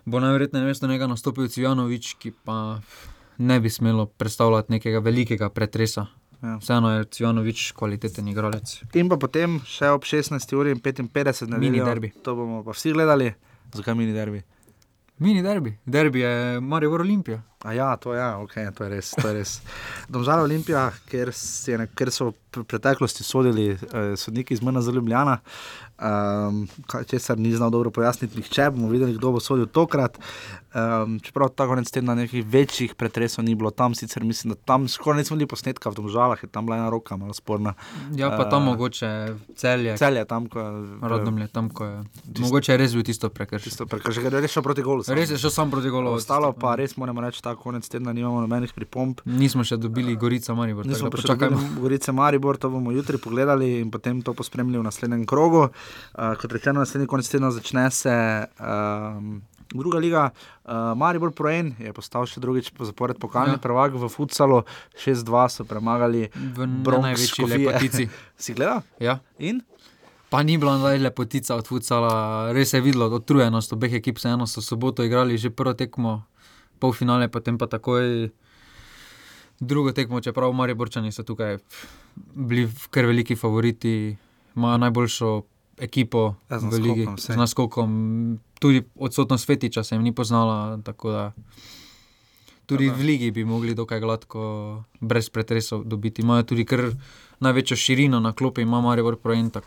[0.06, 2.82] bo najverjetneje mesto njega nastopil Cvjanovič, ki pa
[3.42, 6.06] ne bi smelo predstavljati nekega velikega pretresa.
[6.42, 6.56] Ja.
[6.58, 8.80] Vseeno je Cvjanovič kvaliteten igralec.
[8.98, 12.10] In pa potem še ob 16.55 na mini derbi.
[12.26, 13.30] To bomo pa vsi gledali,
[13.78, 14.42] zakaj mini derbi.
[15.22, 17.44] Mini derbi, derbi je Marijo Olimpija.
[17.64, 19.12] A ja, to, ja, okay, to je res.
[19.22, 19.52] res.
[20.10, 21.30] Domžal Olimpija, ker,
[21.78, 25.38] ne, ker so v preteklosti sodili eh, sodniki iz Mena za Ljubljana,
[26.02, 26.68] um,
[27.08, 30.18] česar ni znal dobro pojasniti nihče, bomo videli, kdo bo sodil tokrat.
[30.72, 34.88] Um, čeprav ta konec tedna nekih večjih pretresov ni bilo tam, sicer mislim, da tam
[34.88, 37.74] skoraj nismo bili posnetka v Domžalah, je tam bila ena roka malo sporna.
[38.16, 39.98] Ja, pa tam uh, mogoče celje.
[39.98, 40.72] Celje tam, ko je.
[41.02, 42.04] Rodnom je tam, ko je.
[42.24, 43.68] Tisto, mogoče je res bil tisto prekršek.
[43.68, 45.04] Tisto prekršek, res je šel proti golu.
[45.08, 46.16] Res je šel sam proti golu.
[46.16, 49.20] Ostalo pa res moramo reči, ta konec tedna nimamo nobenih pripomb.
[49.26, 50.88] Nismo še dobili Gorica Maribor.
[50.88, 54.88] Nismo pa še čakali Gorica Maribor, to bomo jutri pogledali in potem to pospremljali v
[54.88, 55.68] naslednjem krogu.
[55.68, 58.18] Uh, kot rečeno, naslednji konec tedna začne se.
[58.60, 60.30] Um, Druga liga,
[60.66, 63.62] uh, Maribor Proen je postal še drugič po zapored pokalni ja.
[63.64, 64.66] prvak v Futsalu,
[65.00, 68.10] 6-2 so premagali v največji lepotici.
[68.44, 68.84] si gledal?
[69.00, 69.22] Ja.
[69.40, 69.64] In?
[70.28, 74.48] Pa ni bilo naj lepotica od Futsala, res je videlo utrujenost obeh ekip, se eno
[74.48, 76.24] so soboto igrali že prvo tekmo,
[76.80, 78.32] polfinale, potem pa takoj
[79.60, 81.60] drugo tekmo, čeprav Mariborčani so tukaj
[82.16, 84.16] bili kar veliki favoriti,
[84.56, 85.30] imajo najboljšo
[85.82, 87.90] ekipo ja, v Ligi, z naskokom.
[88.62, 90.78] Tudi odsotnost Fetiča se jim ni poznala.
[92.66, 94.42] Tudi v Ligi bi mogli dokaj gladko,
[95.02, 96.22] brez pretresov, dobiti.
[96.22, 96.94] Imajo tudi kar
[97.42, 99.58] največjo širino na klopi, ima Marijo Projekt.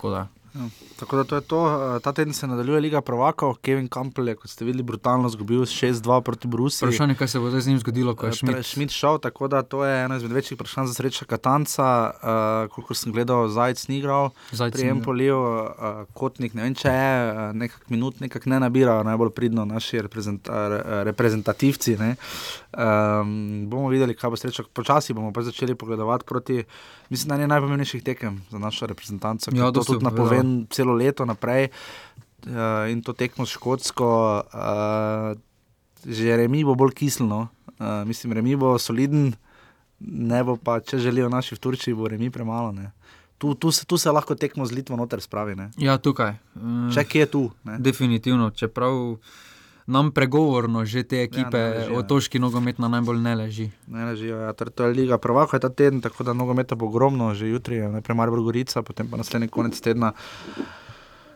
[0.55, 0.69] Ja,
[0.99, 1.61] tako da to je to.
[1.97, 5.61] Eh, ta teden se nadaljuje Liga Provakov, Kevin Campbell je, kot ste videli, brutalno izgubil
[5.67, 6.89] 6-2 proti Bruslju.
[6.89, 8.63] Vprašanje, kaj se bo zdaj z njim zgodilo, ko je Šmit.
[8.67, 12.11] Šmit šel, tako da to je eno izmed večjih vprašanj za srečo Katanca.
[12.15, 14.31] Uh, koliko sem gledal, Zajec ni igral,
[14.73, 15.69] pri Empoliju, uh,
[16.15, 20.79] Kotnik, ne vem če je, nekak minut nekak ne nabira, najbolj pridno naši reprezent, uh,
[21.03, 21.99] reprezentativci.
[21.99, 24.69] Um, bomo videli, kaj bo srečo.
[24.73, 26.63] Počasi bomo pa začeli pogledovati proti,
[27.11, 29.51] mislim, da je najpomembnejših tekem za našo reprezentanco.
[29.55, 30.05] Ja, to tudi
[30.45, 31.71] napovem celo leto naprej
[32.47, 34.45] uh, in to tekmo s Škotsko.
[34.53, 35.41] Uh,
[36.05, 37.49] že remi bo bolj kislno,
[37.81, 39.33] uh, mislim, remi bo soliden,
[40.05, 42.77] ne bo pa, če želijo naši v Turčiji, bo remi premalo.
[43.39, 45.57] Tu, tu, se, tu se lahko tekmo z Litvo noter spravi.
[45.57, 45.71] Ne?
[45.81, 46.37] Ja, tukaj.
[46.55, 47.43] Uh, Če kje je tu?
[47.65, 47.81] Ne?
[47.81, 49.17] Definitivno, čeprav
[49.87, 51.99] nam pregovorno že te ekipe, ja, ja.
[51.99, 53.69] otoški nogomet na najbolj ne leži.
[53.87, 57.49] Ne ležijo, ja, to je liga prvaka, ta teden, tako da nogometa bo ogromno, že
[57.49, 60.15] jutri, najprej Maribor Gorica, potem pa naslednji konec tedna.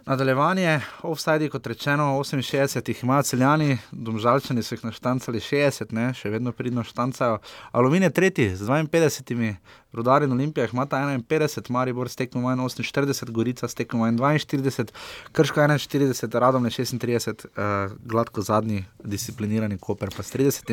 [0.09, 6.31] Nadaljevanje, offside, kot rečeno, 68 jih imajo celjani, domžalčani so jih naštancali 60, ne, še
[6.33, 7.43] vedno pridno štancajo.
[7.77, 9.51] Aluminij je tretji z 52,
[9.93, 14.97] rudari in olimpija jih imata 51, Maribor stekmo manj 48, Gorica stekmo manj 42,
[15.37, 20.73] Krško 41, Radom je 36, uh, gladko zadnji, disciplinirani Koper pa s 30.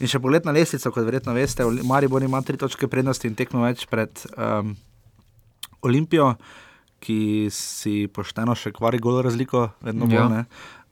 [0.00, 3.86] In še poletna lestvica, kot verjetno veste, Maribor ima tri točke prednosti in tekmo več
[3.86, 4.74] pred um,
[5.84, 6.32] Olimpijo
[7.04, 7.18] ki
[7.52, 10.28] si pošteno še kvari golo razliko, vedno bolj ja.
[10.32, 10.42] ne.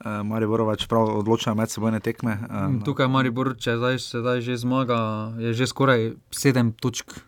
[0.03, 2.37] Uh, Maribor več prav odločajo med sebojne tekme.
[2.51, 4.99] Um, Tukaj Maribor, če zdaj, zdaj že zmaga,
[5.41, 7.23] je že skoraj sedem točk.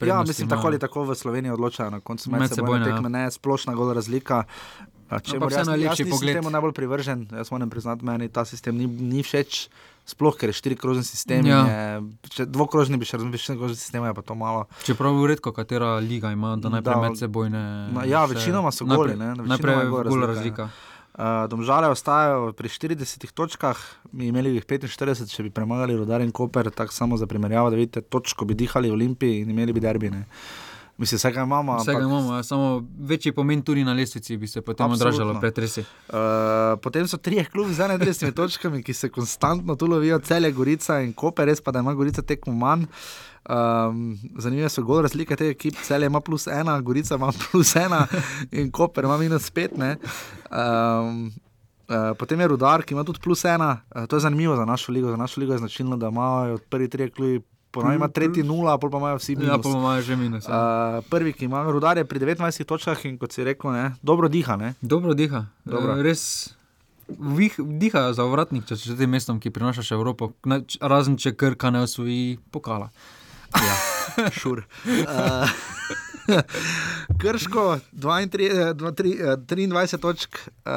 [0.00, 2.94] Ja, mislim, tako ali tako v Sloveniji odločajo na koncu med, med sebojne ja.
[2.94, 3.12] tekme, ja.
[3.18, 4.46] ne splošna gola razlika.
[5.10, 8.86] Če bo vseeno lepši pogled, temu najbolj privržen, jaz moram priznati, meni ta sistem ni,
[8.86, 9.66] ni všeč.
[10.10, 11.60] Sploh, ker je štirikrožni sistem, ja.
[11.66, 14.66] je, dvokrožni bi še razumel, štirikrožni sistem je pa to malo.
[14.86, 17.64] Čeprav je redko, katera liga ima, da najprej da, med seboj ne.
[17.94, 19.34] Na, ja, večinoma so goli, ne.
[19.38, 20.70] Najprej je bolj razlika.
[21.10, 23.78] Uh, domžale ostajajo pri 40 točkah,
[24.14, 27.76] mi imeli jih 45, če bi premagali Rudar in Koper, tako samo za primerjavo, da
[27.76, 30.22] vidite, točko bi dihali v Olimpiji in imeli bi derbine.
[30.22, 30.69] Uh,
[31.00, 31.76] Mislim, vse ga imamo.
[31.76, 35.58] Vse ga imamo, ja, samo večji pomen tudi na lestvici bi se potem odražalo pred
[35.58, 35.80] resi.
[35.80, 36.16] Uh,
[36.82, 41.12] potem so tri klubi z 31 točkami, ki se konstantno tu lovijo, cele Gorica in
[41.12, 42.84] Koper, res pa da ima Gorica tekmo manj.
[43.48, 48.06] Um, Zanimivo so gole razlike te ekipe, cel ima plus ena, Gorica ima plus ena
[48.52, 49.72] in Koper ima minus pet.
[49.72, 51.32] Um,
[51.88, 53.78] uh, potem je Rudar, ki ima tudi plus ena.
[53.94, 55.08] Uh, to je zanimivo za našo ligo.
[55.08, 57.40] Za našo ligo je značilno, da imajo prvi tri klubi
[57.70, 59.50] Ponaj ima tretji nula, pa imajo vsi minus.
[59.52, 60.48] Ja, pa imajo že minus.
[60.48, 60.58] Ja.
[60.98, 64.56] Uh, prvi, ki ima rudarje pri 29 točkah in kot si rekel, ne, dobro diha.
[64.56, 64.74] Ne?
[64.80, 65.44] Dobro diha.
[65.64, 65.94] Dobro.
[65.94, 66.54] Uh, res
[67.08, 70.32] vih, diha za vratnik, če se tem mestom, ki prinašaš Evropo,
[70.80, 72.90] razen če krka ne osvoji pokala.
[73.54, 74.64] Ja, šur.
[74.86, 75.50] Uh,
[77.20, 80.72] Krško, 23 eh, točk, uh,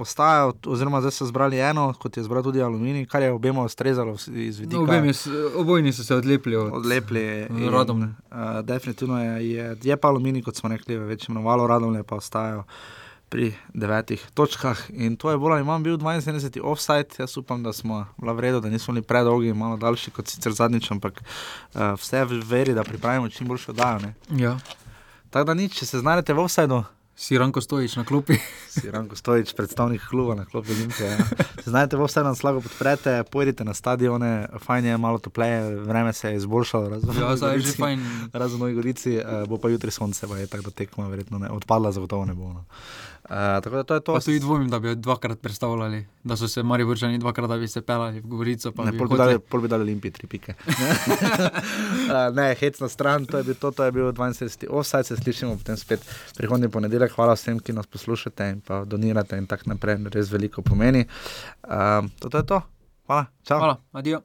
[0.00, 4.16] ostaja, oziroma zdaj so zbrali eno, kot je zbral tudi aluminij, kar je obema ustrezalo
[4.34, 4.80] iz vidika.
[4.80, 5.12] No,
[5.56, 7.46] obojni so se odlepili od odlepli.
[7.70, 8.02] Radom.
[8.02, 8.08] Uh,
[8.62, 12.64] definitivno je, je, je pa aluminij, kot smo rekli, več imenovalo radom, pa ostajajo
[13.28, 14.90] pri devetih točkah.
[14.90, 16.60] In to je ali manj bil 72.
[16.62, 17.08] offside.
[17.18, 20.52] Jaz upam, da smo bili v redu, da nismo bili predolgi, malo daljši kot sicer
[20.52, 24.12] zadnjič, ampak uh, vse v veri, da pripravimo čim boljšo oddajo.
[24.30, 24.58] Ja.
[25.30, 26.84] Tako da nič, če se znajdete v offsideu.
[27.18, 28.38] Si Ranko Stojič na klopi.
[28.78, 31.10] Si Ranko Stojič, predstavnik kluba na klopi Olimpije.
[31.10, 31.18] Ja.
[31.66, 36.30] Znajdete, v vse nas lahko podprete, pojdite na stadione, fajn je, malo topleje, vreme se
[36.30, 37.02] je izboljšalo.
[37.18, 38.30] Ja, zdaj je že fajn.
[38.32, 41.50] Razen v Gorici, uh, bo pa jutri sonce, pa je tako, da tekmo verjetno ne.
[41.50, 42.54] Odpadla zagotovo ne bo.
[42.54, 42.64] No.
[43.28, 44.14] Uh, tako da to je to.
[44.14, 47.56] Pa tudi dvomim, da bi jo dvakrat predstavljali, da so se Marijo Vrčani dvakrat, da
[47.56, 48.72] bi se pelali v Gorico.
[48.84, 50.54] Ne, pol bi, dali, pol bi dali Olimpiji tri pike.
[50.68, 50.74] uh,
[52.38, 54.70] ne, hec na stran, to je bil, to, to je bil 72.
[54.70, 59.36] Offside, se slišimo potem spet prihodnji ponedeljek hvala vsem, ki nas poslušate in pa donirate
[59.36, 61.04] in tako naprej, res veliko pomeni.
[61.68, 62.62] Um, to je to.
[63.06, 63.58] Hvala, čau.
[63.58, 64.24] Hvala, adijo.